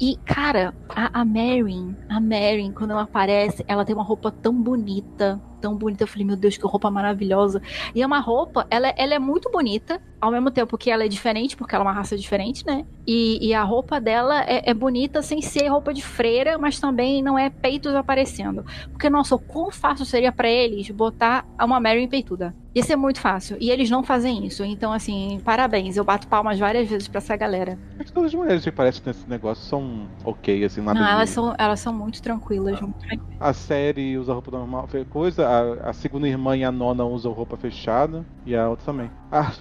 [0.00, 4.52] E, cara, a, a Marin, a Marin, quando ela aparece, ela tem uma roupa tão
[4.52, 6.04] bonita, tão bonita.
[6.04, 7.62] Eu falei, meu Deus, que roupa maravilhosa.
[7.94, 11.08] E é uma roupa, ela, ela é muito bonita, ao mesmo tempo que ela é
[11.08, 12.86] diferente, porque ela é uma raça diferente, né?
[13.06, 17.22] E, e a roupa dela é, é, bonita sem ser roupa de freira, mas também
[17.22, 18.64] não é peitos aparecendo.
[18.90, 22.54] Porque, nossa, o quão fácil seria para eles botar uma Marin peituda?
[22.74, 23.56] Ia ser muito fácil.
[23.60, 24.64] E eles não fazem isso.
[24.64, 25.96] Então, assim, parabéns.
[25.96, 27.78] Eu bato palmas várias vezes pra essa galera.
[27.96, 31.12] Mas todas as mulheres que parecem nesse negócio são ok, assim, nada Não, de...
[31.12, 32.80] elas são, elas são muito tranquilas.
[32.80, 33.36] Muito tranquilas.
[33.38, 35.46] A série usa roupa normal, coisa.
[35.46, 38.24] A, a, segunda irmã e a nona usam roupa fechada.
[38.44, 39.10] E a outra também.
[39.30, 39.52] Ah,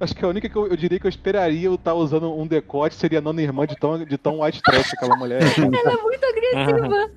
[0.00, 2.46] acho que a única que eu, eu diria que eu esperaria eu estar usando um
[2.46, 5.40] decote seria a nona irmã de tão, de tão white trash aquela mulher.
[5.58, 7.10] Ela é muito agressiva.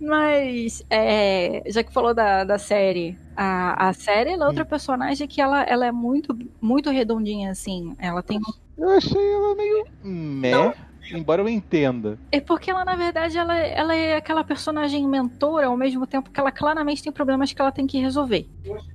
[0.00, 5.26] Mas, é, já que falou da, da série, a, a série ela é outra personagem
[5.26, 7.94] que ela, ela é muito, muito redondinha, assim.
[7.98, 8.40] Ela tem.
[8.76, 9.86] Eu achei ela meio.
[10.02, 10.74] Não.
[11.12, 12.18] Embora eu entenda.
[12.30, 16.40] É porque ela, na verdade, ela, ela é aquela personagem mentora, ao mesmo tempo que
[16.40, 18.46] ela claramente tem problemas que ela tem que resolver.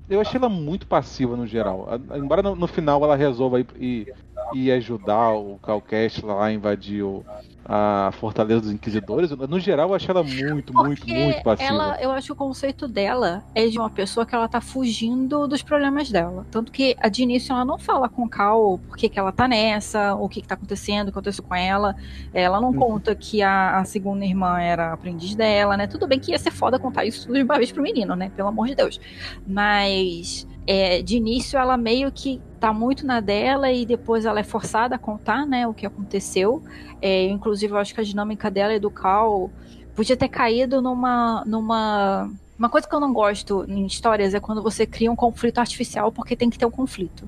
[0.10, 1.88] Eu achei ela muito passiva no geral.
[2.16, 4.14] Embora no, no final ela resolva ir, ir,
[4.54, 7.26] ir ajudar o Calcast lá a invadir o,
[7.66, 11.70] a Fortaleza dos Inquisidores, no geral eu achei ela muito, Porque muito, muito passiva.
[11.70, 15.48] Ela, eu acho que o conceito dela é de uma pessoa que ela tá fugindo
[15.48, 16.46] dos problemas dela.
[16.52, 19.48] Tanto que de início ela não fala com o Cal por que, que ela tá
[19.48, 21.96] nessa, o que, que tá acontecendo, o que aconteceu com ela.
[22.34, 22.80] Ela não uhum.
[22.80, 25.88] conta que a, a, segunda irmã era aprendiz dela, né?
[25.88, 28.32] Tudo bem que ia ser foda contar isso tudo de uma vez pro menino, né?
[28.36, 29.00] Pelo amor de Deus.
[29.48, 34.44] Mas é, de início ela meio que tá muito na dela e depois ela é
[34.44, 36.64] forçada a contar, né, o que aconteceu.
[37.02, 39.52] É, inclusive, eu acho que a dinâmica dela e do Cal
[39.96, 44.62] podia ter caído numa, numa uma coisa que eu não gosto em histórias é quando
[44.62, 47.28] você cria um conflito artificial porque tem que ter um conflito.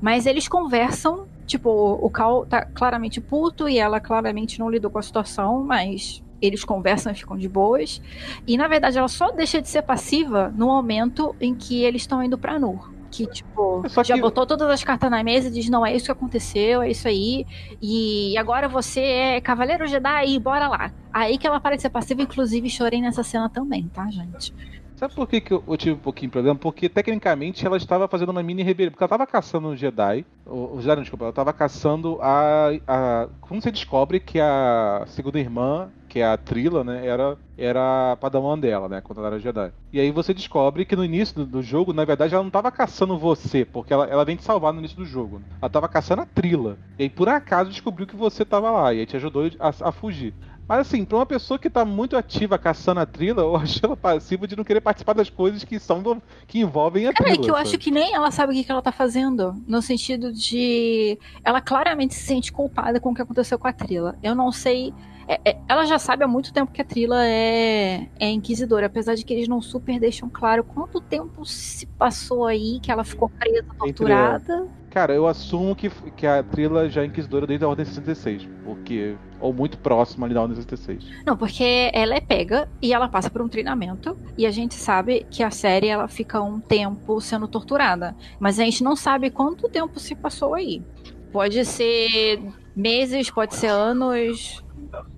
[0.00, 4.98] Mas eles conversam, tipo, o Cal tá claramente puto e ela claramente não lidou com
[4.98, 8.00] a situação, mas eles conversam e ficam de boas.
[8.46, 12.22] E na verdade ela só deixa de ser passiva no momento em que eles estão
[12.22, 12.95] indo para Nur.
[13.10, 14.20] Que, tipo, é já que...
[14.20, 17.06] botou todas as cartas na mesa e diz: não, é isso que aconteceu, é isso
[17.06, 17.46] aí.
[17.80, 20.92] E agora você é Cavaleiro Jedi, bora lá.
[21.12, 24.52] Aí que ela parece ser passiva, inclusive chorei nessa cena também, tá, gente?
[24.96, 26.58] Sabe por que, que eu, tive um pouquinho de problema?
[26.58, 28.90] Porque tecnicamente ela estava fazendo uma mini rebelião.
[28.92, 30.24] Porque ela estava caçando um Jedi.
[30.46, 33.28] O, o Jedi, não, desculpa, ela estava caçando a, a.
[33.42, 38.16] Como você descobre que a segunda irmã que é a Trila, né, era, era a
[38.16, 39.70] padawan dela, né, quando ela era Jedi.
[39.92, 42.70] E aí você descobre que no início do, do jogo, na verdade, ela não estava
[42.70, 45.42] caçando você, porque ela, ela vem te salvar no início do jogo.
[45.60, 46.78] Ela estava caçando a Trila.
[46.98, 49.92] E aí, por acaso, descobriu que você estava lá, e aí te ajudou a, a
[49.92, 50.32] fugir.
[50.68, 53.96] Mas assim, pra uma pessoa que tá muito ativa caçando a Trila, eu acho ela
[53.96, 57.32] passiva de não querer participar das coisas que são do, que envolvem a Trila.
[57.32, 59.54] É que eu acho que nem ela sabe o que, que ela tá fazendo.
[59.66, 61.18] No sentido de.
[61.44, 64.16] Ela claramente se sente culpada com o que aconteceu com a Trila.
[64.22, 64.92] Eu não sei
[65.28, 69.16] é, é, ela já sabe há muito tempo que a Trila é, é inquisidora, apesar
[69.16, 73.28] de que eles não super deixam claro quanto tempo se passou aí que ela ficou
[73.28, 74.68] presa, torturada.
[74.96, 79.14] Cara, eu assumo que, que a Trila já é inquisidora desde a Ordem 66, porque
[79.38, 81.22] ou muito próxima ali da Ordem 66.
[81.26, 85.26] Não, porque ela é pega e ela passa por um treinamento e a gente sabe
[85.30, 89.68] que a série ela fica um tempo sendo torturada, mas a gente não sabe quanto
[89.68, 90.82] tempo se passou aí.
[91.30, 92.40] Pode ser
[92.74, 94.64] meses, pode ser anos,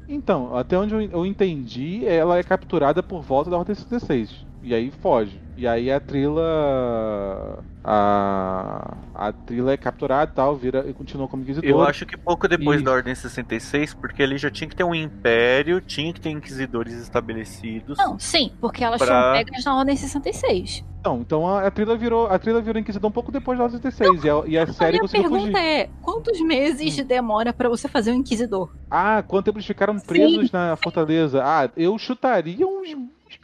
[0.08, 4.47] então, até onde eu entendi, ela é capturada por volta da Ordem 66.
[4.62, 5.40] E aí foge.
[5.56, 7.64] E aí a Trila.
[7.82, 11.68] A, a Trila é capturada e tal, vira e continua como inquisidor.
[11.68, 12.84] Eu acho que pouco depois e...
[12.84, 16.94] da Ordem 66, porque ele já tinha que ter um império, tinha que ter inquisidores
[16.94, 17.96] estabelecidos.
[17.98, 19.06] Não, sim, porque elas pra...
[19.06, 20.84] foram pegas na Ordem 66.
[21.04, 23.80] Não, então a, a Trila virou a Trila virou inquisidor um pouco depois da Ordem
[23.80, 24.24] 66.
[24.24, 25.56] Não, e a, e a série a minha pergunta fugir.
[25.56, 27.04] é: quantos meses hum.
[27.04, 28.70] demora para você fazer um inquisidor?
[28.90, 30.50] Ah, quanto tempo eles ficaram presos sim.
[30.52, 31.42] na fortaleza?
[31.42, 32.94] Ah, eu chutaria uns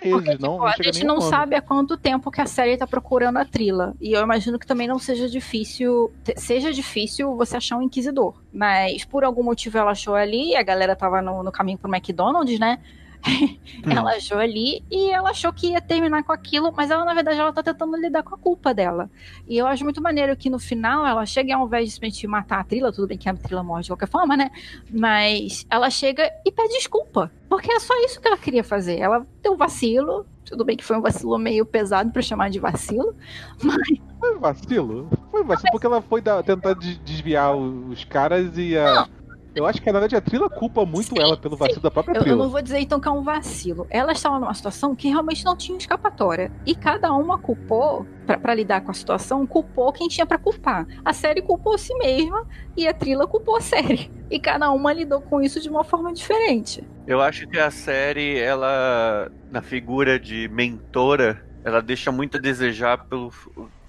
[0.09, 2.87] meses, Porque, tipo, não A gente não sabe há quanto tempo que a série tá
[2.87, 3.95] procurando a Trila.
[4.01, 6.13] E eu imagino que também não seja difícil.
[6.37, 8.35] Seja difícil você achar um inquisidor.
[8.53, 12.59] Mas por algum motivo ela achou ali, a galera tava no, no caminho pro McDonald's,
[12.59, 12.79] né?
[13.85, 14.17] ela hum.
[14.17, 17.53] achou ali e ela achou que ia terminar com aquilo, mas ela, na verdade, ela
[17.53, 19.11] tá tentando lidar com a culpa dela.
[19.49, 22.27] E eu acho muito maneiro que no final ela chega e ao invés de simplesmente
[22.27, 24.51] matar a Trila, tudo bem que a Trila morre de qualquer forma, né?
[24.91, 27.31] Mas ela chega e pede desculpa.
[27.49, 28.99] Porque é só isso que ela queria fazer.
[28.99, 32.59] Ela deu um vacilo, tudo bem que foi um vacilo meio pesado para chamar de
[32.59, 33.15] vacilo,
[33.63, 33.99] mas.
[34.19, 35.09] foi vacilo.
[35.31, 39.09] Foi vacilo, porque ela foi dar- tentar de- desviar os caras e a.
[39.55, 42.15] Eu acho que na verdade a Trila culpa muito Sim, ela pelo vacilo da própria
[42.15, 42.45] Eu, eu Trila.
[42.45, 43.87] não vou dizer então que é um vacilo.
[43.89, 46.51] Ela estava numa situação que realmente não tinha escapatória.
[46.67, 50.87] E cada uma culpou, pra pra lidar com a situação, culpou quem tinha pra culpar.
[51.05, 52.47] A série culpou si mesma
[52.77, 54.11] e a Trila culpou a série.
[54.31, 56.83] E cada uma lidou com isso de uma forma diferente.
[57.07, 63.05] Eu acho que a série, ela, na figura de mentora, ela deixa muito a desejar
[63.05, 63.31] pelo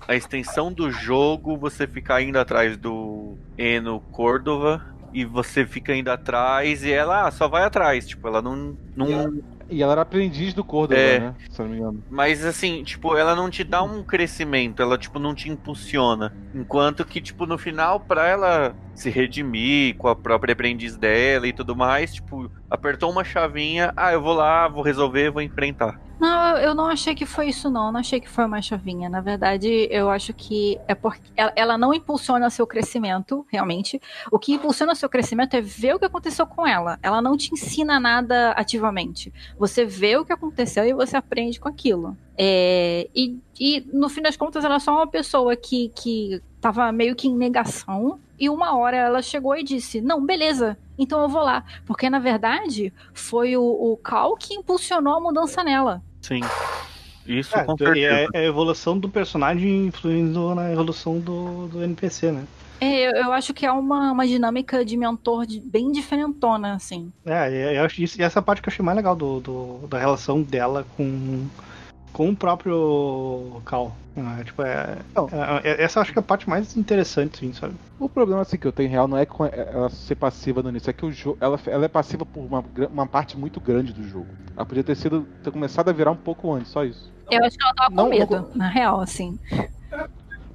[0.07, 6.09] a extensão do jogo, você ficar indo atrás do Eno Cordova e você fica indo
[6.11, 10.53] atrás e ela ah, só vai atrás, tipo, ela não, não E ela era aprendiz
[10.53, 11.19] do Córdoba, É.
[11.19, 11.35] né?
[11.49, 12.03] Se não me engano.
[12.09, 16.35] Mas assim, tipo, ela não te dá um crescimento, ela tipo não te impulsiona.
[16.53, 21.53] Enquanto que tipo no final pra ela se redimir com a própria aprendiz dela e
[21.53, 25.99] tudo mais, tipo, apertou uma chavinha, ah, eu vou lá, vou resolver, vou enfrentar.
[26.19, 27.91] Não, eu não achei que foi isso, não.
[27.91, 29.09] Não achei que foi uma chavinha.
[29.09, 31.21] Na verdade, eu acho que é porque
[31.55, 34.01] ela não impulsiona seu crescimento, realmente.
[34.31, 36.97] O que impulsiona seu crescimento é ver o que aconteceu com ela.
[37.03, 39.31] Ela não te ensina nada ativamente.
[39.59, 42.17] Você vê o que aconteceu e você aprende com aquilo.
[42.37, 46.91] É, e, e, no fim das contas, ela é só uma pessoa que, que tava
[46.91, 48.19] meio que em negação.
[48.37, 51.63] E uma hora ela chegou e disse: Não, beleza, então eu vou lá.
[51.85, 56.03] Porque na verdade foi o, o Cal que impulsionou a mudança nela.
[56.21, 56.53] Sim.
[57.25, 58.05] Isso É, com e certeza.
[58.05, 62.47] é, é a evolução do personagem influindo na evolução do, do NPC, né?
[62.79, 67.11] É, eu, eu acho que é uma, uma dinâmica de mentor de- bem diferentona, assim.
[67.25, 69.97] É, eu acho isso, e essa parte que eu achei mais legal do, do- da
[69.97, 71.47] relação dela com,
[72.15, 73.93] com o próprio Cal.
[74.15, 75.27] É, tipo, é, Não.
[75.29, 77.75] é- é- essa eu acho que é a parte mais interessante, assim, sabe?
[77.99, 80.69] O problema assim, que eu tenho em real não é com ela ser passiva no
[80.69, 83.91] início, é que o jogo, ela, ela é passiva por uma, uma parte muito grande
[83.91, 84.27] do jogo.
[84.55, 87.11] Ela podia ter sido ter começado a virar um pouco antes, só isso.
[87.29, 89.37] Eu acho que ela tava com Não, medo, na real, assim.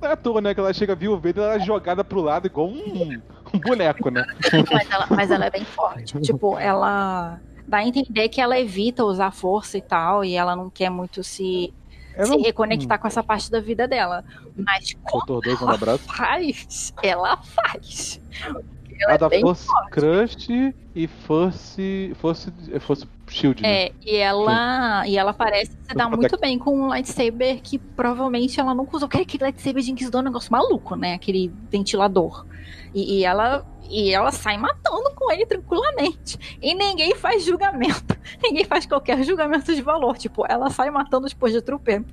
[0.01, 0.55] Não é à toa, né?
[0.55, 3.21] Que ela chega, viu o Vader, ela é jogada pro lado igual um,
[3.53, 4.25] um boneco, né?
[4.73, 6.19] Mas ela, mas ela é bem forte.
[6.25, 7.39] tipo, ela
[7.71, 11.23] dá a entender que ela evita usar força e tal, e ela não quer muito
[11.25, 11.73] se,
[12.17, 14.25] Eu se não- reconectar com essa parte da vida dela.
[14.57, 16.03] Mas quando 2, um ela abraço.
[16.05, 18.21] faz, ela faz.
[19.03, 20.49] Ela A é da Force Crush
[20.95, 22.13] e Force.
[22.21, 22.53] Force.
[22.81, 23.63] Force Shield.
[23.63, 23.85] né?
[23.87, 27.79] É, e ela, e ela parece se dar Vou muito bem com um lightsaber que
[27.79, 29.07] provavelmente ela nunca usou.
[29.07, 31.15] Aquele, aquele lightsaber de Inquisidor é um negócio maluco, né?
[31.15, 32.45] Aquele ventilador.
[32.95, 36.59] E, e ela e ela sai matando com ele tranquilamente.
[36.63, 38.17] E ninguém faz julgamento.
[38.41, 40.17] Ninguém faz qualquer julgamento de valor.
[40.17, 42.05] Tipo, ela sai matando os de trooper.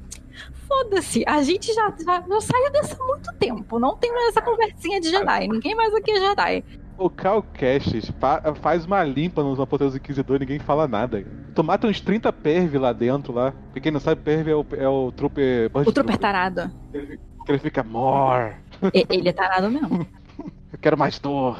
[0.67, 3.77] Foda-se, a gente já, já, já saiu dessa há muito tempo.
[3.79, 5.47] Não tem mais essa conversinha de Jedi.
[5.47, 6.63] Ninguém mais aqui é Jedi.
[6.97, 11.23] O Cal Kestis fa- faz uma limpa nos Apoteus Inquisidor e ninguém fala nada.
[11.53, 13.53] Tu mata uns 30 perv lá dentro lá.
[13.71, 15.69] Pra quem não sabe, perv é o, é o trooper.
[15.73, 16.71] O trooper tarado.
[16.91, 18.55] Que ele fica more.
[18.91, 20.07] Ele é tarado mesmo.
[20.71, 21.57] Eu quero mais dor.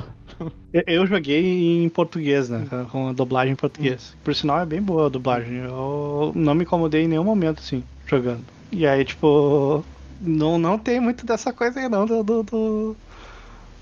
[0.74, 2.66] Eu- joguei em português, né?
[2.92, 4.16] Com a dublagem em português.
[4.24, 5.56] Por sinal, é bem boa a dublagem.
[5.58, 8.44] Eu não me incomodei em nenhum momento, assim, jogando.
[8.72, 9.84] E aí, tipo.
[10.20, 12.24] Não, não tem muito dessa coisa aí, não, do.
[12.24, 12.96] do, do,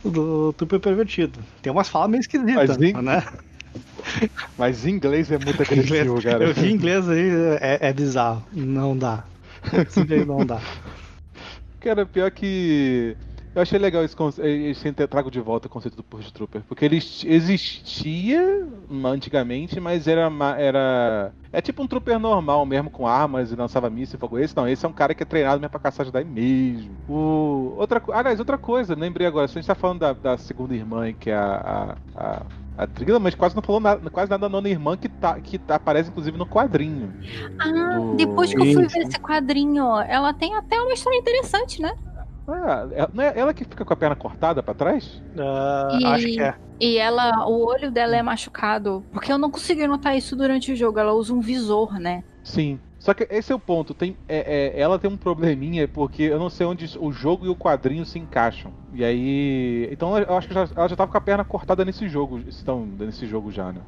[0.04, 1.40] do Trooper pervertido.
[1.62, 3.24] Tem umas falas meio esquisitas, Mas em- né?
[4.58, 6.46] Mas em inglês é muito agressivo, cara.
[6.46, 8.44] Eu vi em inglês aí, é, é bizarro.
[8.54, 9.24] Não dá.
[9.90, 10.62] Simplesmente não dá.
[11.80, 13.16] Cara, pior que.
[13.56, 16.62] Eu achei legal esse conce- eles terem trago de volta o conceito do Purge Trooper.
[16.68, 18.68] Porque ele ex- existia
[19.06, 20.30] antigamente, mas era.
[20.58, 24.38] era é tipo um trooper normal mesmo, com armas e lançava míssil e fogo.
[24.38, 26.92] Esse não, esse é um cara que é treinado mesmo pra caçar Jedi mesmo.
[27.08, 31.14] O, outra, aliás, outra coisa, lembrei agora, a gente tá falando da, da segunda irmã,
[31.14, 31.96] que é a.
[32.16, 32.42] a, a
[32.78, 35.58] a Trila, mas quase não falou nada, quase nada da nona irmã que, tá, que
[35.58, 37.10] tá- aparece inclusive no quadrinho.
[37.58, 41.82] Ah, Do- depois que eu fui ver esse quadrinho, ela tem até uma história interessante,
[41.82, 41.96] né?
[42.48, 45.22] Ah, é- não é ela que fica com a perna cortada pra trás?
[45.38, 46.56] Ah, E- Acho que é.
[46.80, 49.04] E ela, o olho dela é machucado.
[49.12, 51.00] Porque eu não consegui notar isso durante o jogo.
[51.00, 52.24] Ela usa um visor, né?
[52.44, 52.80] Sim.
[53.00, 53.94] Só que esse é o ponto.
[53.94, 57.50] Tem, é- é- ela tem um probleminha porque eu não sei onde o jogo e
[57.50, 58.72] o quadrinho se encaixam.
[58.94, 59.88] E aí.
[59.92, 62.40] Então eu acho que já, ela já tava com a perna cortada nesse jogo.
[62.48, 63.82] Estão nesse jogo já, né?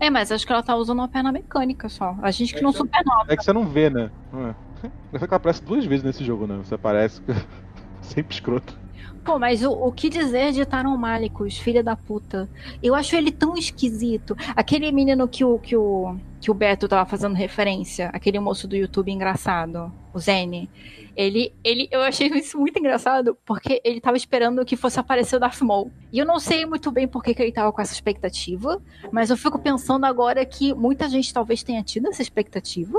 [0.00, 2.16] É, mas acho que ela tá usando uma perna mecânica só.
[2.22, 3.24] A gente que não supernova.
[3.28, 4.10] É que você não vê, né?
[4.34, 4.54] É.
[4.80, 4.90] Que
[5.24, 6.56] ela aparece duas vezes nesse jogo, né?
[6.64, 7.22] Você aparece.
[8.04, 8.78] Sempre escroto.
[9.24, 12.46] Pô, mas o, o que dizer de Taron Malicos, filha da puta?
[12.82, 14.36] Eu acho ele tão esquisito.
[14.54, 18.76] Aquele menino que o, que o, que o Beto tava fazendo referência, aquele moço do
[18.76, 20.68] YouTube engraçado, o Zene.
[21.16, 25.40] Ele, ele, eu achei isso muito engraçado, porque ele tava esperando que fosse aparecer o
[25.40, 25.90] Darth Maul.
[26.12, 29.30] E eu não sei muito bem por que, que ele tava com essa expectativa, mas
[29.30, 32.98] eu fico pensando agora que muita gente talvez tenha tido essa expectativa.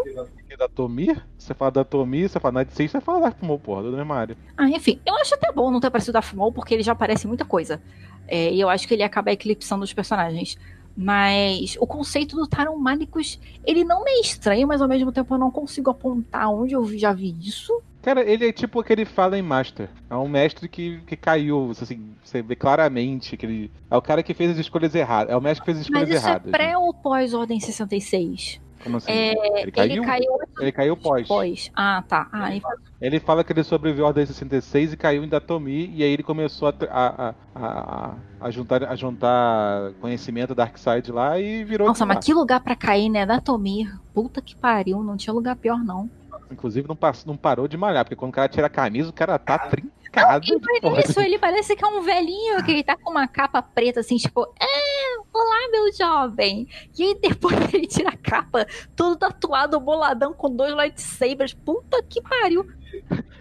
[0.49, 1.26] E da Tomir?
[1.38, 4.38] Você fala da Tomir, você fala Night Six, você fala Darth Maul, porra, do área.
[4.57, 6.93] Ah, enfim, eu acho até bom não ter aparecido o Darth Maul, porque ele já
[6.93, 7.82] aparece muita coisa.
[8.28, 10.57] É, e eu acho que ele acaba eclipsando os personagens.
[10.97, 15.34] Mas o conceito do Taron Malicus, ele não me é estranho, mas ao mesmo tempo
[15.34, 17.82] eu não consigo apontar onde eu já vi isso.
[18.06, 19.89] Cara, ele é tipo aquele Fallen Master.
[20.08, 23.72] É um mestre que, que caiu, assim, você vê claramente que ele.
[23.89, 25.34] É o cara que fez as escolhas erradas.
[25.34, 26.47] É o mestre que fez as escolhas Mas isso erradas.
[26.47, 28.62] é pré ou pós Ordem 66?
[28.84, 29.12] Como assim?
[29.12, 29.93] É, ele caiu?
[29.95, 31.28] Ele caiu, Ele caiu pós.
[31.28, 31.72] pós.
[31.76, 32.28] Ah, tá.
[32.32, 32.70] Ah, então-
[33.01, 36.22] Ele fala que ele sobreviveu à Ordem 66 e caiu em Datomi, e aí ele
[36.22, 41.88] começou a, a, a, a, a juntar, a juntar conhecimento da Darkseid lá e virou.
[41.88, 42.14] Nossa, lá.
[42.14, 43.26] mas que lugar pra cair, né?
[43.26, 43.91] Da Tomir.
[44.14, 46.08] Puta que pariu, não tinha lugar pior, não.
[46.52, 49.14] Inclusive não, passou, não parou de malhar, porque quando o cara tira a camisa, o
[49.14, 50.46] cara tá trincado.
[50.46, 51.02] E no de fora.
[51.02, 54.16] início ele parece que é um velhinho, que ele tá com uma capa preta, assim,
[54.16, 56.68] tipo, é, olá, meu jovem.
[56.98, 58.66] E aí depois ele tira a capa,
[58.96, 61.54] todo tatuado, boladão, com dois lightsabers.
[61.54, 62.66] Puta que pariu.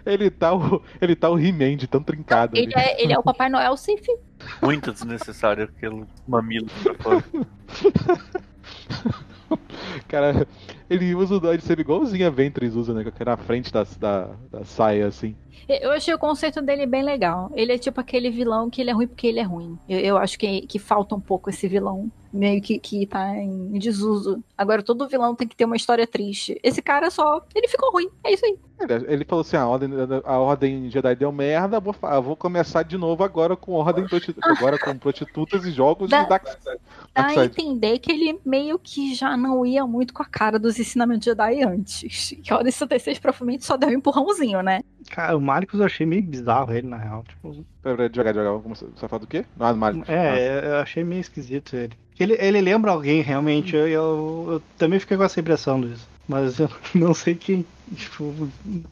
[0.05, 2.57] Ele tá o, ele tá o He-Man de tão trincado.
[2.57, 4.05] Ele é, ele é o Papai Noel Sif.
[4.61, 7.23] Muito desnecessário aquele mamilo pra fora.
[10.07, 10.47] Cara,
[10.89, 13.03] ele usa o Dodge ser igualzinho a Ventress usa, né?
[13.03, 15.35] Que é na frente da, da, da saia, assim.
[15.67, 17.51] Eu achei o conceito dele bem legal.
[17.55, 19.77] Ele é tipo aquele vilão que ele é ruim porque ele é ruim.
[19.89, 22.11] Eu, eu acho que, que falta um pouco esse vilão.
[22.35, 24.43] Meio que, que tá em desuso.
[24.57, 26.59] Agora, todo vilão tem que ter uma história triste.
[26.61, 27.41] Esse cara só.
[27.55, 28.09] Ele ficou ruim.
[28.23, 28.57] É isso aí.
[28.77, 29.89] Ele, ele falou assim: a ordem,
[30.25, 34.77] a ordem Jedi deu merda, vou, vou começar de novo agora com ordem prosti- agora
[34.77, 36.45] com prostitutas e jogos Dá- de Dark,
[37.13, 40.77] Dá a entender que ele meio que já não ia muito com a cara dos
[40.77, 42.35] ensinamentos Jedi antes.
[42.43, 44.81] Que a Ordem 66 provavelmente só deu um empurrãozinho, né?
[45.09, 47.23] Cara, o Marcos eu achei meio bizarro ele, na real.
[47.23, 48.61] Tipo, Pera, pera, devagar, devagar.
[48.61, 49.45] Como Você você fala do quê?
[49.57, 50.03] Não, do Mario.
[50.07, 51.93] Ah, é, eu achei meio esquisito ele.
[52.19, 53.75] Ele, ele lembra alguém, realmente.
[53.75, 56.07] Eu, eu, eu também fiquei com essa impressão, Luiz.
[56.27, 57.65] Mas eu não sei quem.
[57.95, 58.33] Tipo,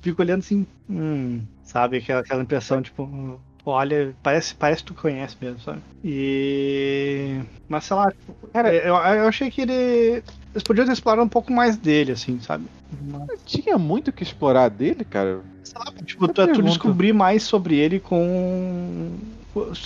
[0.01, 0.67] fico olhando assim.
[0.89, 1.97] Hum, sabe?
[1.97, 3.39] Aquela, aquela impressão, tipo.
[3.65, 5.81] Olha, parece, parece que tu conhece mesmo, sabe?
[6.03, 7.39] E.
[7.69, 9.73] Mas sei lá, tipo, Cara, eu, eu achei que ele.
[10.53, 12.65] Eles podiam ter explorado um pouco mais dele, assim, sabe?
[13.01, 15.41] Mas, Tinha muito o que explorar dele, cara.
[15.63, 19.11] sei lá, tipo, tu, tu descobrir mais sobre ele com.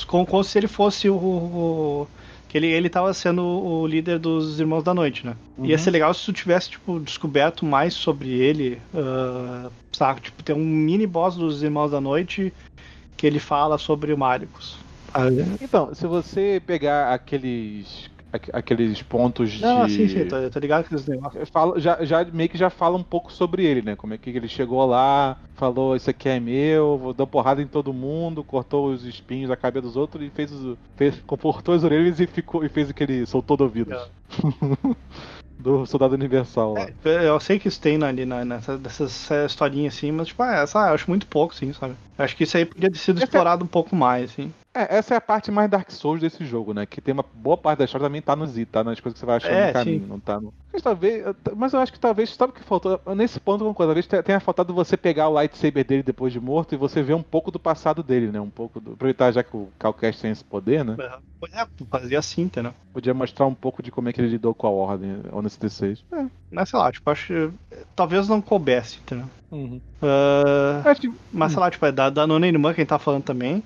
[0.08, 1.16] com, como se ele fosse o.
[1.16, 2.08] o-
[2.50, 5.36] que ele, ele tava sendo o líder dos Irmãos da Noite, né?
[5.64, 5.84] Ia Uhum.
[5.84, 10.22] ser legal se tu tivesse, tipo, descoberto mais sobre ele, ah, sabe?
[10.22, 12.54] Tipo, ter um mini boss dos Irmãos da Noite
[13.18, 14.78] que ele fala sobre o Maricos.
[15.60, 20.86] Então, se você pegar aqueles aqu- aqueles pontos de Não, sim, sim, tô, tô ligado
[21.08, 21.50] negócios.
[21.50, 23.96] fala, já, já meio que já fala um pouco sobre ele, né?
[23.96, 27.68] Como é que ele chegou lá, falou isso aqui é meu, vou dar porrada em
[27.68, 31.84] todo mundo, cortou os espinhos da cabeça dos outros e fez, os- fez comportou as
[31.84, 33.96] orelhas e ficou e fez aquele soltou do ouvido.
[35.60, 36.88] do soldado universal lá.
[37.04, 40.44] É, eu sei que isso tem ali na, nessa, dessas eh, historinhas assim, mas, tipo,
[40.44, 41.96] ah, essa eu acho muito pouco, sim, sabe?
[42.18, 44.54] Eu acho que isso aí podia ter sido explorado um pouco mais, assim.
[44.78, 46.86] É, essa é a parte mais Dark Souls desse jogo, né?
[46.86, 49.20] Que tem uma boa parte da história também tá no Z, tá nas coisas que
[49.20, 50.08] você vai achando É, no caminho, sim.
[50.08, 50.54] não tá no.
[50.72, 51.24] Mas talvez,
[51.56, 53.02] mas eu acho que talvez, sabe o que faltou?
[53.16, 56.76] Nesse ponto, uma coisa, talvez tenha- faltado você pegar o lightsaber dele depois de morto
[56.76, 58.40] e você ver um pouco do passado dele, né?
[58.40, 58.94] Um pouco do.
[58.94, 60.96] Aproveitar já que o Calcast tem esse poder, né?
[61.54, 62.74] É, fazia assim, entendeu?
[62.94, 66.04] Podia mostrar um pouco de como é que ele lidou com a Ordem, Ordem 76.
[66.12, 66.26] É.
[66.52, 67.52] Mas sei lá, tipo, acho.
[67.96, 69.26] Talvez não coubesse, entendeu?
[69.52, 69.82] Uhum.
[70.86, 73.00] Acho que mas sei lá, tipo, é da, da nona irmã que a gente tá
[73.00, 73.64] falando também.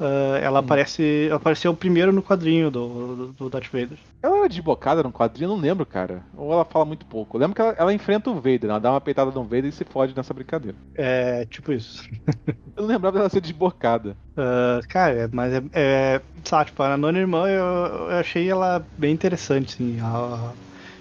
[0.00, 1.26] Ah, ela aparece.
[1.28, 3.98] Ela apareceu primeiro no quadrinho do, do, do Darth Vader.
[4.22, 6.24] ela era desbocada no quadrinho, eu não lembro, cara.
[6.36, 7.36] Ou ela fala muito pouco.
[7.36, 9.72] Eu lembro que ela, ela enfrenta o Vader, ela dá uma peitada no Vader e
[9.72, 10.76] se fode nessa brincadeira.
[10.94, 12.02] É, tipo isso.
[12.76, 14.16] Eu não lembrava dela ser desbocada.
[14.36, 16.20] Ah, cara, é- mas é, é.
[16.50, 17.64] Lá, tipo, a nona irmã eu,
[18.10, 19.98] eu achei ela bem interessante, assim.
[20.00, 20.52] a-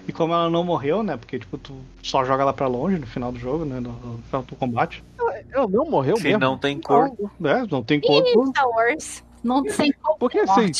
[0.07, 1.15] e como ela não morreu, né?
[1.17, 3.79] Porque, tipo, tu só joga ela pra longe no final do jogo, né?
[3.79, 5.03] No, no final do combate.
[5.19, 5.28] Ela
[5.69, 6.39] não morreu Se mesmo?
[6.39, 7.29] não tem corpo.
[7.43, 8.47] É, não tem corpo.
[8.47, 9.23] Star Wars.
[9.43, 10.71] Não sem Porque assim,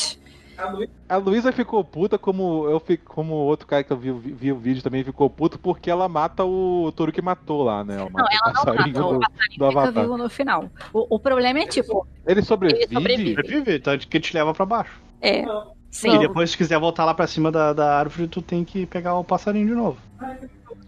[1.08, 4.52] a Luísa ficou puta como eu fico, como o outro cara que eu vi, vi,
[4.52, 7.94] o vídeo também ficou puto porque ela mata o touro que matou lá, né?
[7.94, 8.80] Ela Não, mata ela não mata.
[8.82, 10.02] O do- passarinho do fica Avatar.
[10.04, 10.64] vivo no final.
[10.92, 12.82] O, o problema é tipo, Ele sobrevive?
[12.84, 13.34] Ele sobrevive.
[13.36, 15.00] Sobrevive, tanto que te leva pra baixo.
[15.22, 15.44] é.
[15.92, 16.14] Sim.
[16.14, 19.18] E depois, se quiser voltar lá pra cima da, da árvore, tu tem que pegar
[19.18, 19.98] o passarinho de novo.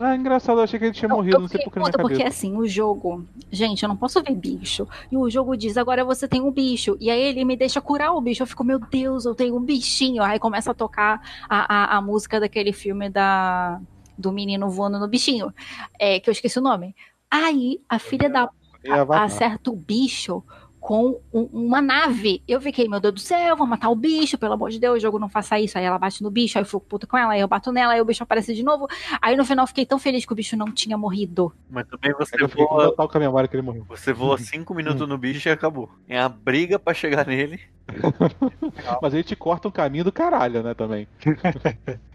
[0.04, 1.84] Ah, engraçado, eu achei que ele tinha Não, morrido, eu não sei por que na
[1.84, 3.24] minha porque assim, o jogo.
[3.50, 4.88] Gente, eu não posso ver bicho.
[5.10, 6.96] E o jogo diz, agora você tem um bicho.
[7.00, 8.42] E aí ele me deixa curar o bicho.
[8.42, 10.22] Eu fico, meu Deus, eu tenho um bichinho.
[10.22, 13.80] Aí começa a tocar a, a, a música daquele filme da.
[14.18, 15.52] do menino voando no bichinho,
[15.98, 16.96] é, que eu esqueci o nome.
[17.30, 18.50] Aí a filha da
[18.84, 19.22] E Avatar.
[19.22, 20.42] acerta o bicho
[20.82, 22.42] com um- uma nave.
[22.46, 25.00] Eu fiquei, meu Deus do céu, vou matar o bicho, pelo amor de Deus, o
[25.00, 25.78] jogo não faça isso.
[25.78, 27.92] Aí ela bate no bicho, aí eu fico puta com ela, aí eu bato nela,
[27.92, 28.88] aí o bicho aparece de novo.
[29.22, 31.52] Aí no final eu fiquei tão feliz que o bicho não tinha morrido.
[31.70, 33.84] Mas também você Eu voa, total com a memória que ele morreu.
[33.88, 35.88] você voa cinco minutos no bicho e acabou.
[36.08, 37.60] É a briga pra chegar nele.
[39.00, 41.06] Mas ele te corta um caminho do caralho, né, também.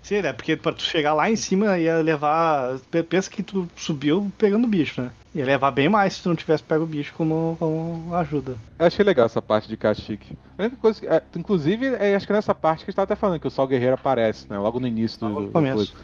[0.02, 0.34] Sim, né?
[0.34, 2.80] Porque pra tu chegar lá em cima ia levar.
[2.92, 5.12] pe- Pensa que tu subiu pegando o bicho, né?
[5.38, 8.56] Ia levar bem mais se tu não tivesse pego o bicho como, como ajuda.
[8.80, 10.36] Eu achei legal essa parte de cachique.
[10.58, 13.04] A única coisa que- é, inclusive, é, acho que nessa parte que a gente tava
[13.04, 14.58] até falando, que o Sol Guerreiro aparece, né?
[14.58, 15.96] Logo no início do, do começo.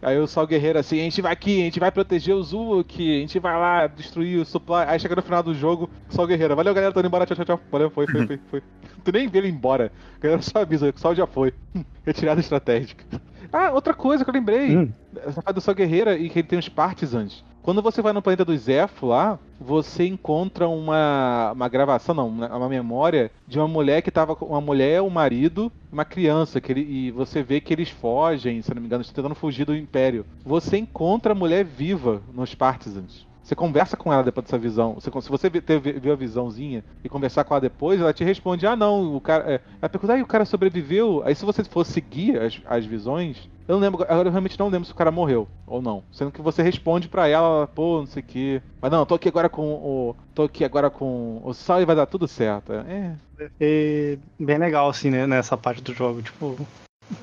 [0.00, 2.94] Aí o Sol Guerreiro assim, a gente vai aqui, a gente vai proteger o Zuluk,
[3.16, 4.84] a gente vai lá destruir o supply.
[4.86, 7.44] Aí chega no final do jogo, Sol Guerreiro, valeu galera, tô indo embora, tchau, tchau,
[7.44, 7.60] tchau.
[7.72, 8.62] Valeu, foi, foi, foi, foi.
[9.04, 9.90] Tu nem vê ele embora.
[10.18, 11.52] A galera só avisa, o Sol já foi.
[12.06, 13.04] Retirada estratégica.
[13.52, 14.76] Ah, outra coisa que eu lembrei.
[14.76, 14.92] Hum.
[15.26, 17.44] Essa parte do Sol Guerreira e que ele tem os partisans.
[17.68, 22.56] Quando você vai no planeta do Zefo lá, você encontra uma, uma gravação, não, uma
[22.56, 26.72] uma memória de uma mulher que tava com uma mulher, um marido, uma criança, que
[26.72, 29.76] ele, e você vê que eles fogem, se não me engano, estão tentando fugir do
[29.76, 30.24] Império.
[30.46, 33.27] Você encontra a mulher viva nos Partisans.
[33.48, 34.92] Você conversa com ela depois dessa visão.
[34.96, 38.66] Você- se você teve- viu a visãozinha e conversar com ela depois, ela te responde:
[38.66, 39.50] Ah, não, o cara.
[39.54, 39.60] É.
[39.80, 41.22] Ela pergunta: Ah, o cara sobreviveu?
[41.24, 44.04] Aí, se você for seguir as, as visões, eu não lembro.
[44.04, 46.02] Eu realmente não lembro se o cara morreu ou não.
[46.12, 48.62] Sendo que você responde pra ela: Pô, não sei o que.
[48.82, 50.14] Mas não, tô aqui agora com o.
[50.34, 52.74] Tô aqui agora com o Sal e vai dar tudo certo.
[52.74, 53.16] É.
[53.58, 56.20] E bem legal, assim, né, nessa parte do jogo.
[56.20, 56.54] Tipo.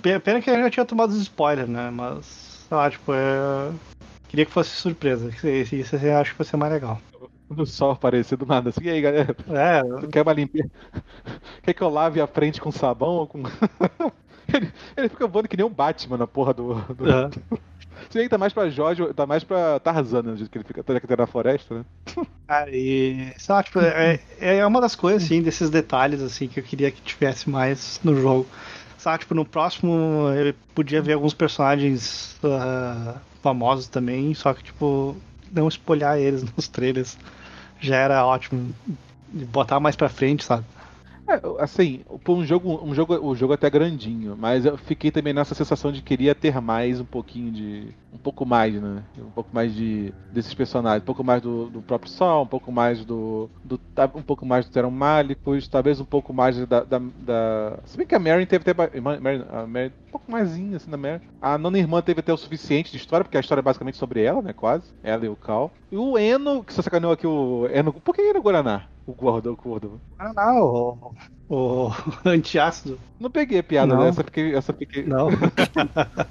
[0.02, 1.92] pe- Pena que eu já tinha tomado os spoilers, né?
[1.92, 2.26] Mas.
[2.68, 3.72] Sei lá, tipo, é.
[4.36, 5.30] Queria que fosse surpresa.
[5.30, 7.00] Isso, isso eu acho que vai ser mais legal.
[7.50, 8.84] Do sol aparecer do nada assim.
[8.84, 9.34] E aí, galera?
[9.48, 10.70] É, Quer uma limpeza?
[11.64, 13.44] Quer que eu lave a frente com sabão ou com.
[14.54, 16.74] ele, ele fica voando que nem um Batman na porra do.
[16.94, 17.10] do...
[17.10, 17.30] é.
[18.14, 20.32] Bem que tá mais pra Jorge, tá mais pra Tarzan, né?
[20.32, 21.86] Do jeito que ele fica tá aqui na floresta, né?
[22.46, 26.60] Cara, e sei lá, tipo, é, é uma das coisas, assim, desses detalhes, assim, que
[26.60, 28.46] eu queria que tivesse mais no jogo.
[28.98, 33.16] Sabe, tipo, no próximo eu podia ver alguns personagens ah,
[33.46, 35.16] famosos também, só que, tipo,
[35.52, 37.16] não espolhar eles nos trailers
[37.80, 38.74] já era ótimo.
[39.52, 40.66] Botar mais pra frente, sabe?
[41.28, 45.34] É, assim, um jogo, um jogo, o jogo é até grandinho, mas eu fiquei também
[45.34, 49.04] nessa sensação de queria ter mais um pouquinho de, um pouco mais, né?
[49.18, 52.72] Um pouco mais de desses personagens, um pouco mais do, do próprio Sol, um pouco
[52.72, 53.82] mais do, do
[54.16, 58.06] um pouco mais do Teron Malicos, talvez um pouco mais da, da, da- se bem
[58.06, 61.24] que a Mary teve até Mary- a Mary, um pouco maisinha assim da Mary.
[61.42, 64.22] A nona irmã teve até o suficiente de história, porque a história é basicamente sobre
[64.22, 64.54] ela, né?
[64.54, 65.76] Quase, ela e o Cal.
[65.92, 68.90] E o Eno, que você sacaneou aqui o Eno, por que Eno Guaraná?
[69.08, 70.02] O gordo, o gordo.
[70.18, 71.14] Ah, não,
[71.48, 71.92] o, o
[72.26, 73.00] antiácido.
[73.20, 74.04] Não peguei a piada Não.
[74.04, 75.04] dessa, porque essa fiquei.
[75.06, 75.30] Não.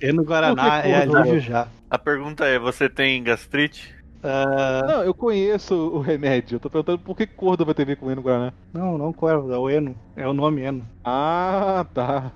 [0.00, 1.68] e no Guaraná é alívio já.
[1.88, 3.94] A pergunta é: você tem gastrite?
[4.24, 6.56] Ah, Não, eu conheço o remédio.
[6.56, 8.52] Eu tô perguntando por que Cordo vai ter a ver com Eno Guaraná.
[8.72, 9.96] não, não Corvo, é o Eno.
[10.16, 10.86] É o nome Eno.
[11.04, 12.30] Ah, tá.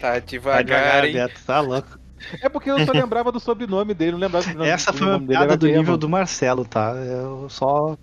[0.00, 1.12] Tá Tá devagar, devagar, hein?
[1.14, 1.98] Beto, tá louco.
[2.42, 5.56] É porque eu só lembrava do sobrenome dele, não lembrava do Essa foi uma piada
[5.56, 6.92] do nível do Marcelo, tá?
[6.94, 7.96] Eu só,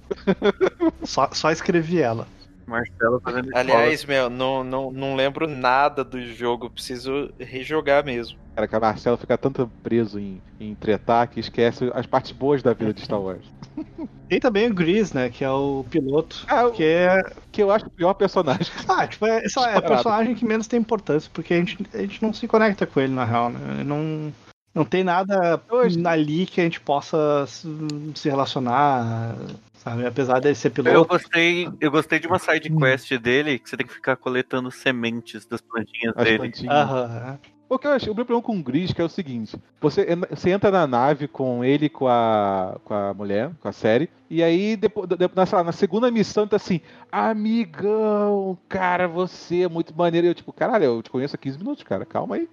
[1.03, 2.27] só, só escrevi ela.
[2.65, 6.69] Marcelo fazendo Aliás, meu, não, não, não lembro nada do jogo.
[6.69, 8.37] Preciso rejogar mesmo.
[8.55, 12.61] Cara, que a Marcelo fica tanto preso em, em tretar que esquece as partes boas
[12.61, 13.45] da vida de Star Wars.
[14.29, 15.29] Tem também o Gris, né?
[15.29, 16.45] Que é o piloto.
[16.47, 17.23] Ah, Que é.
[17.51, 18.71] que eu acho o pior personagem.
[18.87, 21.97] Ah, tipo, é, só é o personagem que menos tem importância, porque a gente, a
[21.99, 23.59] gente não se conecta com ele, na real, né?
[23.75, 24.31] Ele Não,
[24.73, 25.59] não tem nada
[26.05, 29.35] ali que a gente possa se relacionar,
[29.83, 30.05] sabe?
[30.05, 31.07] Apesar dele ser Eu piloto.
[31.07, 35.45] gostei, eu gostei de uma side quest dele que você tem que ficar coletando sementes
[35.45, 36.37] das plantinhas As dele.
[36.39, 36.73] plantinhas.
[36.73, 37.39] Aham.
[37.73, 40.05] O que eu achei, o meu problema com o Gris que é o seguinte: você,
[40.29, 44.43] você entra na nave com ele, com a, com a mulher, com a série, e
[44.43, 46.79] aí depois, de- na, na segunda missão tá assim,
[47.11, 50.27] amigão, cara, você é muito maneiro.
[50.27, 52.49] E eu, tipo, caralho, eu te conheço há 15 minutos, cara, calma aí.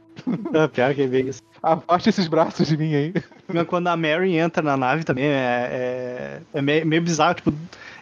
[0.54, 1.42] É pior que é isso.
[1.62, 3.12] Afaste esses braços de mim aí.
[3.66, 7.52] Quando a Mary entra na nave também é, é, é meio, meio bizarro, tipo,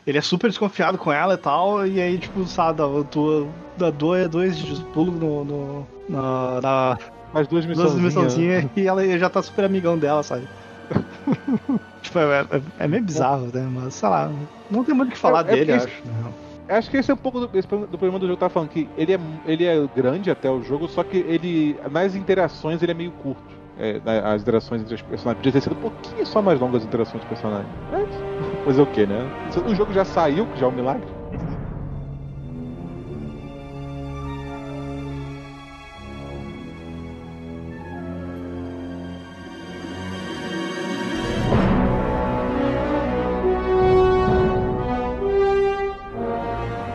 [0.08, 2.80] ele é super desconfiado com ela e tal, e aí, tipo, sabe,
[3.76, 4.58] dá, dois, dois
[4.94, 6.98] pulos no, no, na, na
[7.34, 7.94] As duas duas missões.
[8.02, 10.48] missãozinhas e ela já tá super amigão dela, sabe?
[12.02, 13.68] tipo, é, é- é meio bizarro, né?
[13.70, 14.30] Mas sei lá,
[14.70, 16.02] não tem muito o que falar É- é dele, acho.
[16.06, 16.32] né?
[16.70, 18.68] Acho que esse é um pouco do, esse do problema do jogo que tava falando,
[18.70, 21.78] que ele é, ele é grande até o jogo, só que ele.
[21.90, 23.42] Nas interações ele é meio curto.
[23.78, 25.36] É, as interações entre os personagens.
[25.38, 27.68] Podia ter sido um pouquinho só mais longas as interações dos personagens.
[27.90, 28.06] Mas
[28.68, 29.26] Fazer o que, né?
[29.66, 31.08] O jogo já saiu, que já é um milagre.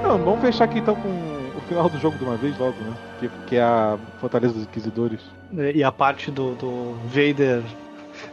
[0.03, 2.93] Não, vamos fechar aqui então com o final do jogo de uma vez logo, né?
[3.19, 5.21] Que, que é a Fortaleza dos Inquisidores.
[5.73, 7.63] E a parte do, do Vader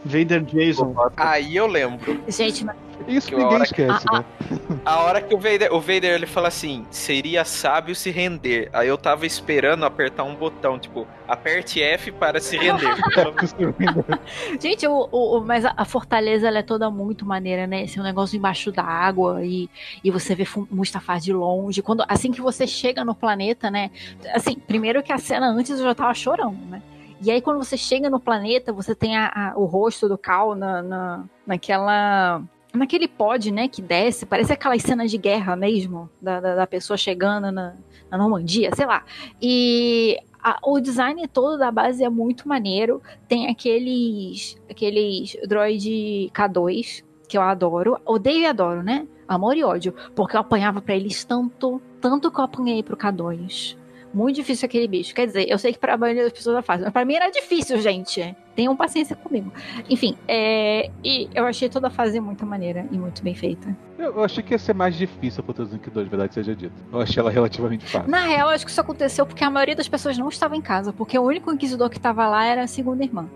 [0.05, 0.95] Vader Jason.
[1.17, 2.21] Aí eu lembro.
[2.27, 2.75] Gente, mas
[3.07, 4.25] Isso Que ninguém esquece, Ah, né?
[4.85, 8.69] A hora que o Vader, o Vader ele fala assim, seria sábio se render.
[8.73, 12.87] Aí eu tava esperando apertar um botão, tipo, aperte F para se render.
[14.59, 17.83] Gente, o, o- mas a, fortaleza ela é toda muito maneira, né?
[17.83, 19.69] Esse é um negócio embaixo da água e,
[20.03, 21.81] e você vê Mustafar de longe.
[21.81, 23.89] Quando, assim que você chega no planeta, né?
[24.33, 26.81] Assim, primeiro que a cena antes eu já tava chorando, né?
[27.21, 30.55] E aí quando você chega no planeta, você tem a- a- o rosto do Cal
[30.55, 32.41] na, na, naquela.
[32.73, 36.95] Naquele pod, né, que desce, parece aquelas cenas de guerra mesmo, da, da, da pessoa
[36.95, 37.75] chegando na,
[38.09, 39.03] na Normandia, sei lá.
[39.41, 43.01] E a- o design todo da base é muito maneiro.
[43.27, 47.99] Tem aqueles aqueles droid K2 que eu adoro.
[48.05, 49.05] Odeio e adoro, né?
[49.27, 53.77] Amor e ódio, porque eu apanhava pra eles tanto, tanto que eu apanhei pro K2.
[54.13, 55.13] Muito difícil aquele bicho.
[55.15, 57.29] Quer dizer, eu sei que pra maioria das pessoas é fácil, mas pra mim era
[57.29, 58.35] difícil, gente.
[58.55, 59.51] Tenham paciência comigo.
[59.89, 63.73] Enfim, é, e eu achei toda a fase muito maneira e muito bem feita.
[63.97, 66.73] Eu, eu achei que ia ser mais difícil a Fortaleza dos Inquisidores, verdade seja dito.
[66.91, 68.09] Eu achei ela relativamente fácil.
[68.11, 70.91] Na real, acho que isso aconteceu porque a maioria das pessoas não estava em casa,
[70.91, 73.29] porque o único inquisidor que estava lá era a segunda irmã.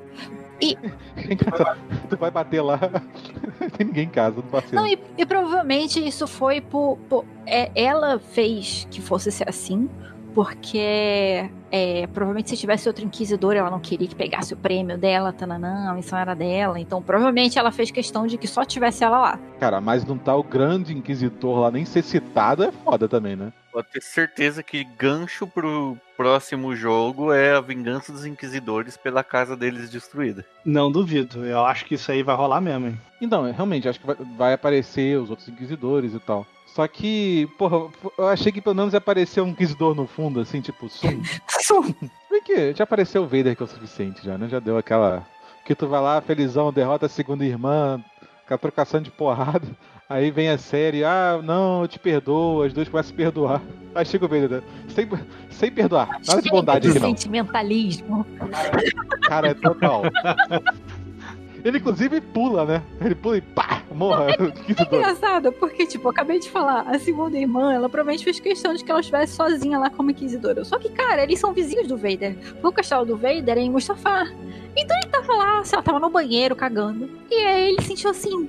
[2.09, 2.79] tu vai bater lá,
[3.59, 4.75] não tem ninguém em casa, não passeio.
[4.75, 6.97] Não, e, e provavelmente isso foi por.
[7.09, 9.89] por- é, ela fez que fosse ser assim,
[10.35, 15.31] porque é, provavelmente se tivesse outro inquisidor, ela não queria que pegasse o prêmio dela,
[15.31, 16.77] tananã, a missão era dela.
[16.77, 19.39] Então provavelmente ela fez questão de que só tivesse ela lá.
[19.61, 23.53] Cara, mas não tá o grande inquisitor lá, nem ser citado é foda também, né?
[23.71, 29.55] Pode ter certeza que gancho pro próximo jogo é a vingança dos inquisidores pela casa
[29.55, 30.45] deles destruída.
[30.65, 31.45] Não duvido.
[31.45, 32.99] Eu acho que isso aí vai rolar mesmo, hein?
[33.21, 36.45] Então, realmente, acho que vai, vai aparecer os outros inquisidores e tal.
[36.75, 40.59] Só que, porra, eu achei que pelo menos ia aparecer um inquisidor no fundo, assim,
[40.59, 41.21] tipo, sum.
[42.29, 44.49] Bem que já apareceu o Vader que é o suficiente já, né?
[44.49, 45.25] Já deu aquela.
[45.63, 48.03] Que tu vai lá, felizão, derrota a segunda irmã,
[48.45, 49.65] com a trocação de porrada.
[50.09, 53.61] Aí vem a série, ah, não, eu te perdoo, as duas começam a se perdoar.
[53.95, 55.07] Aí chega o Vader, sem,
[55.49, 57.07] sem perdoar, nada de bondade aqui não.
[57.07, 58.25] Sentimentalismo.
[59.21, 60.03] Cara, é total.
[61.65, 62.83] Ele inclusive pula, né?
[63.01, 64.27] Ele pula e pá, morra.
[64.29, 64.35] É
[64.71, 64.99] Inquisidor.
[64.99, 68.83] engraçado, porque, tipo, eu acabei de falar, a segunda irmã, ela provavelmente fez questão de
[68.83, 70.63] que ela estivesse sozinha lá como inquisidora.
[70.63, 72.37] Só que, cara, eles são vizinhos do Vader.
[72.61, 74.31] O castelo do Vader é em Mustafar.
[74.77, 77.09] Então ele tava lá, sei lá, tava no banheiro cagando.
[77.31, 78.47] E aí ele sentiu assim.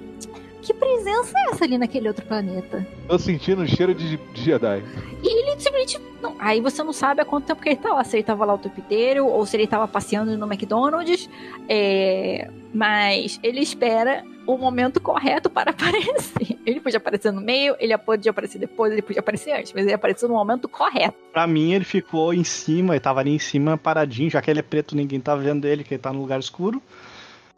[0.66, 2.84] Que presença é essa ali naquele outro planeta?
[3.06, 4.82] Tô sentindo um cheiro de, de Jedi.
[5.22, 6.00] E ele simplesmente.
[6.20, 8.02] Não, aí você não sabe há quanto tempo que ele tá lá.
[8.02, 11.30] Se ele tava lá o tempo inteiro, ou se ele tava passeando no McDonald's.
[11.68, 16.58] É, mas ele espera o momento correto para aparecer.
[16.66, 19.94] Ele podia aparecer no meio, ele podia aparecer depois, ele podia aparecer antes, mas ele
[19.94, 21.16] apareceu no momento correto.
[21.32, 24.58] Pra mim, ele ficou em cima, ele tava ali em cima paradinho, já que ele
[24.58, 26.82] é preto, ninguém tá vendo ele, que ele tá no lugar escuro,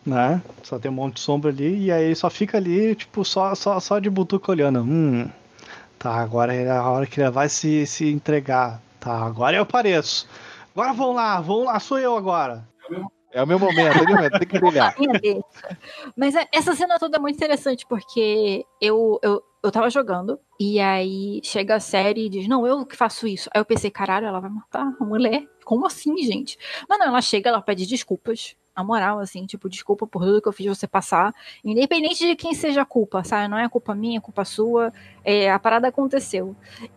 [0.04, 0.42] né?
[0.62, 3.54] Só tem um monte de sombra ali, e aí ele só fica ali, tipo, só,
[3.54, 4.80] só, só de butuca olhando.
[4.80, 5.28] Hum,
[5.98, 8.80] tá, agora é a hora que ele vai se, se entregar.
[9.00, 10.28] Tá, agora eu apareço.
[10.72, 12.66] Agora vão lá, vão lá, sou eu agora.
[13.32, 14.94] É o meu momento, é o meu momento, tem que brilhar.
[16.16, 20.80] Mas é- essa cena toda é muito interessante, porque eu, eu, eu tava jogando, e
[20.80, 23.50] aí chega a série e diz, não, eu que faço isso.
[23.54, 25.44] Aí eu pensei, caralho, ela vai matar a mulher?
[25.64, 26.58] Como assim, gente?
[26.88, 28.56] Mas não, ela chega, ela pede desculpas.
[28.78, 31.34] A moral, assim, tipo, desculpa por tudo que eu fiz você passar.
[31.64, 33.48] Independente de quem seja a culpa, sabe?
[33.48, 34.92] Não é culpa minha, é culpa sua.
[35.24, 36.54] É, a parada aconteceu.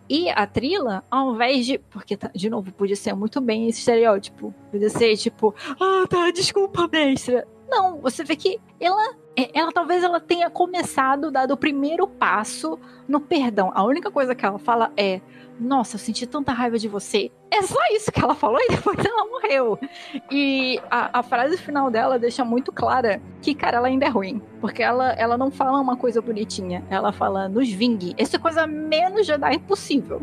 [0.08, 1.78] E a Trila, ao invés de.
[1.78, 4.54] Porque, tá- de novo, podia ser muito bem esse estereótipo.
[4.70, 7.48] Podia ser tipo, ah, tá, desculpa, mestra.
[7.68, 12.78] Não, você vê que ela, é- ela talvez ela tenha começado, dado o primeiro passo
[13.08, 13.72] no perdão.
[13.74, 15.20] A única coisa que ela fala é:
[15.60, 17.30] Nossa, eu senti tanta raiva de você.
[17.50, 19.78] É só isso que ela falou e depois ela morreu.
[20.30, 24.40] E a, a frase final dela deixa muito clara que, cara, ela ainda é ruim.
[24.60, 26.84] Porque ela, ela não fala uma coisa bonitinha.
[26.90, 28.14] Ela fala, nos vingue.
[28.16, 30.22] Essa é coisa menos Jedi possível.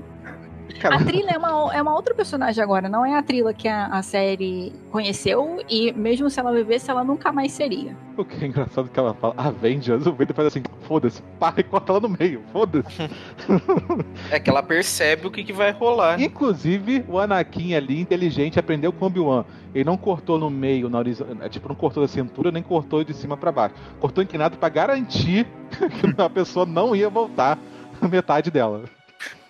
[0.84, 3.88] A Trila é uma, é uma outra personagem agora, não é a Trila que a,
[3.88, 7.96] a série conheceu, e mesmo se ela vivesse, ela nunca mais seria.
[8.16, 11.60] o que é engraçado é que ela fala Avengers, o Vader faz assim, foda-se, para
[11.60, 13.10] e corta ela no meio, foda-se.
[14.32, 16.22] É que ela percebe o que, que vai rolar.
[16.22, 19.44] Inclusive, o Anakin ali, inteligente, aprendeu com o Obi-Wan.
[19.74, 23.14] Ele não cortou no meio, na horizontal, tipo, não cortou da cintura, nem cortou de
[23.14, 23.76] cima pra baixo.
[24.00, 27.58] Cortou inclinado pra garantir que a pessoa não ia voltar
[28.02, 28.84] a metade dela.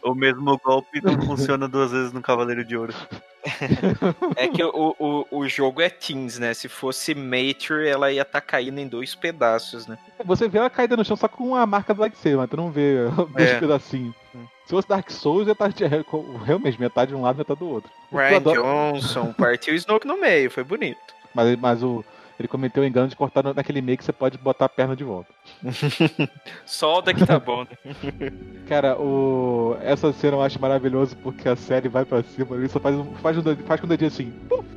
[0.04, 2.94] O mesmo golpe não funciona duas vezes no Cavaleiro de Ouro.
[4.36, 6.54] É que o, o, o jogo é teens, né?
[6.54, 9.98] Se fosse Mature, ela ia estar caindo em dois pedaços, né?
[10.26, 12.72] Você vê ela caída no chão só com a marca do lightsaber, mas tu não
[12.72, 13.06] vê
[13.36, 13.60] dois É.
[13.60, 14.16] pedacinhos.
[14.66, 15.72] Se fosse Dark Souls, ia estar
[16.46, 17.90] realmente metade de um lado, metade do outro.
[18.12, 21.00] Ryan Johnson partiu o Snoke no meio, foi bonito.
[21.34, 22.04] Mas, mas o,
[22.40, 25.04] ele cometeu o engano de cortar naquele meio que você pode botar a perna de
[25.04, 25.30] volta.
[26.66, 27.92] Solta que tá bom, né?
[28.68, 29.78] Cara, o...
[29.82, 33.38] essa cena eu acho maravilhoso porque a série vai pra cima, ele só faz, faz,
[33.38, 34.34] um, faz com o dedinho assim,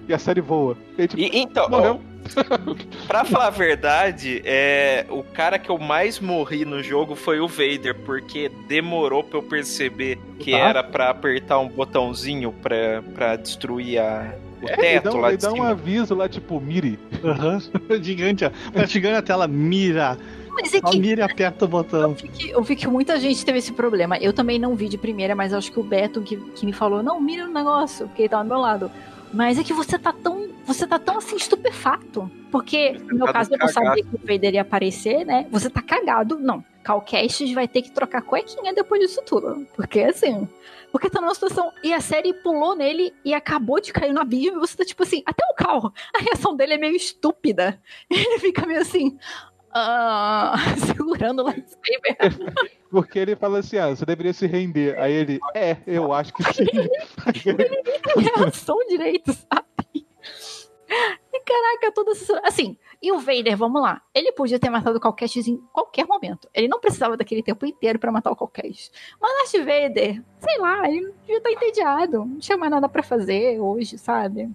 [0.09, 0.76] e a série voa.
[0.98, 2.01] E, tipo, e, então, morreu.
[3.06, 7.48] pra falar a verdade, é, o cara que eu mais morri no jogo foi o
[7.48, 10.68] Vader, porque demorou pra eu perceber que ah.
[10.68, 15.36] era pra apertar um botãozinho pra, pra destruir a, o é, teto dá, lá de
[15.39, 16.98] dá um aviso lá, tipo, mire.
[17.22, 17.98] Uhum.
[18.02, 18.51] Gigante, ó.
[18.51, 20.16] Tá a tela, mira.
[20.51, 20.98] Mas é que...
[20.98, 22.10] Mira aperta o botão.
[22.10, 24.18] Eu vi, que, eu vi, que, muita gente teve esse problema.
[24.18, 27.02] Eu também não vi de primeira, mas acho que o Beto que, que me falou,
[27.02, 28.90] não, mira o negócio, porque ele tava ao meu lado.
[29.32, 30.51] Mas é que você tá tão.
[30.66, 32.30] Você tá tão assim, estupefato.
[32.51, 35.47] Porque, no meu tá caso, eu não sabia que o Vader ia aparecer, né?
[35.51, 36.39] Você tá cagado.
[36.39, 36.62] Não.
[36.84, 39.66] Calcastes vai ter que trocar cuequinha depois disso tudo.
[39.74, 40.47] Porque assim.
[40.93, 41.73] Porque tá numa situação.
[41.82, 44.59] E a série pulou nele e acabou de cair no abismo.
[44.59, 45.93] E você tá tipo assim, até o carro.
[46.14, 47.81] A reação dele é meio estúpida.
[48.10, 49.19] Ele fica meio assim.
[49.74, 50.52] Uh,
[50.86, 52.16] segurando o lightsaber.
[52.93, 54.98] Porque ele fala assim: ah, você deveria se render.
[54.98, 56.66] Aí ele, é, eu acho que sim.
[57.47, 60.06] ele nem tem reação direito, sabe?
[61.32, 62.39] E caraca, toda essa.
[62.44, 64.00] Assim, e o Vader, vamos lá.
[64.14, 66.48] Ele podia ter matado o Calcash em qualquer momento.
[66.54, 68.92] Ele não precisava daquele tempo inteiro para matar o Calcash.
[69.20, 72.24] Mas Darth Vader, sei lá, ele devia estar entediado.
[72.24, 74.48] Não tinha mais nada para fazer hoje, sabe?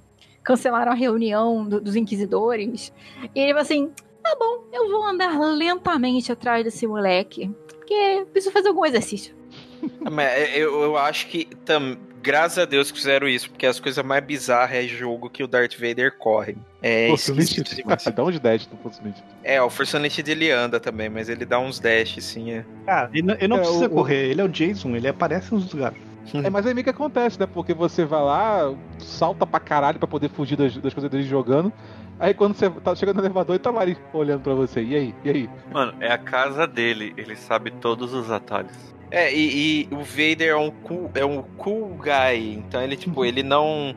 [0.43, 2.93] Cancelaram a reunião do, dos Inquisidores.
[3.35, 3.91] E ele falou assim:
[4.23, 7.53] tá bom, eu vou andar lentamente atrás desse moleque.
[7.67, 9.35] Porque preciso fazer algum exercício.
[10.09, 14.03] Mas eu, eu acho que tam, graças a Deus que fizeram isso, porque as coisas
[14.05, 16.57] mais bizarras é jogo que o Darth Vader corre.
[16.87, 19.01] É Force Dá uns dash Force
[19.43, 22.51] É, o Force Unleashed ele anda também, mas ele dá uns dash, sim.
[22.51, 22.65] É.
[22.85, 25.71] Cara, ele, ele não é, precisa o, correr, ele é o Jason, ele aparece nos
[25.71, 25.97] lugares.
[26.43, 27.45] É, mas aí meio que acontece, né?
[27.45, 31.71] Porque você vai lá, salta pra caralho pra poder fugir das, das coisas dele jogando.
[32.19, 34.81] Aí quando você tá chegando no elevador, ele tá lá ali, olhando pra você.
[34.81, 35.15] E aí?
[35.23, 35.49] E aí?
[35.71, 38.73] Mano, é a casa dele, ele sabe todos os atalhos.
[39.09, 42.55] É, e, e, o Vader é um cool, é um cool guy.
[42.55, 43.95] Então ele, tipo, ele não.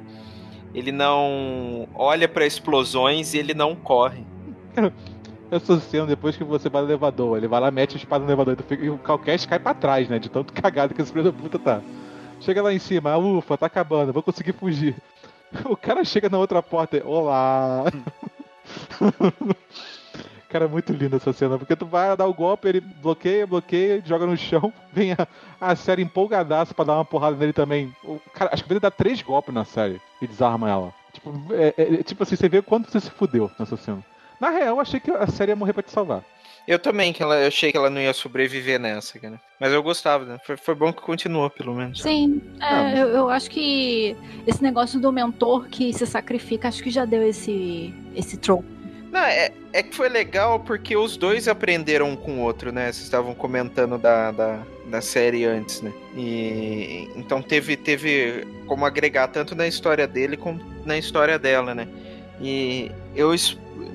[0.75, 4.25] Ele não olha para explosões e ele não corre.
[5.51, 8.31] Essa cena, depois que você vai no elevador, ele vai lá, mete a espada no
[8.31, 10.19] elevador e o Calcast cai pra trás, né?
[10.21, 11.83] De tanto cagado que esse filho da puta tá.
[12.41, 14.95] Chega lá em cima, ufa, tá acabando, vou conseguir fugir.
[15.65, 17.83] O cara chega na outra porta e, olá.
[20.51, 24.03] Cara, é muito linda essa cena, porque tu vai dar o golpe, ele bloqueia, bloqueia,
[24.05, 25.29] joga no chão, vem a,
[25.61, 27.95] a série empolgadaça pra dar uma porrada nele também.
[28.03, 30.93] O cara, acho que ele dá três golpes na série e desarma ela.
[31.13, 34.05] Tipo, é, é, tipo assim, você vê quanto você se fudeu nessa cena.
[34.41, 36.25] Na real, eu achei que a série ia morrer pra te salvar.
[36.67, 39.41] Eu também, que ela, eu achei que ela não ia sobreviver nessa, cara.
[39.59, 40.39] Mas eu gostava, né?
[40.45, 42.03] Foi, foi bom que continuou, pelo menos.
[42.03, 44.17] Sim, é, ah, eu, eu, acho que
[44.47, 48.80] esse negócio do mentor que se sacrifica, acho que já deu esse, esse trope.
[49.11, 52.85] Não, é, é que foi legal porque os dois aprenderam um com o outro, né?
[52.85, 55.93] Vocês estavam comentando da, da, da série antes, né?
[56.17, 61.89] E então teve, teve como agregar tanto na história dele como na história dela, né?
[62.41, 63.35] E eu,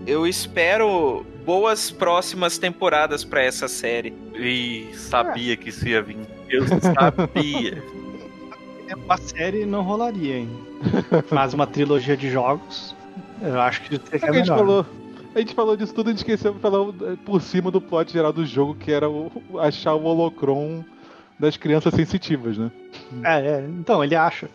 [0.05, 4.13] eu espero boas próximas temporadas para essa série.
[4.33, 5.55] E sabia é.
[5.55, 6.17] que isso ia vir.
[6.49, 7.81] Eu sabia.
[9.07, 10.49] a série não rolaria, hein?
[11.31, 12.95] Mas uma trilogia de jogos,
[13.41, 14.33] eu acho que seria é melhor.
[14.33, 14.85] A gente, falou,
[15.35, 16.93] a gente falou disso tudo, a gente esqueceu de falar
[17.25, 19.29] por cima do plot geral do jogo, que era o,
[19.59, 20.83] achar o holocron
[21.37, 22.71] das crianças sensitivas, né?
[23.23, 24.49] É, é então, ele acha.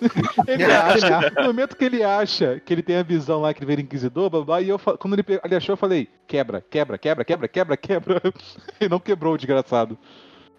[0.46, 3.66] ele acha, no momento que ele acha que ele tem a visão lá que ele
[3.66, 7.48] vira inquisidor, blá, e eu, quando ele, ele achou, eu falei: quebra, quebra, quebra, quebra,
[7.48, 8.22] quebra, quebra.
[8.80, 9.98] e não quebrou o desgraçado.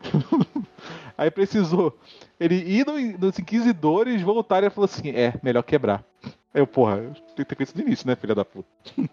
[1.18, 1.98] Aí precisou
[2.38, 6.04] ele ir no, nos inquisidores, voltar e falou assim: é, melhor quebrar.
[6.56, 8.68] Eu, porra, tem que ter isso no início, né, filha da puta?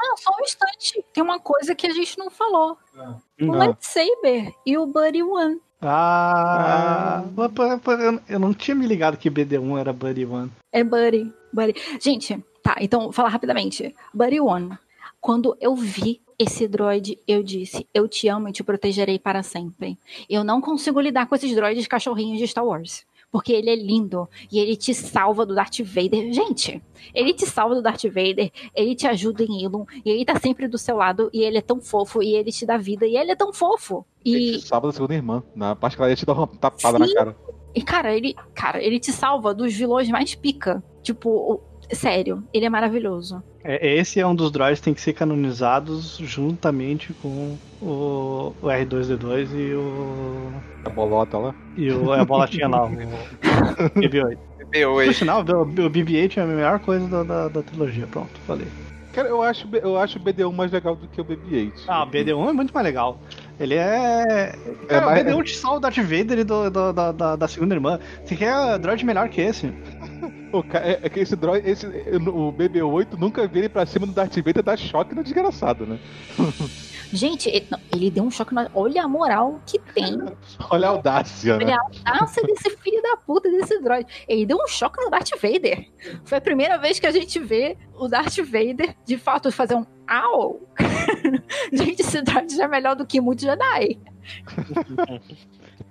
[0.00, 1.04] Ah, só um instante.
[1.12, 2.78] Tem uma coisa que a gente não falou.
[2.96, 3.16] Ah.
[3.40, 5.60] O lightsaber e o Buddy One.
[5.82, 10.50] Ah, ah, eu não tinha me ligado que BD1 era Buddy One.
[10.72, 11.74] É Buddy, Buddy.
[12.00, 13.94] Gente, tá, então vou falar rapidamente.
[14.14, 14.78] Buddy One.
[15.20, 19.98] Quando eu vi esse droid, eu disse: Eu te amo e te protegerei para sempre.
[20.30, 24.28] Eu não consigo lidar com esses droids cachorrinhos de Star Wars porque ele é lindo
[24.50, 26.32] e ele te salva do Darth Vader.
[26.32, 26.82] Gente,
[27.14, 30.66] ele te salva do Darth Vader, ele te ajuda em Ilum e ele tá sempre
[30.66, 33.32] do seu lado e ele é tão fofo e ele te dá vida e ele
[33.32, 34.04] é tão fofo.
[34.24, 36.46] E ele te salva da segunda irmã, na parte que ela ia te dar uma
[36.46, 37.12] tapada Sim.
[37.12, 37.36] na cara.
[37.74, 40.82] E cara, ele, cara, ele te salva dos vilões mais pica.
[41.02, 41.62] Tipo,
[41.94, 43.42] sério, ele é maravilhoso.
[43.64, 48.66] É, esse é um dos droids que tem que ser canonizados juntamente com o, o
[48.66, 50.52] R2D2 e o.
[50.84, 51.54] A bolota lá.
[51.76, 52.90] E o, a bolotinha lá, o
[53.96, 54.38] BB-8.
[54.58, 55.12] Por B8.
[55.12, 58.06] sinal, o o BB-8 é a melhor coisa da, da, da trilogia.
[58.06, 58.66] Pronto, falei.
[59.12, 61.72] Cara, eu acho, eu acho o BD1 mais legal do que o BB-8.
[61.88, 63.18] Ah, o BD1 é muito mais legal.
[63.60, 64.54] Ele é.
[64.88, 67.48] Cara, mais- o BD1 te salva o Darth Vader e do, do- da, da, da
[67.48, 67.98] segunda irmã.
[68.24, 69.72] Você quer droid melhor que esse?
[70.50, 74.06] O ca- é, é que esse droid, esse, o BB-8 nunca vira ele pra cima
[74.06, 75.98] do Darth Vader dar choque no desgraçado, né?
[77.12, 78.54] Gente, ele, não, ele deu um choque.
[78.54, 80.18] Na, olha a moral que tem.
[80.70, 81.64] Olha a audácia, né?
[81.66, 84.06] Olha a audácia desse filho da puta desse droid.
[84.26, 85.86] Ele deu um choque no Darth Vader.
[86.24, 89.84] Foi a primeira vez que a gente vê o Darth Vader de fato fazer um
[90.08, 90.60] au.
[91.72, 93.98] gente, droid já é melhor do que muitos Jedi.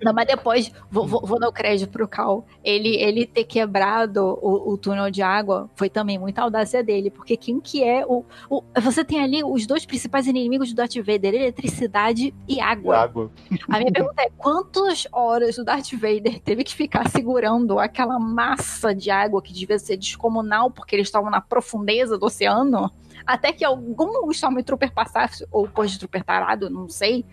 [0.02, 2.46] Não, mas depois, vou, vou, vou dar o crédito pro Cal.
[2.62, 7.10] Ele, ele ter quebrado o, o túnel de água foi também muita audácia dele.
[7.10, 8.62] Porque quem que é o, o.
[8.80, 12.98] Você tem ali os dois principais inimigos do Darth Vader: eletricidade e água.
[12.98, 13.30] Água.
[13.68, 18.94] A minha pergunta é: quantas horas o Darth Vader teve que ficar segurando aquela massa
[18.94, 22.92] de água que devia ser descomunal porque eles estavam na profundeza do oceano?
[23.28, 27.26] Até que algum Stormtrooper passasse, ou Trooper tarado, não sei.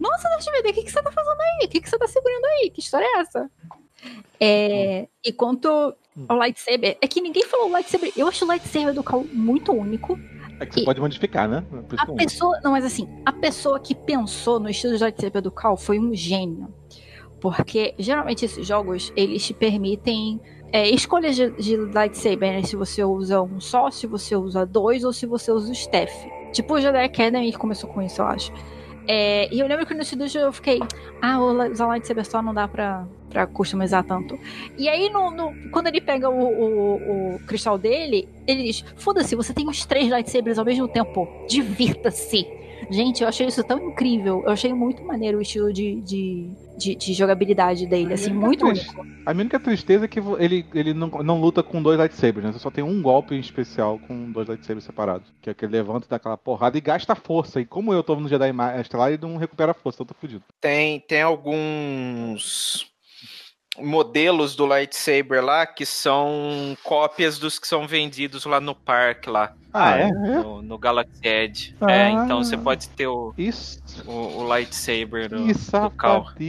[0.00, 1.66] Nossa, Darth Vader, o que, que você tá fazendo aí?
[1.66, 2.70] O que, que você tá segurando aí?
[2.70, 3.50] Que história é essa?
[4.40, 5.68] É, e quanto
[6.26, 8.14] ao lightsaber, é que ninguém falou lightsaber.
[8.16, 10.18] Eu acho o lightsaber do Cal muito único.
[10.58, 11.62] É que você pode modificar, né?
[11.98, 15.50] A eu- pessoa, não, mas assim, a pessoa que pensou no estilo de lightsaber do
[15.50, 16.74] Cal foi um gênio.
[17.42, 20.40] Porque geralmente esses jogos, eles te permitem
[20.72, 22.62] é, escolhas de, de lightsaber, né?
[22.62, 26.12] Se você usa um só, se você usa dois ou se você usa o staff.
[26.52, 28.52] Tipo o Jedi Academy começou com isso, eu acho.
[29.06, 30.78] É, e eu lembro que no estúdio eu fiquei,
[31.20, 34.38] ah, usar lightsaber só não dá pra, pra customizar tanto.
[34.78, 39.34] E aí, no, no- quando ele pega o, o- o cristal dele, ele diz: Foda-se,
[39.34, 41.26] você tem os três lightsabers ao mesmo tempo.
[41.48, 42.46] Divirta-se.
[42.90, 44.42] Gente, eu achei isso tão incrível.
[44.44, 49.00] Eu achei muito maneiro o estilo de, de, de, de jogabilidade dele, assim, muito único.
[49.24, 52.52] A minha única tristeza é que ele, ele não, não luta com dois lightsabers, né?
[52.52, 55.32] Você só tem um golpe em especial com dois lightsabers separados.
[55.40, 57.60] Que é que ele levanta e dá aquela porrada e gasta força.
[57.60, 60.20] E como eu tô no Jedi Master lá, ele não recupera força, então eu tô
[60.20, 60.44] fudido.
[60.60, 62.92] Tem, tem alguns
[63.78, 69.54] modelos do lightsaber lá que são cópias dos que são vendidos lá no parque lá.
[69.72, 70.12] Ah, é?
[70.12, 71.74] No, no Galaxy Edge.
[71.80, 71.90] Ah.
[71.90, 73.80] É, então você pode ter o, Isso.
[74.06, 76.26] o, o lightsaber do, Que do Cal.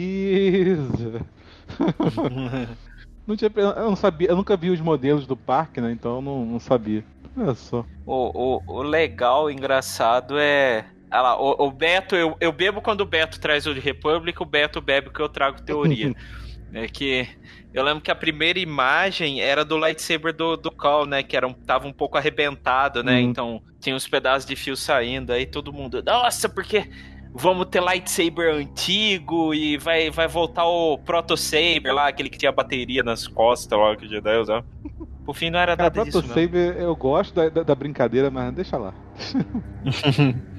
[3.25, 5.93] Não tinha, eu não sabia, eu nunca vi os modelos do parque, né?
[5.93, 7.05] Então eu não, não sabia.
[7.37, 7.85] Olha só.
[8.05, 10.85] O, o, o legal, o engraçado é.
[11.09, 14.41] Ah lá, o, o Beto, eu, eu bebo quando o Beto traz o de Republic,
[14.41, 16.13] o Beto bebe que eu trago teoria.
[16.73, 17.27] é que
[17.73, 21.23] eu lembro que a primeira imagem era do lightsaber do, do Cal, né?
[21.23, 23.19] Que era um, tava um pouco arrebentado, né?
[23.19, 23.29] Uhum.
[23.29, 26.01] Então tinha uns pedaços de fio saindo, aí todo mundo.
[26.03, 26.89] Nossa, porque
[27.33, 32.51] vamos ter lightsaber antigo e vai, vai voltar o Proto Saber lá, aquele que tinha
[32.51, 34.65] bateria nas costas lá que o Jedi usava.
[35.25, 36.35] Por fim, não era Cara, nada Proto disso, não.
[36.35, 38.93] Saber, eu gosto da, da, da brincadeira, mas deixa lá.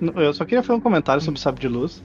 [0.16, 2.02] Eu só queria fazer um comentário sobre o Sabre de Luz.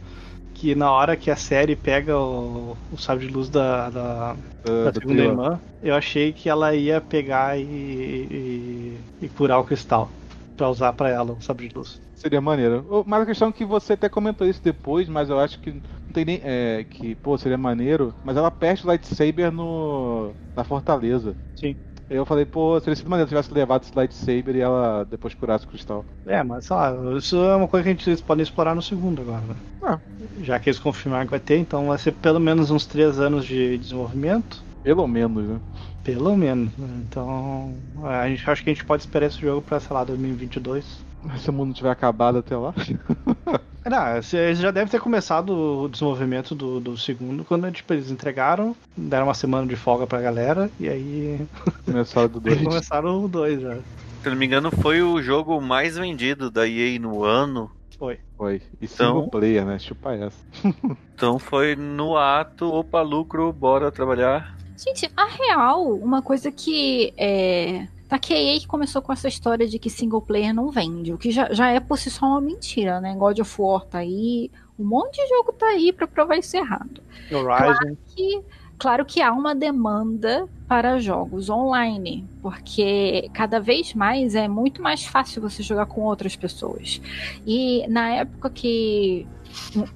[0.65, 4.33] Que na hora que a série pega o, o Sabre de Luz da, da,
[4.63, 5.23] Ah, da do segunda trio.
[5.23, 10.09] irmã, eu achei que ela ia pegar e, e, e curar o cristal.
[10.57, 12.01] Pra usar pra ela o Sabre de Luz.
[12.13, 13.03] Seria maneiro.
[13.05, 15.81] Mas a questão é que você até comentou isso depois, mas eu acho que não
[16.13, 16.39] tem nem.
[16.43, 18.15] É, que, pô, seria maneiro.
[18.23, 20.33] Mas ela perde o lightsaber no.
[20.55, 21.37] na fortaleza.
[21.55, 21.75] Sim.
[22.09, 25.65] Eu falei, pô, seria sido maneiro se tivesse levado esse lightsaber e ela depois curasse
[25.65, 26.05] o cristal.
[26.25, 29.21] É, mas sei lá, isso é uma coisa que a gente podem explorar no segundo
[29.21, 29.55] agora, né?
[29.81, 29.99] Ah.
[30.41, 33.45] Já que eles confirmaram que vai ter, então vai ser pelo menos uns 3 anos
[33.45, 34.63] de desenvolvimento.
[34.83, 35.59] Pelo menos, né?
[36.03, 36.69] Pelo menos.
[36.77, 36.87] né?
[37.09, 37.73] Então,
[38.03, 40.85] a gente acho que a gente pode esperar esse jogo pra, sei lá, 2022.
[41.37, 42.73] Se o mundo tiver acabado até lá.
[43.85, 45.51] Não, eles já devem ter começado
[45.83, 50.19] o desenvolvimento do, do segundo quando tipo, eles entregaram, deram uma semana de folga pra
[50.21, 51.47] galera e aí
[51.85, 52.61] Começaram do 2.
[52.63, 53.75] começaram o 2 já.
[54.23, 57.69] Se não me engano, foi o jogo mais vendido da EA no ano.
[57.99, 58.17] Foi.
[58.35, 58.55] Foi.
[58.81, 59.77] E Então- single player, né?
[59.79, 60.37] Chupa essa.
[61.15, 64.57] Então foi no ato, opa, lucro, bora trabalhar.
[64.77, 67.87] Gente, a real, uma coisa que é.
[68.07, 71.11] Tá que a EA que começou com essa história de que single player não vende,
[71.11, 73.15] o que já, já é por si só uma mentira, né?
[73.15, 77.01] God of War tá aí, um monte de jogo tá aí pra provar isso errado.
[77.31, 77.97] Horizon.
[78.07, 78.41] que,
[78.77, 85.03] claro que há uma demanda para jogos online, porque cada vez mais é muito mais
[85.05, 87.01] fácil você jogar com outras pessoas.
[87.45, 89.25] E na época que,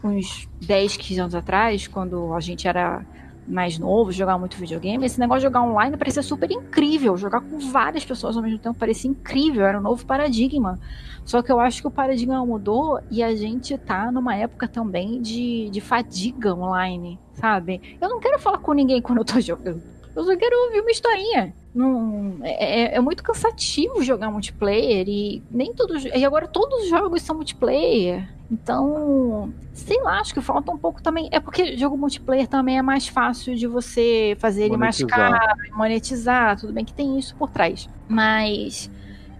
[0.03, 3.05] uns 10, 15 anos atrás, quando a gente era
[3.49, 7.17] mais novo, jogar muito videogame, esse negócio de jogar online parecia super incrível.
[7.17, 10.79] Jogar com várias pessoas ao mesmo tempo parecia incrível, era um novo paradigma.
[11.25, 15.21] Só que eu acho que o paradigma mudou e a gente tá numa época também
[15.21, 17.97] de, de fadiga online, sabe?
[17.99, 19.98] Eu não quero falar com ninguém quando eu tô jogando.
[20.19, 21.53] Eu só quero ouvir uma historinha.
[21.73, 26.03] Não, é, é, é muito cansativo jogar multiplayer e nem todos.
[26.03, 28.27] E agora todos os jogos são multiplayer.
[28.51, 31.29] Então, sei lá, acho que falta um pouco também.
[31.31, 36.59] É porque jogo multiplayer também é mais fácil de você fazer ele mais caro, monetizar.
[36.59, 37.87] Tudo bem que tem isso por trás.
[38.09, 38.91] Mas,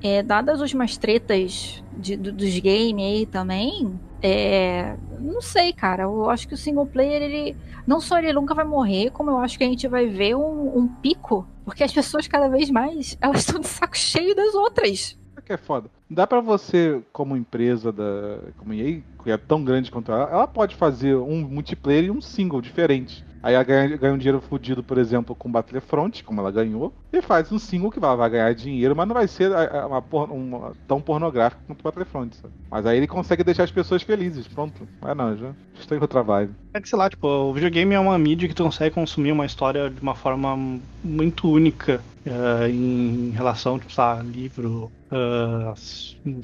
[0.01, 6.03] é, dadas as últimas tretas de, do, dos games aí também, é, não sei, cara.
[6.03, 7.55] Eu acho que o single player, ele.
[7.87, 10.77] Não só ele nunca vai morrer, como eu acho que a gente vai ver um,
[10.77, 11.47] um pico.
[11.65, 15.17] Porque as pessoas, cada vez mais, elas estão de saco cheio das outras.
[15.35, 15.89] É que é foda.
[16.09, 18.39] Dá para você, como empresa da.
[18.57, 22.21] Como EA, que é tão grande quanto ela, ela pode fazer um multiplayer e um
[22.21, 23.25] single diferente.
[23.41, 27.21] Aí ela ganha, ganha um dinheiro fodido, por exemplo, com Battlefront, como ela ganhou, e
[27.21, 31.01] faz um single que vai, vai ganhar dinheiro, mas não vai ser uma, uma, tão
[31.01, 32.53] pornográfico quanto Battlefront, sabe?
[32.69, 34.87] Mas aí ele consegue deixar as pessoas felizes, pronto.
[35.01, 36.53] Mas não, já estou em outra vibe.
[36.73, 39.45] É que, sei lá, tipo, o videogame é uma mídia que tu consegue consumir uma
[39.45, 40.55] história de uma forma
[41.03, 45.73] muito única uh, em relação, tipo, sei livro, uh,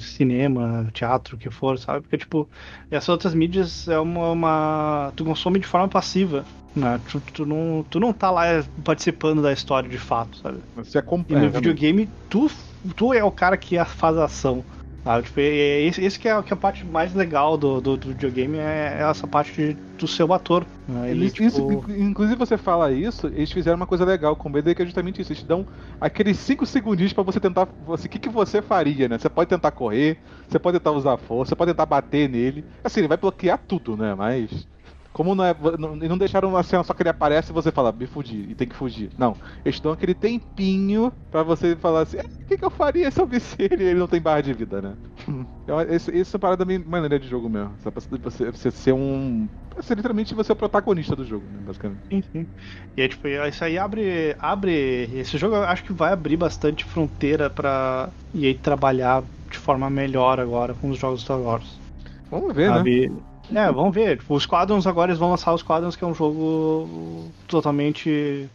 [0.00, 2.02] cinema, teatro, o que for, sabe?
[2.02, 2.48] Porque, tipo,
[2.90, 5.12] essas outras mídias é uma, uma...
[5.16, 6.44] tu consome de forma passiva.
[6.74, 7.00] Né?
[7.08, 8.44] Tu, tu, não, tu não tá lá
[8.84, 10.58] participando da história de fato, sabe?
[10.76, 11.44] Você acompanha.
[11.44, 12.50] E no videogame, tu,
[12.94, 14.62] tu é o cara que faz a ação.
[15.06, 15.22] Sabe?
[15.22, 18.08] Tipo, é esse, esse que, é, que é a parte mais legal do, do, do
[18.08, 20.66] videogame, é essa parte de, do seu ator.
[20.88, 21.12] Né?
[21.12, 21.46] Ele, tipo...
[21.46, 24.84] isso, inclusive você fala isso, eles fizeram uma coisa legal com o BD que é
[24.84, 25.32] justamente isso.
[25.32, 25.64] Eles dão
[26.00, 27.68] aqueles 5 segundinhos para você tentar.
[27.86, 29.16] O que, que você faria, né?
[29.16, 30.18] Você pode tentar correr,
[30.48, 32.64] você pode tentar usar força, você pode tentar bater nele.
[32.82, 34.12] Assim, ele vai bloquear tudo, né?
[34.12, 34.66] Mas
[35.16, 35.56] como não é.
[35.78, 38.54] Não, não deixaram uma cena só que ele aparece e você fala, me fugir, e
[38.54, 39.08] tem que fugir.
[39.16, 39.34] Não.
[39.64, 43.26] Eles dão aquele tempinho pra você falar assim, o que, que eu faria se eu
[43.26, 44.92] visse ele e ele não tem barra de vida, né?
[45.88, 47.72] Esse é uma parada bem maneira de jogo mesmo.
[48.22, 49.48] Você, você ser um.
[49.74, 52.02] Você literalmente você é o protagonista do jogo, né, basicamente.
[52.10, 52.46] Sim, sim.
[52.94, 54.36] E aí, tipo, isso aí abre.
[54.38, 55.08] abre.
[55.14, 59.88] Esse jogo eu acho que vai abrir bastante fronteira pra e aí trabalhar de forma
[59.88, 61.78] melhor agora com os jogos Star Wars.
[62.30, 62.68] Vamos ver?
[62.68, 63.08] Sabe?
[63.08, 63.16] né?
[63.54, 64.18] É, vamos ver.
[64.18, 68.48] Tipo, os Squadrons agora eles vão lançar os Squadrons, que é um jogo totalmente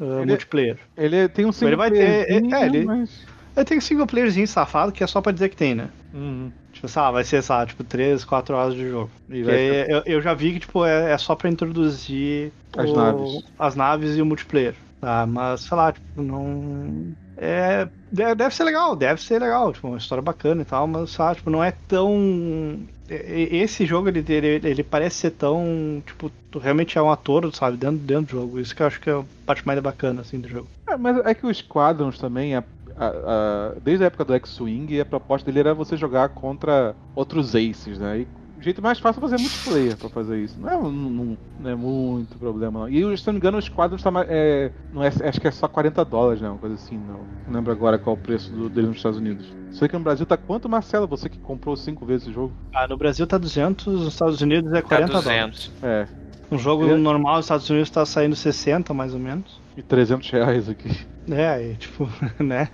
[0.00, 0.78] uh, ele, multiplayer.
[0.96, 3.26] Ele tem um single ele vai ter, é, ele, mas...
[3.56, 5.88] ele tem um single playerzinho safado que é só pra dizer que tem, né?
[6.12, 6.50] Uhum.
[6.72, 9.10] Tipo, sabe, vai ser, sabe, tipo, 3, 4 horas de jogo.
[9.28, 12.94] E aí, eu, eu, já vi que, tipo, é, é só pra introduzir as, o,
[12.94, 13.44] naves.
[13.58, 14.74] as naves e o multiplayer.
[15.00, 15.26] Tá?
[15.26, 17.14] Mas, sei lá, tipo, não.
[17.40, 21.36] É, deve ser legal, deve ser legal, tipo, uma história bacana e tal, mas, sabe,
[21.36, 26.02] tipo, não é tão esse jogo ele, ele, ele, parece ser tão.
[26.06, 28.60] Tipo, tu realmente é um ator, sabe, dentro, dentro do jogo.
[28.60, 30.68] Isso que eu acho que é a parte mais bacana assim, do jogo.
[30.86, 32.62] É, mas é que os Squadrons também, a,
[32.96, 37.54] a, a, desde a época do X-Wing, a proposta dele era você jogar contra outros
[37.54, 38.20] Aces, né?
[38.20, 38.28] E
[38.58, 40.60] o jeito mais fácil é fazer multiplayer pra fazer isso.
[40.60, 42.88] Não é, não, não é muito problema, não.
[42.88, 45.68] E se não me engano, os quadros tá, é, não é, acho que é só
[45.68, 46.48] 40 dólares, né?
[46.48, 47.20] Uma coisa assim, não.
[47.46, 49.46] Não lembro agora qual é o preço do, dele nos Estados Unidos.
[49.70, 51.06] Sei que no Brasil tá quanto, Marcelo?
[51.06, 52.52] Você que comprou cinco vezes o jogo?
[52.74, 55.24] Ah, no Brasil tá 200, nos Estados Unidos é 40 tá 200.
[55.24, 55.72] dólares.
[55.80, 56.08] É.
[56.50, 56.96] Um jogo é.
[56.96, 59.60] normal nos Estados Unidos tá saindo 60, mais ou menos.
[59.76, 60.90] E 300 reais aqui.
[61.30, 62.08] É, e, tipo,
[62.42, 62.68] né?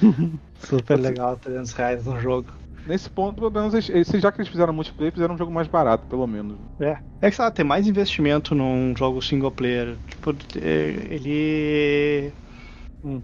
[0.60, 2.52] Super legal, 300 reais no jogo
[2.88, 6.06] nesse ponto, pelo menos, eles, já que eles fizeram multiplayer, fizeram um jogo mais barato,
[6.06, 6.56] pelo menos.
[6.80, 6.98] É.
[7.20, 9.96] É que sabe, tem mais investimento num jogo single player.
[10.08, 12.32] Tipo, ele.
[13.04, 13.20] Hum.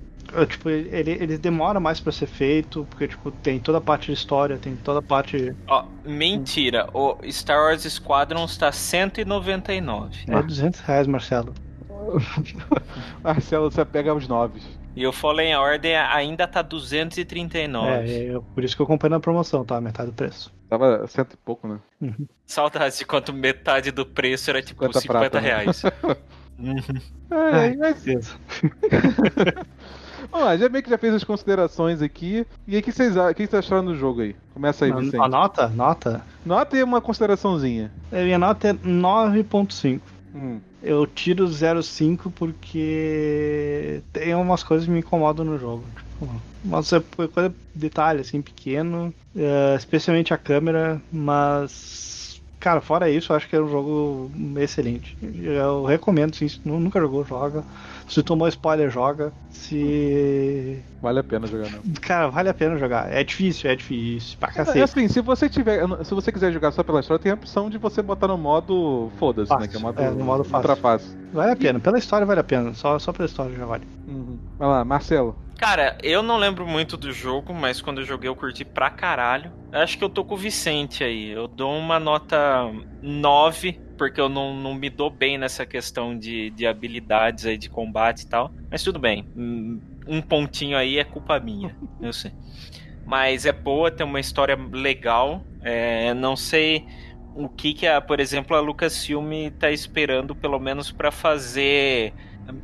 [0.49, 4.15] Tipo, ele, ele demora mais para ser feito, porque tipo, tem toda a parte de
[4.15, 5.55] história, tem toda a parte.
[5.69, 6.89] Ó, oh, mentira.
[6.93, 10.25] O Star Wars Squadron está 199.
[10.27, 11.53] É 200 reais, Marcelo.
[13.23, 14.65] Marcelo, você pega os noves.
[14.97, 17.89] E o Fallen Order ainda tá 239.
[17.91, 19.81] É, é, por isso que eu comprei na promoção, tá?
[19.81, 20.53] Metade do preço.
[20.69, 21.79] Tava cento e pouco, né?
[22.01, 22.27] Uhum.
[22.47, 25.47] Saudades de quanto metade do preço era tipo 50, 50 prata, né?
[25.47, 25.83] reais.
[26.59, 26.75] uhum.
[27.31, 28.05] É, é, mas...
[30.31, 32.47] Vamos lá, já meio que já fez as considerações aqui.
[32.67, 34.37] E aí, o que vocês, que vocês acharam do jogo aí?
[34.53, 35.17] Começa aí, Vicente.
[35.17, 35.69] A nota?
[35.69, 36.25] Nota?
[36.45, 37.93] Nota e uma consideraçãozinha.
[38.11, 40.01] A minha nota é 9.5.
[40.35, 40.61] Hum.
[40.85, 45.87] Eu tiro 0,5 porque tem umas coisas que me incomodam no jogo.
[46.63, 53.47] Mas é coisa detalhe assim pequeno, uh, especialmente a câmera, mas cara, fora isso, acho
[53.47, 55.17] que é um jogo excelente.
[55.21, 57.63] Eu recomendo, sim, se nunca jogou, joga.
[58.09, 59.33] Se tomou spoiler, joga.
[59.51, 60.83] Se.
[61.01, 61.81] Vale a pena jogar, não.
[62.01, 63.11] Cara, vale a pena jogar.
[63.13, 64.37] É difícil, é difícil.
[64.39, 64.81] Pra É cacete.
[64.83, 65.83] assim, se você tiver.
[66.05, 69.11] Se você quiser jogar só pela história, tem a opção de você botar no modo
[69.19, 69.67] foda-se, né?
[69.69, 70.57] Que é o modo, É, no modo fácil.
[70.71, 71.19] ultra fácil.
[71.33, 71.81] Vale a pena.
[71.81, 72.75] Pela história, vale a pena.
[72.75, 73.87] Só, só pela história já vale.
[74.07, 74.39] Uhum.
[74.59, 75.37] Vai lá, Marcelo.
[75.59, 79.53] Cara, eu não lembro muito do jogo, mas quando eu joguei eu curti pra caralho.
[79.73, 81.31] Acho que eu tô com o Vicente aí.
[81.31, 82.71] Eu dou uma nota
[83.01, 87.69] 9, porque eu não, não me dou bem nessa questão de, de habilidades aí de
[87.71, 88.53] combate e tal.
[88.71, 89.27] Mas tudo bem.
[90.07, 92.33] Um pontinho aí é culpa minha, eu sei.
[93.07, 95.45] Mas é boa, tem uma história legal.
[95.63, 96.87] É, não sei
[97.35, 102.13] o que, que a, por exemplo, a Lucasfilm tá esperando, pelo menos, pra fazer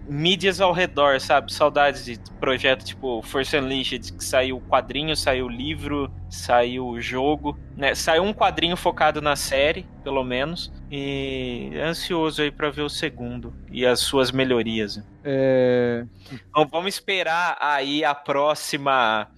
[0.09, 1.52] mídias ao redor, sabe?
[1.52, 7.01] Saudades de projeto tipo Force Unleashed, que saiu o quadrinho, saiu o livro, saiu o
[7.01, 7.94] jogo, né?
[7.94, 13.55] Saiu um quadrinho focado na série, pelo menos, e ansioso aí pra ver o segundo
[13.70, 15.02] e as suas melhorias.
[15.24, 16.05] É.
[16.32, 19.28] Então vamos esperar aí a próxima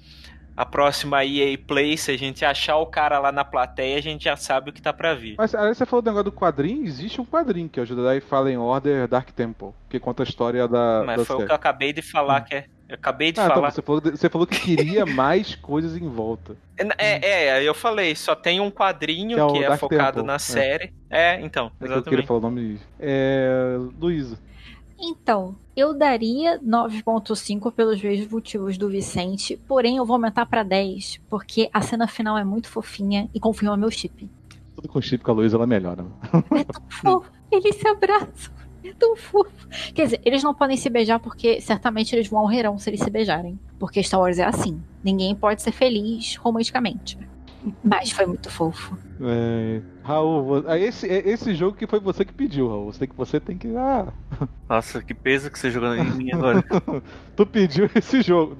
[0.56, 4.24] a próxima EA Play, se a gente achar o cara lá na plateia, a gente
[4.24, 5.34] já sabe o que tá pra vir.
[5.38, 8.20] Mas aí você falou do negócio do quadrinho, existe um quadrinho que é o Jedi
[8.20, 11.02] Fallen Order Dark Temple, que conta a história da.
[11.06, 11.46] Mas da foi o série.
[11.46, 12.64] que eu acabei de falar que é.
[12.88, 13.70] Eu acabei de Ah, tá, falar.
[13.70, 16.54] você, falou, você falou que queria mais coisas em volta.
[16.98, 20.26] É, é, eu falei, só tem um quadrinho Que é o que é focado Temple,
[20.26, 20.38] na é.
[20.38, 20.92] série.
[21.08, 22.26] É, então, É que eu queria exatamente.
[22.26, 22.78] falar o nome.
[23.00, 23.78] É.
[23.98, 24.38] Luísa.
[25.04, 31.20] Então, eu daria 9.5 pelos mesmos motivos do Vicente, porém eu vou aumentar pra 10,
[31.28, 34.30] porque a cena final é muito fofinha e confirma meu chip.
[34.76, 36.06] Tudo com chip com a Luísa, ela melhora.
[36.54, 38.52] É tão fofo, eles se abraçam,
[38.84, 39.68] é tão fofo.
[39.92, 43.58] Quer dizer, eles não podem se beijar porque certamente eles morrerão se eles se beijarem.
[43.80, 47.18] Porque Star Wars é assim, ninguém pode ser feliz romanticamente.
[47.82, 48.96] Mas foi muito fofo.
[49.20, 52.92] É, Raul, ah, esse, é esse jogo que foi você que pediu, Raul.
[52.92, 53.76] Você tem que, você tem que.
[53.76, 54.12] Ah,
[54.68, 56.64] Nossa, que peso que você jogou em mim agora.
[57.36, 58.56] tu pediu esse jogo.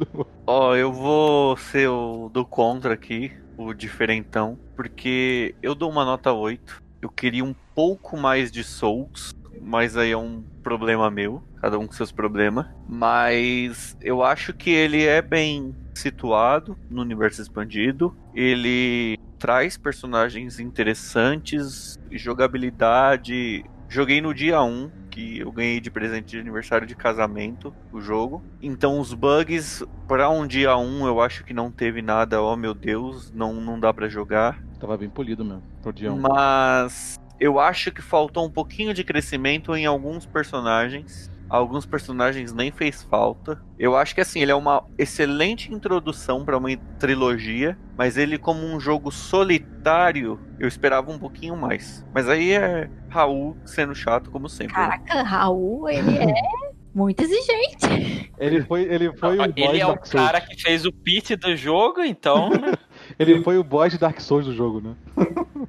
[0.47, 6.33] Ó, eu vou ser o do contra aqui, o diferentão, porque eu dou uma nota
[6.33, 6.83] 8.
[7.01, 11.87] Eu queria um pouco mais de Souls, mas aí é um problema meu, cada um
[11.87, 12.67] com seus problemas.
[12.89, 18.15] Mas eu acho que ele é bem situado no universo expandido.
[18.35, 23.65] Ele traz personagens interessantes, jogabilidade.
[23.89, 28.43] Joguei no dia 1, que eu ganhei de presente de aniversário de casamento o jogo.
[28.61, 32.73] Então os bugs para um dia 1 eu acho que não teve nada, oh meu
[32.73, 34.63] Deus, não não dá pra jogar.
[34.81, 36.19] Tava bem polido mesmo, pro dia 1.
[36.19, 41.29] Mas eu acho que faltou um pouquinho de crescimento em alguns personagens.
[41.51, 43.61] Alguns personagens nem fez falta.
[43.77, 48.65] Eu acho que assim, ele é uma excelente introdução para uma trilogia, mas ele como
[48.65, 52.07] um jogo solitário, eu esperava um pouquinho mais.
[52.15, 54.75] Mas aí é Raul sendo chato como sempre.
[54.79, 54.87] né?
[54.87, 56.33] Caraca, Raul, ele é
[56.95, 58.31] muito exigente.
[58.39, 60.27] Ele foi, ele foi o boss Ele é o Dark Souls.
[60.27, 62.51] cara que fez o pitch do jogo, então.
[62.51, 62.73] né?
[63.19, 64.95] Ele foi o boss de Dark Souls do jogo, né?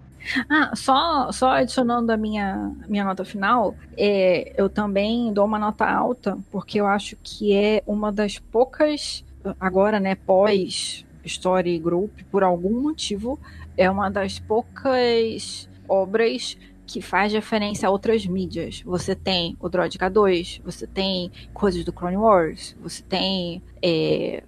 [0.49, 5.85] Ah, só, só adicionando a minha, minha nota final, é, eu também dou uma nota
[5.85, 9.23] alta, porque eu acho que é uma das poucas,
[9.59, 13.39] agora, né, pós Story Group, por algum motivo,
[13.77, 18.81] é uma das poucas obras que faz referência a outras mídias.
[18.85, 23.61] Você tem o Droid K2, você tem coisas do Clone Wars, você tem.
[23.81, 24.43] é,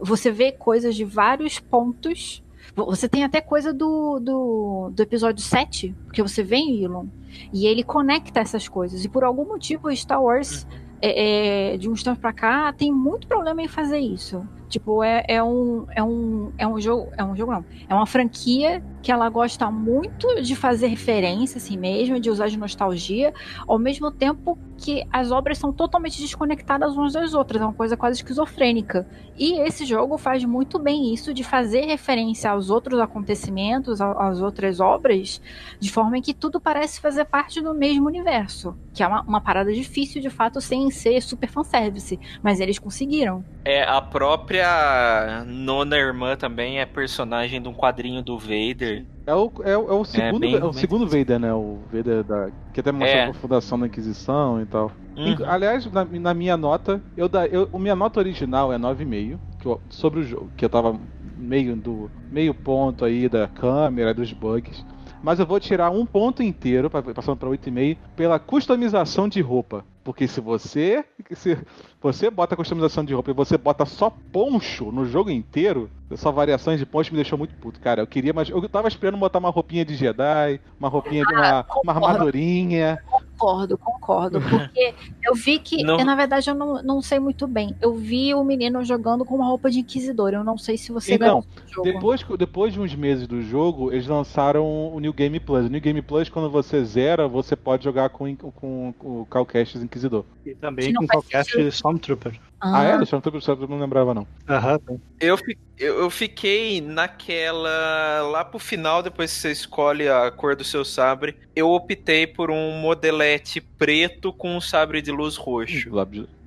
[0.00, 2.42] você vê coisas de vários pontos
[2.86, 7.06] você tem até coisa do, do, do episódio 7, que você vê em Elon.
[7.52, 9.04] E ele conecta essas coisas.
[9.04, 10.66] E por algum motivo, Star Wars,
[11.00, 14.46] é, é, de uns tempos pra cá, tem muito problema em fazer isso.
[14.68, 17.08] Tipo, é, é, um, é, um, é um jogo.
[17.16, 17.64] É um jogo, não.
[17.88, 22.58] É uma franquia que ela gosta muito de fazer referência, assim mesmo, de usar de
[22.58, 23.32] nostalgia,
[23.66, 27.62] ao mesmo tempo que as obras são totalmente desconectadas umas das outras.
[27.62, 29.08] É uma coisa quase esquizofrênica.
[29.38, 34.78] E esse jogo faz muito bem isso de fazer referência aos outros acontecimentos, às outras
[34.78, 35.40] obras,
[35.80, 38.76] de forma que tudo parece fazer parte do mesmo universo.
[38.92, 42.20] Que é uma, uma parada difícil, de fato, sem ser super fanservice.
[42.42, 43.42] Mas eles conseguiram.
[43.64, 48.97] É, a própria nona irmã também é personagem de um quadrinho do Vader.
[49.26, 51.52] É o, é, o- é o segundo, bem- é o segundo Vader, né?
[51.52, 52.50] O Vader da.
[52.72, 53.26] Que até mostra É.
[53.28, 54.90] a fundação da Inquisição e tal.
[55.16, 55.34] Uhum.
[55.46, 59.66] Aliás, na, na minha nota, eu da, eu, a minha nota original é 9,5, que
[59.66, 60.98] eu- sobre o jogo, que eu tava
[61.36, 64.84] meio do meio ponto aí da câmera, dos bugs.
[65.20, 69.84] Mas eu vou tirar um ponto inteiro, passando para 8,5, pela customização de roupa.
[70.04, 71.04] Porque se você
[71.34, 71.58] se
[72.00, 76.78] você bota customização de roupa e você bota só poncho no jogo inteiro, só variações
[76.78, 78.02] de poncho me deixou muito puto, cara.
[78.02, 81.66] Eu queria, mas eu tava esperando botar uma roupinha de Jedi, uma roupinha de uma,
[81.82, 82.98] uma armadurinha.
[83.06, 84.40] Concordo, concordo.
[84.40, 85.98] Porque eu vi que, Não.
[85.98, 87.76] eu, na verdade, eu não, não sei muito bem.
[87.80, 90.32] Eu vi o menino jogando com uma roupa de inquisidor.
[90.32, 91.92] Eu não sei se você Então, garantiu o jogo.
[91.92, 95.66] Depois, depois de uns meses do jogo, eles lançaram o New Game Plus.
[95.66, 99.82] O New Game Plus, quando você zera, você pode jogar com, com, com o Calcastes
[99.82, 100.24] Inquisidor.
[100.44, 101.68] E também com qualquer sentido.
[101.68, 102.40] Stormtrooper.
[102.60, 102.96] Ah, é?
[102.96, 103.22] Deixa eu
[103.62, 104.26] eu não lembrava, não.
[104.48, 104.78] Aham.
[105.20, 108.22] Eu, fi- eu, eu fiquei naquela.
[108.30, 112.50] Lá pro final, depois que você escolhe a cor do seu sabre, eu optei por
[112.50, 115.88] um modelete preto com um sabre de luz roxo.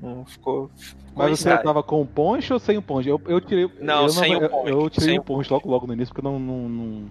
[0.02, 0.70] Não ficou.
[0.76, 3.08] ficou Mas você tava com o poncho ou sem o poncho?
[3.10, 3.70] Eu, eu tirei.
[3.80, 6.14] Não, eu sem o eu- poncho, Eu, tirei sem o poncho logo, logo no início,
[6.14, 6.38] porque não.
[6.40, 7.06] não, não-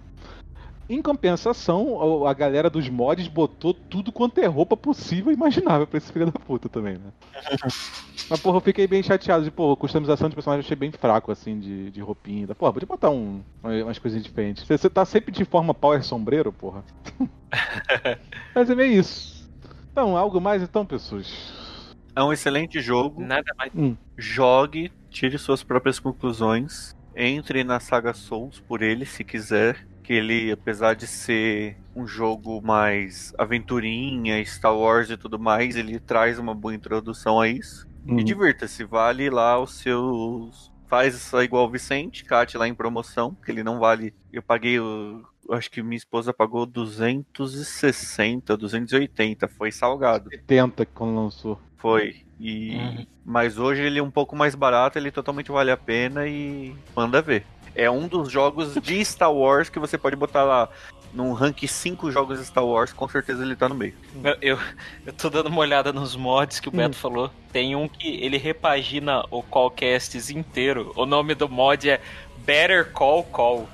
[0.91, 5.97] Em compensação, a galera dos mods botou tudo quanto é roupa possível e imaginável pra
[5.97, 7.13] esse filho da puta também, né?
[8.29, 11.31] Mas, porra, eu fiquei bem chateado de, pô, customização de personagem eu achei bem fraco,
[11.31, 12.45] assim, de, de roupinha.
[12.53, 14.65] Porra, podia botar um, umas coisinhas diferentes.
[14.65, 16.83] Você, você tá sempre de forma power sombreiro, porra.
[18.53, 19.49] Mas é meio isso.
[19.93, 21.95] Então, algo mais então, pessoas?
[22.13, 23.21] É um excelente jogo.
[23.21, 23.71] Nada mais.
[24.17, 26.93] Jogue, tire suas próprias conclusões.
[27.15, 29.89] Entre na saga Souls por ele, se quiser.
[30.03, 35.99] Que ele, apesar de ser um jogo mais aventurinha, Star Wars e tudo mais, ele
[35.99, 37.87] traz uma boa introdução a isso.
[38.07, 38.19] Uhum.
[38.19, 40.71] E divirta-se, vale lá os seus.
[40.87, 44.13] Faz isso igual o Vicente, cate lá em promoção, que ele não vale.
[44.33, 45.23] Eu paguei o.
[45.47, 50.29] eu Acho que minha esposa pagou 260, 280, foi salgado.
[50.29, 51.59] 70 quando lançou.
[51.77, 52.21] Foi.
[52.39, 53.05] E Uhum.
[53.23, 57.21] mas hoje ele é um pouco mais barato, ele totalmente vale a pena e manda
[57.21, 57.45] ver.
[57.75, 60.69] É um dos jogos de Star Wars que você pode botar lá
[61.13, 63.93] num rank 5 jogos de Star Wars, com certeza ele tá no meio.
[64.23, 64.59] Eu, eu,
[65.05, 67.29] eu tô dando uma olhada nos mods que o Beto falou.
[67.51, 70.93] Tem um que ele repagina o Callcasts inteiro.
[70.95, 71.99] O nome do mod é
[72.45, 73.69] Better Call Call.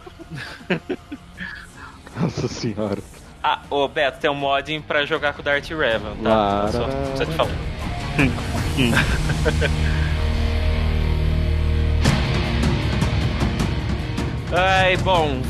[2.19, 3.01] Nossa senhora.
[3.43, 6.29] Ah, ô Beto, tem um mod pra jogar com o Darth Revan, tá?
[6.29, 6.71] Lara.
[6.71, 7.51] Só, só te falar.
[14.49, 15.41] Ai, bom,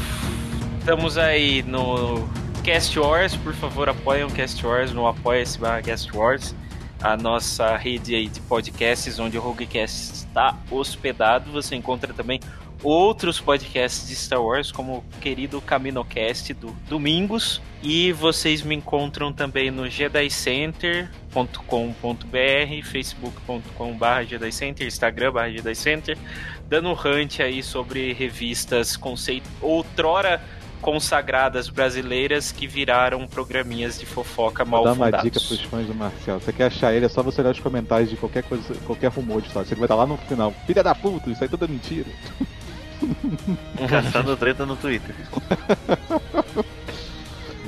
[0.80, 2.28] estamos aí no
[2.64, 6.56] Cast Wars, por favor apoiem o Cast Wars no apoia-se barra Cast Wars,
[7.00, 11.52] a nossa rede aí de podcasts onde o Roguecast está hospedado.
[11.52, 12.40] Você encontra também
[12.84, 17.62] outros podcasts de Star Wars, como o querido CaminoCast do Domingos.
[17.82, 26.18] E vocês me encontram também no jedicenter.com.br, facebook.com.br jedicenter, instagram barra jedicenter,
[26.68, 30.42] dando hunt aí sobre revistas conceito outrora
[30.82, 35.96] consagradas brasileiras que viraram programinhas de fofoca mal Vou dar uma dica pros fãs do
[35.96, 36.40] Marcel.
[36.40, 39.42] Você quer achar ele, é só você olhar os comentários de qualquer coisa, qualquer rumor
[39.42, 39.68] de história.
[39.68, 40.54] Você vai estar lá no final.
[40.66, 42.10] Filha da puta, isso aí tudo é mentira.
[43.90, 45.16] Caçando treta no Twitter.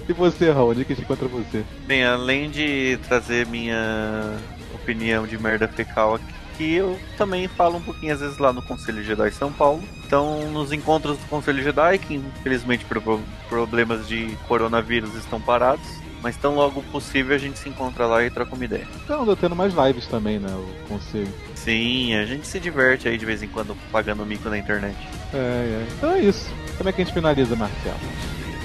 [0.07, 1.64] E você, Raul, onde é que a gente encontra você?
[1.85, 4.38] Bem, além de trazer minha
[4.73, 9.03] opinião de merda fecal aqui, eu também falo um pouquinho às vezes lá no Conselho
[9.03, 9.84] Jedi São Paulo.
[10.06, 15.85] Então, nos encontros do Conselho Jedi, que infelizmente por pro- problemas de coronavírus estão parados,
[16.23, 18.88] mas tão logo possível a gente se encontra lá e troca uma ideia.
[19.03, 20.49] Então, tô tendo mais lives também, né?
[20.51, 21.31] O conselho.
[21.69, 24.97] Sim, a gente se diverte aí de vez em quando pagando mico na internet.
[25.31, 25.85] É, é.
[25.95, 26.51] Então é isso.
[26.75, 27.93] Como é que a gente finaliza, Marcel?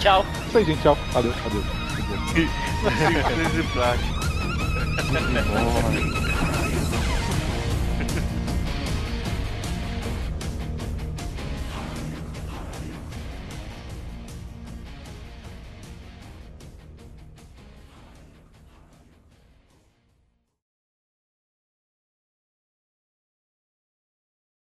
[0.01, 0.25] Tchau.
[0.49, 0.81] Isso aí, gente.
[0.81, 0.97] Tchau.
[1.13, 1.63] Valeu, valeu.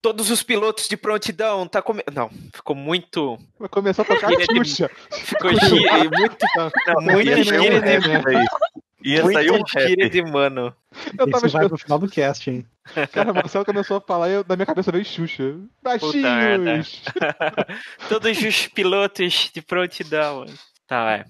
[0.03, 2.03] Todos os pilotos de prontidão, tá come...
[2.13, 3.39] Não, ficou muito.
[3.57, 4.91] Vai começar a tocar Gíria de- Xuxa.
[5.13, 6.47] Ficou gíria, muito,
[6.89, 8.47] Não, muito ia sair um gíria rap de, daí.
[9.05, 10.75] Ia sair um muito gíria de mano.
[11.17, 12.67] Eu tava Isso vai pro final do cast, hein?
[13.13, 15.55] Cara, o Marcelo começou a falar e eu, na minha cabeça veio Xuxa.
[15.81, 17.03] Baixinhos!
[18.09, 20.47] Todos os pilotos de prontidão.
[20.87, 21.25] Tá, é.